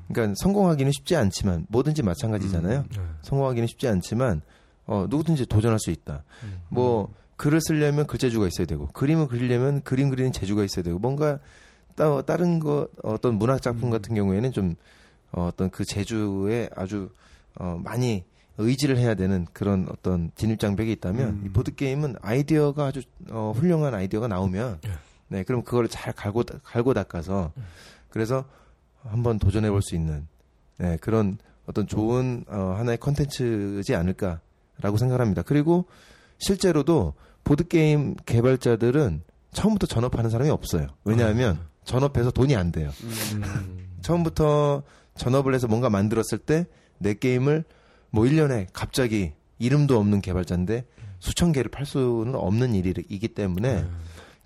그러니까 0.08 0.34
성공하기는 0.38 0.92
쉽지 0.92 1.16
않지만 1.16 1.66
뭐든지 1.68 2.02
마찬가지잖아요. 2.02 2.84
네. 2.88 3.00
성공하기는 3.22 3.66
쉽지 3.66 3.88
않지만 3.88 4.42
어, 4.86 5.06
누구든지 5.08 5.46
도전할 5.46 5.78
수 5.80 5.90
있다. 5.90 6.24
음. 6.42 6.60
뭐 6.68 7.12
글을 7.36 7.60
쓰려면 7.60 8.06
글 8.06 8.18
재주가 8.18 8.46
있어야 8.46 8.66
되고 8.66 8.86
그림을 8.88 9.28
그리려면 9.28 9.82
그림 9.82 10.10
그리는 10.10 10.30
재주가 10.30 10.62
있어야 10.62 10.82
되고 10.82 10.98
뭔가 10.98 11.38
따, 11.96 12.22
다른 12.22 12.58
거 12.58 12.88
어떤 13.02 13.34
문학 13.34 13.62
작품 13.62 13.90
같은 13.90 14.14
경우에는 14.14 14.52
좀 14.52 14.74
어, 15.32 15.46
어떤 15.46 15.70
그 15.70 15.84
재주에 15.84 16.70
아주 16.74 17.10
어, 17.56 17.80
많이 17.82 18.24
의지를 18.58 18.98
해야 18.98 19.14
되는 19.14 19.46
그런 19.52 19.86
어떤 19.90 20.30
진입 20.36 20.60
장벽이 20.60 20.92
있다면 20.92 21.28
음. 21.28 21.42
이 21.44 21.48
보드 21.48 21.74
게임은 21.74 22.16
아이디어가 22.22 22.86
아주 22.86 23.02
어, 23.30 23.52
훌륭한 23.56 23.94
아이디어가 23.94 24.28
나오면 24.28 24.78
예. 24.86 24.90
네 25.28 25.42
그럼 25.42 25.62
그거를 25.62 25.88
잘 25.88 26.12
갈고 26.12 26.44
갈고 26.62 26.94
닦아서 26.94 27.52
그래서 28.10 28.44
한번 29.02 29.38
도전해 29.38 29.70
볼 29.70 29.82
수 29.82 29.94
있는 29.94 30.26
네, 30.78 30.96
그런 31.00 31.38
어떤 31.66 31.86
좋은 31.86 32.44
어, 32.48 32.74
하나의 32.78 32.98
컨텐츠지 32.98 33.94
않을까라고 33.94 34.96
생각합니다. 34.98 35.42
그리고 35.42 35.86
실제로도 36.38 37.14
보드 37.42 37.66
게임 37.68 38.14
개발자들은 38.26 39.22
처음부터 39.52 39.86
전업하는 39.86 40.30
사람이 40.30 40.50
없어요. 40.50 40.88
왜냐하면 41.04 41.58
전업해서 41.84 42.30
돈이 42.30 42.56
안 42.56 42.72
돼요. 42.72 42.90
음. 43.02 43.86
처음부터 44.00 44.82
전업을 45.16 45.54
해서 45.54 45.66
뭔가 45.66 45.90
만들었을 45.90 46.38
때 46.38 46.66
내 46.98 47.14
게임을 47.14 47.64
뭐 48.10 48.24
1년에 48.24 48.68
갑자기 48.72 49.32
이름도 49.58 49.98
없는 49.98 50.20
개발자인데 50.20 50.84
수천 51.18 51.52
개를 51.52 51.70
팔 51.70 51.86
수는 51.86 52.34
없는 52.34 52.74
일이기 52.74 53.28
때문에 53.28 53.82
네. 53.82 53.88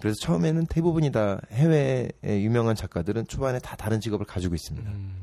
그래서 0.00 0.16
처음에는 0.22 0.66
대부분이 0.66 1.10
다 1.10 1.40
해외의 1.50 2.12
유명한 2.24 2.76
작가들은 2.76 3.26
초반에 3.26 3.58
다 3.58 3.74
다른 3.76 4.00
직업을 4.00 4.26
가지고 4.26 4.54
있습니다. 4.54 4.88
음. 4.90 5.14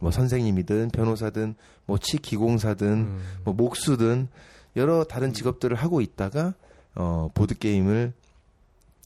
뭐 0.00 0.10
선생님이든 0.10 0.90
변호사든 0.90 1.54
뭐 1.86 1.98
치기공사든 1.98 2.86
음. 2.88 3.22
뭐 3.44 3.54
목수든 3.54 4.28
여러 4.76 5.04
다른 5.04 5.32
직업들을 5.32 5.76
하고 5.76 6.00
있다가 6.00 6.54
어 6.94 7.30
보드 7.34 7.56
게임을 7.56 8.12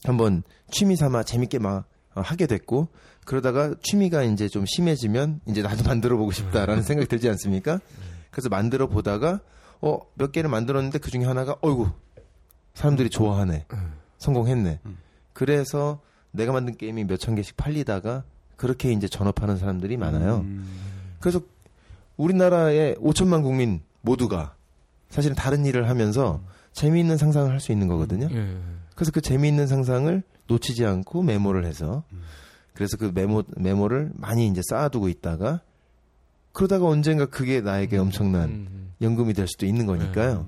한번 0.03 0.43
취미 0.71 0.95
삼아 0.95 1.23
재밌게 1.23 1.59
막 1.59 1.77
어, 1.77 1.83
하게 2.21 2.47
됐고 2.47 2.87
그러다가 3.25 3.73
취미가 3.81 4.23
이제 4.23 4.47
좀 4.47 4.65
심해지면 4.65 5.41
이제 5.47 5.61
나도 5.61 5.83
만들어 5.87 6.17
보고 6.17 6.31
싶다라는 6.31 6.83
생각이 6.83 7.07
들지 7.09 7.27
않습니까? 7.29 7.79
그래서 8.31 8.49
만들어 8.49 8.87
보다가 8.87 9.39
어 9.81 9.99
몇 10.15 10.31
개를 10.31 10.49
만들었는데 10.49 10.97
그 10.99 11.11
중에 11.11 11.23
하나가 11.25 11.55
어이구 11.61 11.89
사람들이 12.73 13.09
좋아하네 13.09 13.65
성공했네 14.17 14.79
그래서 15.33 15.99
내가 16.31 16.51
만든 16.51 16.75
게임이 16.75 17.03
몇 17.05 17.17
천 17.17 17.35
개씩 17.35 17.55
팔리다가 17.57 18.23
그렇게 18.55 18.91
이제 18.91 19.07
전업하는 19.07 19.57
사람들이 19.57 19.97
많아요. 19.97 20.37
음. 20.37 20.65
그래서 21.19 21.41
우리나라의 22.17 22.95
5천만 22.95 23.43
국민 23.43 23.81
모두가 24.01 24.55
사실은 25.09 25.35
다른 25.35 25.65
일을 25.65 25.89
하면서 25.89 26.41
재미있는 26.73 27.17
상상을 27.17 27.49
할 27.51 27.59
수 27.59 27.71
있는 27.71 27.87
거거든요. 27.87 28.27
예. 28.31 28.57
그래서 28.95 29.11
그 29.11 29.21
재미있는 29.21 29.67
상상을 29.67 30.23
놓치지 30.47 30.85
않고 30.85 31.23
메모를 31.23 31.65
해서 31.65 32.03
그래서 32.73 32.97
그 32.97 33.11
메모 33.13 33.43
메모를 33.55 34.11
많이 34.15 34.47
이제 34.47 34.61
쌓아두고 34.69 35.09
있다가 35.09 35.61
그러다가 36.53 36.87
언젠가 36.87 37.25
그게 37.25 37.61
나에게 37.61 37.97
엄청난 37.97 38.49
음. 38.49 38.93
연금이 39.01 39.33
될 39.33 39.47
수도 39.47 39.65
있는 39.65 39.85
거니까요. 39.85 40.47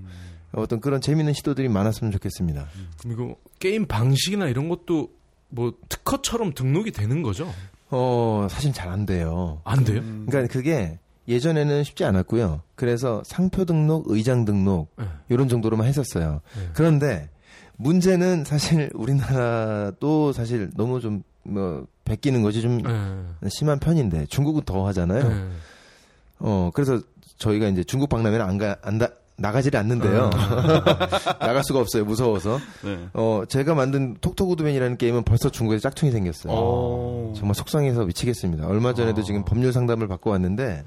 어떤 0.52 0.80
그런 0.80 1.02
재미있는 1.02 1.34
시도들이 1.34 1.70
많았으면 1.70 2.12
좋겠습니다. 2.12 2.68
그럼 3.00 3.14
이거 3.14 3.36
게임 3.60 3.86
방식이나 3.86 4.48
이런 4.48 4.70
것도 4.70 5.10
뭐 5.50 5.74
특허처럼 5.90 6.54
등록이 6.54 6.92
되는 6.92 7.22
거죠? 7.22 7.52
어 7.92 8.48
사실 8.50 8.74
잘 8.74 8.90
안 8.90 9.06
돼요. 9.06 9.62
안 9.64 9.84
돼요? 9.84 10.02
그러니까 10.28 10.48
그게 10.52 11.00
예전에는 11.28 11.84
쉽지 11.84 12.04
않았고요. 12.06 12.62
그래서 12.76 13.22
상표 13.26 13.66
등록, 13.66 14.06
의장 14.10 14.46
등록 14.46 14.92
네. 14.98 15.06
이런 15.30 15.48
정도로만 15.48 15.86
했었어요. 15.88 16.42
네. 16.56 16.70
그런데 16.74 17.30
문제는 17.80 18.44
사실 18.46 18.90
우리나라도 18.94 20.32
사실 20.34 20.70
너무 20.76 21.00
좀 21.02 21.24
뭐 21.50 21.86
베끼는 22.06 22.42
것이 22.42 22.62
좀 22.62 22.82
예. 22.86 23.50
심한 23.50 23.80
편인데 23.80 24.26
중국은 24.28 24.64
더 24.66 24.86
하잖아요. 24.88 25.30
예. 25.30 25.48
어 26.40 26.72
그래서 26.74 27.02
저희가 27.38 27.68
이제 27.68 27.84
중국 27.84 28.10
박람회는 28.10 28.42
안가 28.46 28.78
안다 28.82 29.10
나가지를 29.38 29.80
않는데요. 29.80 30.30
나갈 31.40 31.64
수가 31.64 31.80
없어요. 31.80 32.04
무서워서. 32.06 32.60
네. 32.84 33.08
어 33.14 33.44
제가 33.48 33.74
만든 33.74 34.18
톡톡우드맨이라는 34.20 34.98
게임은 34.98 35.24
벌써 35.24 35.50
중국에 35.50 35.80
짝퉁이 35.80 36.12
생겼어요. 36.12 36.54
어. 36.54 37.34
정말 37.36 37.56
속상해서 37.56 38.06
미치겠습니다. 38.06 38.68
얼마 38.68 38.94
전에도 38.94 39.22
어. 39.22 39.24
지금 39.24 39.46
법률 39.46 39.72
상담을 39.72 40.08
받고 40.08 40.30
왔는데 40.30 40.84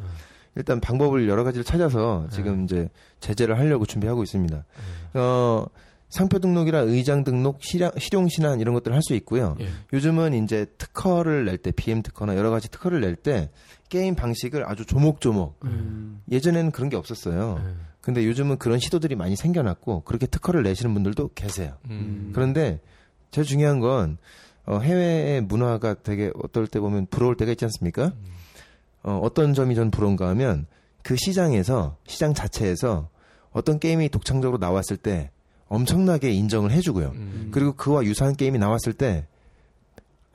일단 0.55 0.81
방법을 0.81 1.29
여러 1.29 1.45
가지를 1.45 1.65
찾아서 1.65 2.27
지금 2.31 2.65
이제 2.65 2.91
제재를 3.21 3.59
하려고 3.59 3.87
준비하고 3.87 4.23
있습니다. 4.23 4.65
어 5.15 5.67
상표 6.13 6.39
등록이랑 6.39 6.89
의장 6.91 7.25
등록, 7.25 7.63
실용, 7.63 7.91
실용 7.99 8.29
신안 8.29 8.61
이런 8.61 8.75
것들을 8.75 8.95
할 8.95 9.03
수 9.03 9.15
있고요. 9.15 9.57
예. 9.61 9.69
요즘은 9.95 10.45
이제 10.45 10.67
특허를 10.77 11.47
낼 11.47 11.57
때 11.57 11.73
BM 11.73 12.03
특허나 12.03 12.37
여러 12.37 12.51
가지 12.51 12.71
특허를 12.71 13.01
낼 13.01 13.17
때 13.17 13.51
게임 13.89 14.15
방식을 14.15 14.69
아주 14.69 14.85
조목조목 14.85 15.61
음. 15.65 16.21
예전에는 16.31 16.71
그런 16.71 16.91
게 16.91 16.97
없었어요. 16.97 17.59
예. 17.65 17.75
근데 18.03 18.27
요즘은 18.27 18.59
그런 18.59 18.79
시도들이 18.79 19.17
많이 19.17 19.37
생겨났고 19.37 20.03
그렇게 20.03 20.27
특허를 20.27 20.63
내시는 20.65 20.93
분들도 20.93 21.31
계세요. 21.35 21.79
음. 21.89 22.31
그런데 22.35 22.81
제일 23.31 23.47
중요한 23.47 23.81
건 23.81 24.19
어, 24.67 24.79
해외의 24.81 25.41
문화가 25.41 25.95
되게 25.95 26.31
어떨 26.43 26.67
때 26.67 26.79
보면 26.79 27.07
부러울 27.07 27.37
때가 27.37 27.53
있지 27.53 27.65
않습니까? 27.65 28.13
어, 29.03 29.19
어떤 29.23 29.55
점이 29.55 29.75
전 29.75 29.91
부러운가 29.91 30.29
하면 30.29 30.67
그 31.03 31.17
시장에서 31.17 31.97
시장 32.07 32.35
자체에서 32.35 33.09
어떤 33.51 33.79
게임이 33.79 34.11
독창적으로 34.11 34.59
나왔을 34.59 34.99
때 34.99 35.31
엄청나게 35.73 36.31
인정을 36.33 36.71
해주고요. 36.71 37.13
음. 37.15 37.49
그리고 37.51 37.73
그와 37.73 38.05
유사한 38.05 38.37
게임이 38.37 38.59
나왔을 38.59 38.93
때 38.93 39.27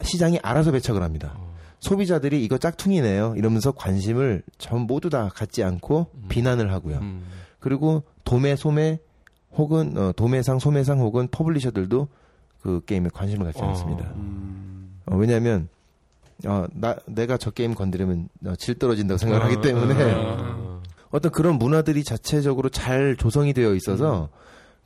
시장이 0.02 0.40
알아서 0.42 0.72
배척을 0.72 1.04
합니다. 1.04 1.34
어. 1.36 1.56
소비자들이 1.80 2.44
이거 2.44 2.58
짝퉁이네요. 2.58 3.36
이러면서 3.38 3.72
관심을 3.72 4.42
전 4.58 4.82
모두 4.82 5.12
다 5.12 5.30
갖지 5.30 5.64
않고 5.64 6.08
비난을 6.28 6.72
하고요. 6.74 6.98
음. 6.98 7.24
그리고 7.60 8.04
도매, 8.24 8.56
소매 8.56 9.00
혹은 9.54 9.96
어, 9.96 10.12
도매상, 10.12 10.58
소매상 10.58 11.00
혹은 11.00 11.28
publisher들도 11.30 12.08
그 12.62 12.82
게임에 12.88 13.10
관심을 13.14 13.46
갖지 13.46 13.62
어. 13.62 13.70
않습니다. 13.70 14.06
음. 14.16 15.00
어, 15.06 15.16
왜냐하면 15.18 15.70
어, 16.48 16.66
나 16.74 16.96
내가 17.06 17.38
저 17.38 17.52
게임 17.52 17.76
건드리면 17.76 18.30
어, 18.48 18.56
질 18.56 18.80
떨어진다고 18.80 19.20
생각을 19.20 19.46
하기 19.46 19.62
때문에 19.62 20.14
어. 20.14 20.82
어떤 21.12 21.32
그런 21.32 21.60
문화들이 21.60 22.04
자체적으로 22.04 22.70
잘 22.70 23.16
조성이 23.16 23.54
되어 23.54 23.76
있어서 23.76 24.30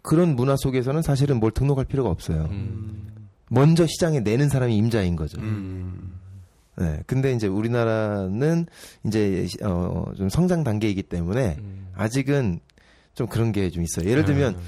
그런 0.02 0.36
문화 0.36 0.56
속에서는 0.58 1.02
사실은 1.02 1.40
뭘 1.40 1.52
등록할 1.52 1.86
필요가 1.86 2.10
없어요. 2.10 2.48
음. 2.52 3.12
먼저 3.50 3.86
시장에 3.86 4.20
내는 4.22 4.50
사람이 4.50 4.76
임자인 4.76 5.16
거죠. 5.16 5.40
음. 5.42 6.14
네. 6.78 7.00
근데 7.06 7.34
이제 7.34 7.48
우리나라는 7.48 8.66
이제 9.06 9.48
어, 9.64 10.06
좀 10.18 10.30
성장 10.30 10.64
단계이기 10.64 11.04
때문에 11.04 11.58
음. 11.60 11.88
아직은 11.96 12.60
좀 13.14 13.28
그런 13.28 13.52
게 13.52 13.70
좀 13.70 13.84
있어요. 13.84 14.10
예를 14.10 14.24
들면 14.26 14.56
음. 14.56 14.60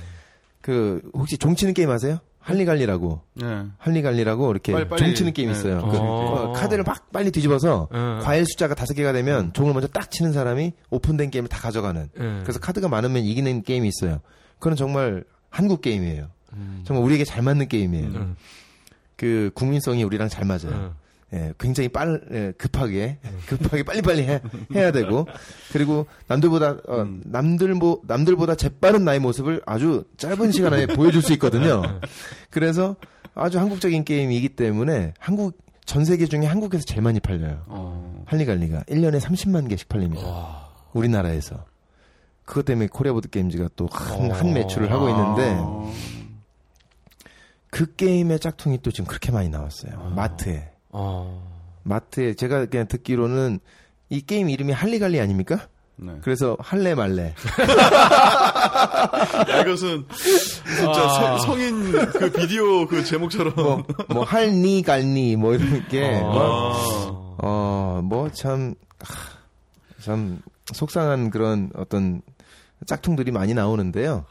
그 0.61 1.01
혹시 1.13 1.37
종치는 1.37 1.73
게임 1.73 1.89
아세요? 1.89 2.19
할리갈리라고 2.39 3.21
네. 3.35 3.63
할리갈리라고 3.77 4.51
이렇게 4.51 4.73
빨리, 4.73 4.87
빨리. 4.89 4.99
종치는 5.01 5.31
게임 5.31 5.49
네. 5.49 5.57
있어요. 5.57 5.79
어. 5.79 5.89
그, 5.89 5.97
어, 5.97 6.51
카드를 6.51 6.83
막 6.83 7.09
빨리 7.13 7.31
뒤집어서 7.31 7.87
예. 7.93 7.97
과일 8.21 8.45
숫자가 8.45 8.75
다섯 8.75 8.93
개가 8.95 9.13
되면 9.13 9.53
종을 9.53 9.71
먼저 9.71 9.87
딱 9.87 10.11
치는 10.11 10.33
사람이 10.33 10.73
오픈된 10.89 11.31
게임을 11.31 11.47
다 11.47 11.57
가져가는. 11.59 12.09
예. 12.19 12.39
그래서 12.43 12.59
카드가 12.59 12.89
많으면 12.89 13.23
이기는 13.23 13.63
게임이 13.63 13.87
있어요. 13.87 14.19
그건 14.63 14.77
정말 14.77 15.25
한국 15.49 15.81
게임이에요. 15.81 16.29
음. 16.53 16.83
정말 16.85 17.03
우리에게 17.03 17.25
잘 17.25 17.43
맞는 17.43 17.67
게임이에요. 17.67 18.07
음. 18.07 18.37
그 19.17 19.51
국민성이 19.53 20.05
우리랑 20.05 20.29
잘 20.29 20.45
맞아요. 20.45 20.71
음. 20.71 20.91
예, 21.33 21.53
굉장히 21.59 21.89
빨 21.89 22.21
예, 22.31 22.53
급하게 22.57 23.17
급하게 23.45 23.83
빨리빨리 23.83 24.23
해, 24.23 24.39
해야 24.73 24.91
되고 24.93 25.27
그리고 25.73 26.07
남들보다 26.27 26.77
어, 26.87 27.05
남들 27.25 27.73
뭐 27.73 27.99
남들보다 28.07 28.55
재빠른 28.55 29.03
나의 29.03 29.19
모습을 29.19 29.61
아주 29.65 30.05
짧은 30.15 30.53
시간 30.53 30.73
안에 30.73 30.85
보여줄 30.85 31.21
수 31.21 31.33
있거든요. 31.33 31.81
그래서 32.49 32.95
아주 33.35 33.59
한국적인 33.59 34.05
게임이기 34.05 34.49
때문에 34.49 35.13
한국 35.19 35.57
전 35.83 36.05
세계 36.05 36.25
중에 36.25 36.45
한국에서 36.45 36.85
제일 36.85 37.01
많이 37.01 37.19
팔려요. 37.19 37.63
어. 37.65 38.23
할리갈리가 38.27 38.83
1년에 38.83 39.19
30만 39.19 39.67
개씩 39.67 39.89
팔립니다. 39.89 40.69
우리나라에서. 40.93 41.65
그것 42.45 42.65
때문에 42.65 42.87
코리아 42.91 43.13
보드 43.13 43.29
게임즈가 43.29 43.69
또한 43.75 44.31
한 44.31 44.53
매출을 44.53 44.91
하고 44.91 45.09
있는데 45.09 45.55
어. 45.59 45.93
그 47.69 47.95
게임의 47.95 48.39
짝퉁이 48.39 48.79
또 48.83 48.91
지금 48.91 49.05
그렇게 49.07 49.31
많이 49.31 49.49
나왔어요. 49.49 50.13
마트에. 50.15 50.69
어. 50.89 51.51
마트에 51.83 52.33
제가 52.35 52.65
그냥 52.67 52.87
듣기로는 52.87 53.59
이 54.09 54.21
게임 54.21 54.49
이름이 54.49 54.73
할리갈리 54.73 55.19
아닙니까? 55.19 55.67
네. 55.95 56.13
그래서 56.21 56.57
할래 56.59 56.95
말래. 56.95 57.33
아, 59.47 59.61
이것은 59.61 60.05
진짜 60.15 60.91
아. 60.91 61.37
성- 61.37 61.55
성인 61.55 61.91
그 61.91 62.31
비디오 62.31 62.85
그 62.87 63.03
제목처럼 63.03 63.53
뭐, 63.55 63.83
뭐 64.09 64.23
할니 64.23 64.81
갈니 64.81 65.35
뭐 65.35 65.53
이런 65.53 65.87
게 65.87 66.19
아. 66.23 67.35
어, 67.45 68.01
뭐 68.03 68.29
참, 68.31 68.75
참 70.01 70.41
속상한 70.73 71.29
그런 71.29 71.71
어떤 71.75 72.21
짝퉁들이 72.85 73.31
많이 73.31 73.53
나오는데요. 73.53 74.25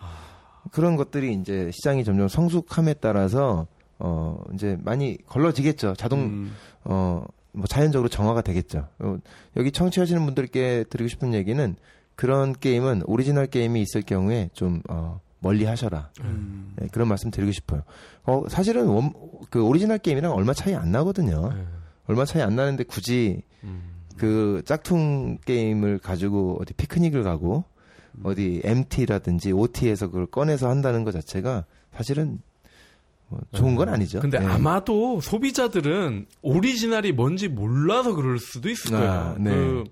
그런 0.70 0.96
것들이 0.96 1.34
이제 1.34 1.70
시장이 1.72 2.04
점점 2.04 2.28
성숙함에 2.28 2.94
따라서 2.94 3.66
어, 3.98 4.42
이제 4.54 4.76
많이 4.82 5.16
걸러지겠죠. 5.26 5.94
자동, 5.94 6.20
음. 6.20 6.52
어, 6.84 7.24
뭐 7.52 7.66
자연적으로 7.66 8.08
정화가 8.08 8.42
되겠죠. 8.42 8.88
어, 8.98 9.16
여기 9.56 9.70
청취하시는 9.70 10.24
분들께 10.24 10.84
드리고 10.90 11.08
싶은 11.08 11.34
얘기는 11.34 11.76
그런 12.16 12.52
게임은 12.52 13.02
오리지널 13.06 13.46
게임이 13.46 13.80
있을 13.80 14.02
경우에 14.02 14.50
좀, 14.54 14.82
어, 14.88 15.20
멀리 15.38 15.64
하셔라. 15.64 16.10
음. 16.20 16.72
네, 16.76 16.88
그런 16.92 17.08
말씀 17.08 17.30
드리고 17.30 17.52
싶어요. 17.52 17.82
어, 18.24 18.44
사실은 18.48 18.86
원, 18.86 19.12
그 19.50 19.62
오리지널 19.62 19.98
게임이랑 19.98 20.32
얼마 20.32 20.54
차이 20.54 20.74
안 20.74 20.92
나거든요. 20.92 21.52
네. 21.52 21.66
얼마 22.06 22.24
차이 22.24 22.42
안 22.42 22.54
나는데 22.54 22.84
굳이 22.84 23.42
음. 23.64 23.82
그 24.16 24.62
짝퉁 24.64 25.38
게임을 25.44 25.98
가지고 25.98 26.58
어디 26.60 26.74
피크닉을 26.74 27.24
가고 27.24 27.64
어디 28.22 28.60
MT라든지 28.64 29.52
OT에서 29.52 30.06
그걸 30.08 30.26
꺼내서 30.26 30.68
한다는 30.68 31.04
것 31.04 31.12
자체가 31.12 31.64
사실은 31.94 32.40
뭐 33.28 33.40
좋은 33.54 33.74
건 33.76 33.88
아니죠. 33.88 34.20
근데 34.20 34.38
네. 34.38 34.46
아마도 34.46 35.20
소비자들은 35.20 36.26
오리지널이 36.42 37.12
뭔지 37.12 37.48
몰라서 37.48 38.14
그럴 38.14 38.38
수도 38.38 38.68
있을 38.68 38.90
거예요. 38.90 39.10
아, 39.10 39.36
네. 39.38 39.50
그 39.50 39.84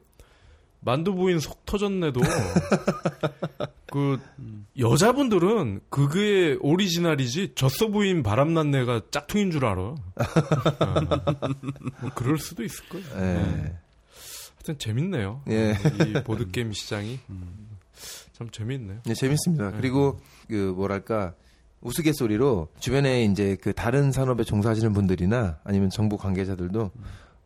만두 0.81 1.15
부인 1.15 1.39
속 1.39 1.65
터졌네도 1.67 2.21
그 3.91 4.19
여자분들은 4.79 5.81
그게 5.91 6.57
오리지널이지 6.61 7.53
젖소 7.55 7.91
부인 7.91 8.23
바람난내가 8.23 9.03
짝퉁인 9.11 9.51
줄 9.51 9.67
알아. 9.67 9.83
어. 9.83 9.95
뭐 12.01 12.11
그럴 12.15 12.39
수도 12.39 12.63
있을 12.63 12.89
거예요. 12.89 13.07
예. 13.17 13.75
하여튼 14.57 14.79
재밌네요. 14.79 15.43
예. 15.51 15.75
이 16.07 16.23
보드 16.25 16.51
게임 16.51 16.73
시장이 16.73 17.19
참 18.41 18.49
재밌네요. 18.51 19.01
네, 19.05 19.13
재밌습니다. 19.13 19.73
그리고 19.73 20.19
그 20.49 20.73
뭐랄까 20.75 21.35
우스갯소리로 21.83 22.69
주변에 22.79 23.23
이제 23.25 23.55
그 23.61 23.75
다른 23.75 24.13
산업에 24.13 24.45
종사하시는 24.45 24.95
분들이나 24.95 25.59
아니면 25.63 25.91
정부 25.91 26.17
관계자들도 26.17 26.91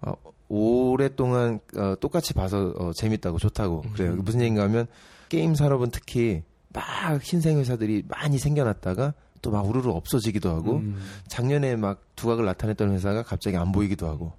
어, 0.03 0.12
오랫동안 0.49 1.59
어, 1.76 1.97
똑같이 1.99 2.32
봐서 2.32 2.72
어, 2.78 2.92
재밌다고 2.95 3.38
좋다고 3.38 3.82
그래요. 3.95 4.14
무슨 4.14 4.40
얘기인가 4.40 4.62
하면 4.64 4.86
게임 5.28 5.57
산업은 5.57 5.90
특히 5.90 6.45
막 6.72 7.20
신생 7.24 7.59
회사들이 7.59 8.05
많이 8.07 8.38
생겨났다가 8.38 9.14
또 9.42 9.51
막 9.51 9.66
우르르 9.68 9.90
없어지기도 9.90 10.49
하고 10.51 10.80
작년에 11.26 11.74
막 11.76 12.01
두각을 12.16 12.45
나타냈던 12.47 12.92
회사가 12.92 13.24
갑자기 13.24 13.57
안 13.57 13.72
보이기도 13.72 14.07
하고 14.07 14.32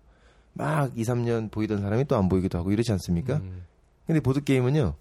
막 0.54 0.98
2, 0.98 1.04
3년 1.04 1.52
보이던 1.52 1.82
사람이 1.82 2.06
또 2.06 2.16
안 2.16 2.28
보이기도 2.30 2.58
하고 2.58 2.72
이러지 2.72 2.94
않습니까? 2.94 3.36
음. 3.36 3.64
근데 4.08 4.20
보드 4.22 4.42
게임은요. 4.44 4.96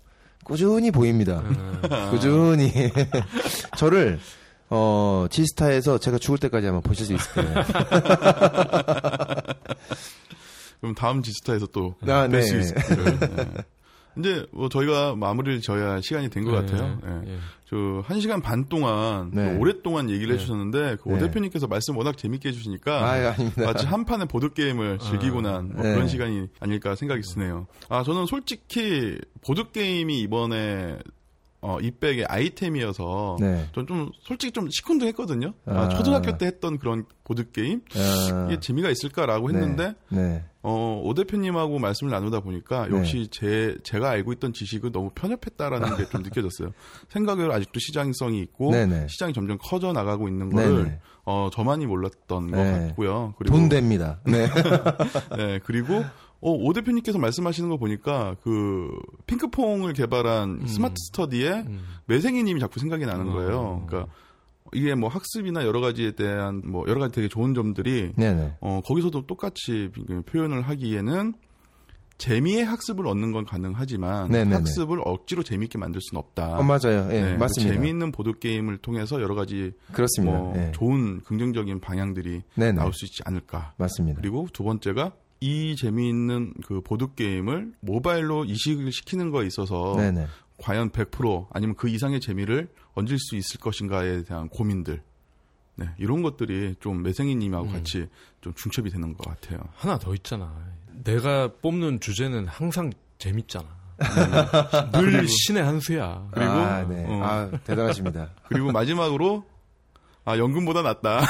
꾸준히 0.44 0.90
보입니다. 0.90 1.42
아, 1.90 2.10
꾸준히 2.12 2.70
저를 3.76 4.18
어 4.70 5.26
지스타에서 5.30 5.98
제가 5.98 6.18
죽을 6.18 6.38
때까지 6.38 6.66
아마 6.68 6.80
보실 6.80 7.06
수 7.06 7.14
있을 7.14 7.32
거예요. 7.32 7.54
그럼 10.80 10.94
다음 10.94 11.22
지스타에서 11.22 11.66
또 11.68 11.94
아, 12.02 12.28
뵐수 12.28 12.52
네. 12.52 12.60
있을 12.60 12.74
거예요. 12.74 13.18
이제 14.18 14.46
뭐 14.52 14.68
저희가 14.68 15.16
마무리를 15.16 15.60
져야 15.60 16.00
시간이 16.00 16.30
된 16.30 16.44
것 16.44 16.52
같아요. 16.52 16.98
예. 17.06 17.32
예. 17.32 17.38
저 17.66 17.93
한 17.93 18.20
시간 18.20 18.40
반 18.42 18.66
동안 18.68 19.30
네. 19.32 19.52
그 19.54 19.58
오랫동안 19.58 20.10
얘기를 20.10 20.28
네. 20.28 20.34
해주셨는데 20.34 20.96
그 21.02 21.11
오 21.11 21.14
네. 21.14 21.20
대표님께서 21.20 21.66
말씀 21.66 21.96
워낙 21.96 22.16
재밌게 22.16 22.50
해주시니까 22.50 22.92
아, 22.98 23.32
아닙니다. 23.32 23.64
마치 23.64 23.86
한 23.86 24.04
판의 24.04 24.26
보드 24.28 24.52
게임을 24.52 24.98
즐기고 24.98 25.40
난 25.40 25.58
뭐 25.58 25.82
네. 25.82 25.94
그런 25.94 26.06
시간이 26.06 26.48
아닐까 26.60 26.94
생각이 26.94 27.22
드네요. 27.22 27.66
아 27.88 28.02
저는 28.02 28.26
솔직히 28.26 29.18
보드 29.44 29.70
게임이 29.72 30.20
이번에 30.20 30.98
어, 31.66 31.78
이백의 31.80 32.26
아이템이어서 32.26 33.38
네. 33.40 33.66
전 33.74 33.95
좀 33.95 34.10
솔직히 34.20 34.52
좀 34.52 34.68
시큰둥했거든요. 34.70 35.54
아, 35.64 35.72
아. 35.84 35.88
초등학교 35.88 36.36
때 36.36 36.44
했던 36.44 36.78
그런 36.78 37.06
보드 37.24 37.50
게임 37.52 37.80
아, 37.96 38.48
이게 38.50 38.60
재미가 38.60 38.90
있을까라고 38.90 39.48
했는데 39.48 39.94
네. 40.10 40.44
어, 40.60 41.00
오 41.02 41.14
대표님하고 41.14 41.78
말씀을 41.78 42.10
나누다 42.10 42.40
보니까 42.40 42.86
네. 42.88 42.98
역시 42.98 43.28
제, 43.30 43.78
제가 43.82 44.10
알고 44.10 44.34
있던 44.34 44.52
지식은 44.52 44.92
너무 44.92 45.10
편협했다라는 45.14 45.96
게 45.96 46.04
좀 46.10 46.22
느껴졌어요. 46.22 46.72
생각외로 47.08 47.54
아직도 47.54 47.80
시장성이 47.80 48.40
있고 48.40 48.70
네네. 48.70 49.06
시장이 49.08 49.32
점점 49.32 49.56
커져 49.58 49.94
나가고 49.94 50.28
있는 50.28 50.50
거를. 50.50 51.00
어, 51.26 51.48
저만이 51.50 51.86
몰랐던 51.86 52.50
것 52.50 52.56
네. 52.62 52.88
같고요. 52.88 53.34
그리고 53.38 53.56
돈 53.56 53.70
됩니다. 53.70 54.20
네. 54.26 54.46
네, 55.38 55.58
그리고 55.64 56.04
어, 56.44 56.50
오 56.50 56.72
대표님께서 56.74 57.18
말씀하시는 57.18 57.70
거 57.70 57.78
보니까 57.78 58.36
그 58.42 58.90
핑크퐁을 59.26 59.94
개발한 59.94 60.66
스마트 60.66 60.94
스터디에 61.06 61.64
음. 61.66 61.80
매생이님이 62.04 62.60
자꾸 62.60 62.78
생각이 62.80 63.06
나는 63.06 63.32
거예요. 63.32 63.58
어. 63.58 63.86
그러니까 63.86 64.12
이게 64.74 64.94
뭐 64.94 65.08
학습이나 65.08 65.64
여러 65.64 65.80
가지에 65.80 66.12
대한 66.12 66.60
뭐 66.66 66.84
여러 66.86 67.00
가지 67.00 67.14
되게 67.14 67.28
좋은 67.28 67.54
점들이 67.54 68.12
네네. 68.16 68.56
어, 68.60 68.82
거기서도 68.84 69.26
똑같이 69.26 69.90
표현을 70.26 70.60
하기에는 70.62 71.32
재미의 72.18 72.64
학습을 72.64 73.06
얻는 73.06 73.32
건 73.32 73.46
가능하지만 73.46 74.30
네네네. 74.30 74.54
학습을 74.54 75.00
억지로 75.02 75.42
재미있게 75.42 75.78
만들 75.78 76.00
수는 76.02 76.18
없다. 76.18 76.58
어, 76.58 76.62
맞아요. 76.62 77.08
예, 77.10 77.22
네, 77.22 77.32
그 77.32 77.38
맞습니다. 77.38 77.74
재미있는 77.74 78.12
보드 78.12 78.38
게임을 78.38 78.78
통해서 78.78 79.20
여러 79.22 79.34
가지 79.34 79.72
그렇습니다. 79.92 80.38
뭐 80.38 80.54
예. 80.56 80.72
좋은 80.72 81.20
긍정적인 81.22 81.80
방향들이 81.80 82.42
네네. 82.54 82.72
나올 82.72 82.92
수 82.92 83.06
있지 83.06 83.22
않을까. 83.24 83.72
맞습니다. 83.78 84.20
그리고 84.20 84.46
두 84.52 84.62
번째가 84.62 85.12
이 85.44 85.76
재미있는 85.76 86.54
그 86.64 86.80
보드 86.80 87.14
게임을 87.14 87.74
모바일로 87.80 88.46
이식을 88.46 88.90
시키는 88.92 89.30
거에 89.30 89.46
있어서 89.46 89.94
네네. 89.94 90.26
과연 90.56 90.88
100% 90.88 91.48
아니면 91.50 91.76
그 91.76 91.90
이상의 91.90 92.20
재미를 92.20 92.70
얹을 92.94 93.18
수 93.18 93.36
있을 93.36 93.60
것인가에 93.60 94.22
대한 94.22 94.48
고민들. 94.48 95.02
네, 95.76 95.90
이런 95.98 96.22
것들이 96.22 96.76
좀 96.80 97.02
매생이님하고 97.02 97.68
같이 97.68 98.06
좀 98.40 98.54
중첩이 98.54 98.88
되는 98.88 99.12
것 99.12 99.28
같아요. 99.28 99.60
하나 99.74 99.98
더 99.98 100.14
있잖아. 100.14 100.50
내가 101.04 101.52
뽑는 101.60 102.00
주제는 102.00 102.46
항상 102.46 102.90
재밌잖아. 103.18 103.66
늘 104.92 105.28
신의 105.28 105.62
한 105.62 105.78
수야. 105.78 106.26
그리고, 106.32 106.50
아, 106.52 106.88
네. 106.88 107.04
어. 107.06 107.22
아, 107.22 107.50
대단하십니다. 107.64 108.30
그리고 108.48 108.72
마지막으로 108.72 109.44
아 110.26 110.38
연금보다 110.38 110.80
낫다. 110.82 111.20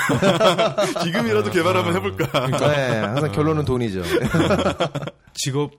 지금이라도 1.03 1.51
개발 1.51 1.77
한번 1.77 1.97
해볼까. 1.97 2.47
네, 2.59 2.99
항상 3.01 3.33
결론은 3.33 3.65
돈이죠. 3.65 4.03
직업 5.35 5.73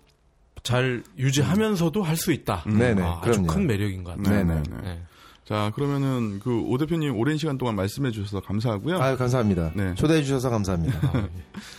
잘 0.64 1.04
유지하면서도 1.18 2.04
할 2.04 2.18
수 2.18 2.32
있다. 2.34 2.64
네네, 2.66 3.02
아, 3.02 3.20
아주 3.22 3.32
그럼요. 3.32 3.48
큰 3.48 3.68
매력인 3.68 4.04
것 4.04 4.18
같아요. 4.18 4.44
네네. 4.46 4.64
네. 4.84 5.02
자 5.46 5.72
그러면은 5.76 6.40
그 6.40 6.60
오 6.68 6.78
대표님 6.78 7.16
오랜 7.18 7.38
시간 7.38 7.58
동안 7.58 7.76
말씀해 7.76 8.12
주셔서 8.12 8.42
감사하고요. 8.42 9.00
아유, 9.00 9.16
감사합니다. 9.16 9.72
네. 9.76 9.94
초대해 9.96 10.22
주셔서 10.24 10.50
감사합니다. 10.50 11.00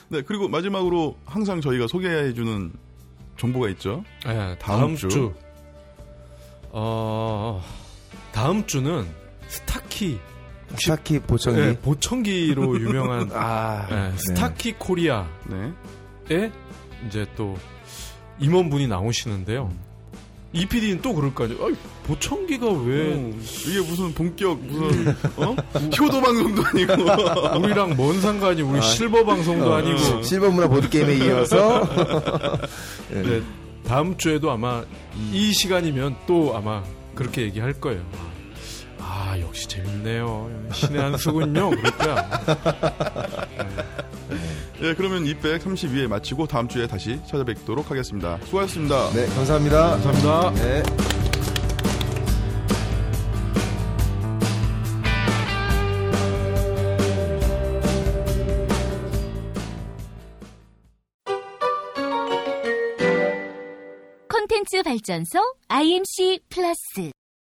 네 0.08 0.22
그리고 0.22 0.48
마지막으로 0.48 1.16
항상 1.26 1.60
저희가 1.60 1.86
소개해 1.88 2.32
주는 2.32 2.72
정보가 3.38 3.68
있죠. 3.70 4.04
네, 4.24 4.56
다음 4.58 4.78
다음 4.80 4.96
주. 4.96 5.08
주. 5.08 5.34
어, 6.70 7.62
다음 8.32 8.66
주는 8.66 9.06
스타키. 9.48 10.18
스타키 10.78 11.20
보청기. 11.20 11.60
네, 11.60 11.78
보청기로 11.80 12.80
유명한 12.80 13.30
아, 13.32 13.86
네, 13.88 14.10
네. 14.10 14.12
스타키 14.16 14.72
코리아에 14.78 15.24
네. 16.28 16.52
이제 17.06 17.26
또 17.36 17.56
임원분이 18.40 18.88
나오시는데요. 18.88 19.70
이 20.52 20.64
PD는 20.64 21.02
또 21.02 21.12
그럴 21.12 21.34
거 21.34 21.44
아니에요. 21.44 21.66
아이, 21.66 21.74
보청기가 22.04 22.66
왜 22.66 23.12
음, 23.12 23.44
이게 23.66 23.78
무슨 23.80 24.14
본격 24.14 24.58
무슨 24.60 25.08
어? 25.36 25.54
효도 26.00 26.20
방송도 26.20 26.64
아니고 26.64 26.92
우리랑 27.60 27.96
뭔 27.96 28.20
상관이 28.20 28.62
우리 28.62 28.80
실버 28.80 29.24
방송도 29.24 29.70
어, 29.70 29.74
아니고 29.74 30.22
실버 30.22 30.50
문화 30.50 30.68
보드 30.68 30.88
게임에 30.88 31.16
이어서 31.26 31.86
네, 33.10 33.42
다음 33.86 34.16
주에도 34.16 34.50
아마 34.50 34.82
이 35.32 35.52
시간이면 35.52 36.16
또 36.26 36.56
아마 36.56 36.82
그렇게 37.14 37.42
얘기할 37.42 37.74
거예요. 37.74 38.00
아 39.18 39.40
역시 39.40 39.66
재밌네요. 39.66 40.50
신의 40.72 41.00
한 41.00 41.16
수군요. 41.16 41.70
거야. 41.70 42.30
예, 44.82 44.94
그러면 44.94 45.24
232회 45.24 46.06
마치고 46.06 46.46
다음 46.46 46.68
주에 46.68 46.86
다시 46.86 47.18
찾아뵙도록 47.26 47.90
하겠습니다. 47.90 48.38
수고하셨습니다. 48.44 49.10
네, 49.14 49.26
감사합니다. 49.34 49.98
감사합니다. 50.02 50.50
네. 50.62 50.82
콘텐츠 64.28 64.82
발전소 64.82 65.38
IMC 65.68 66.40
플러스 66.50 67.10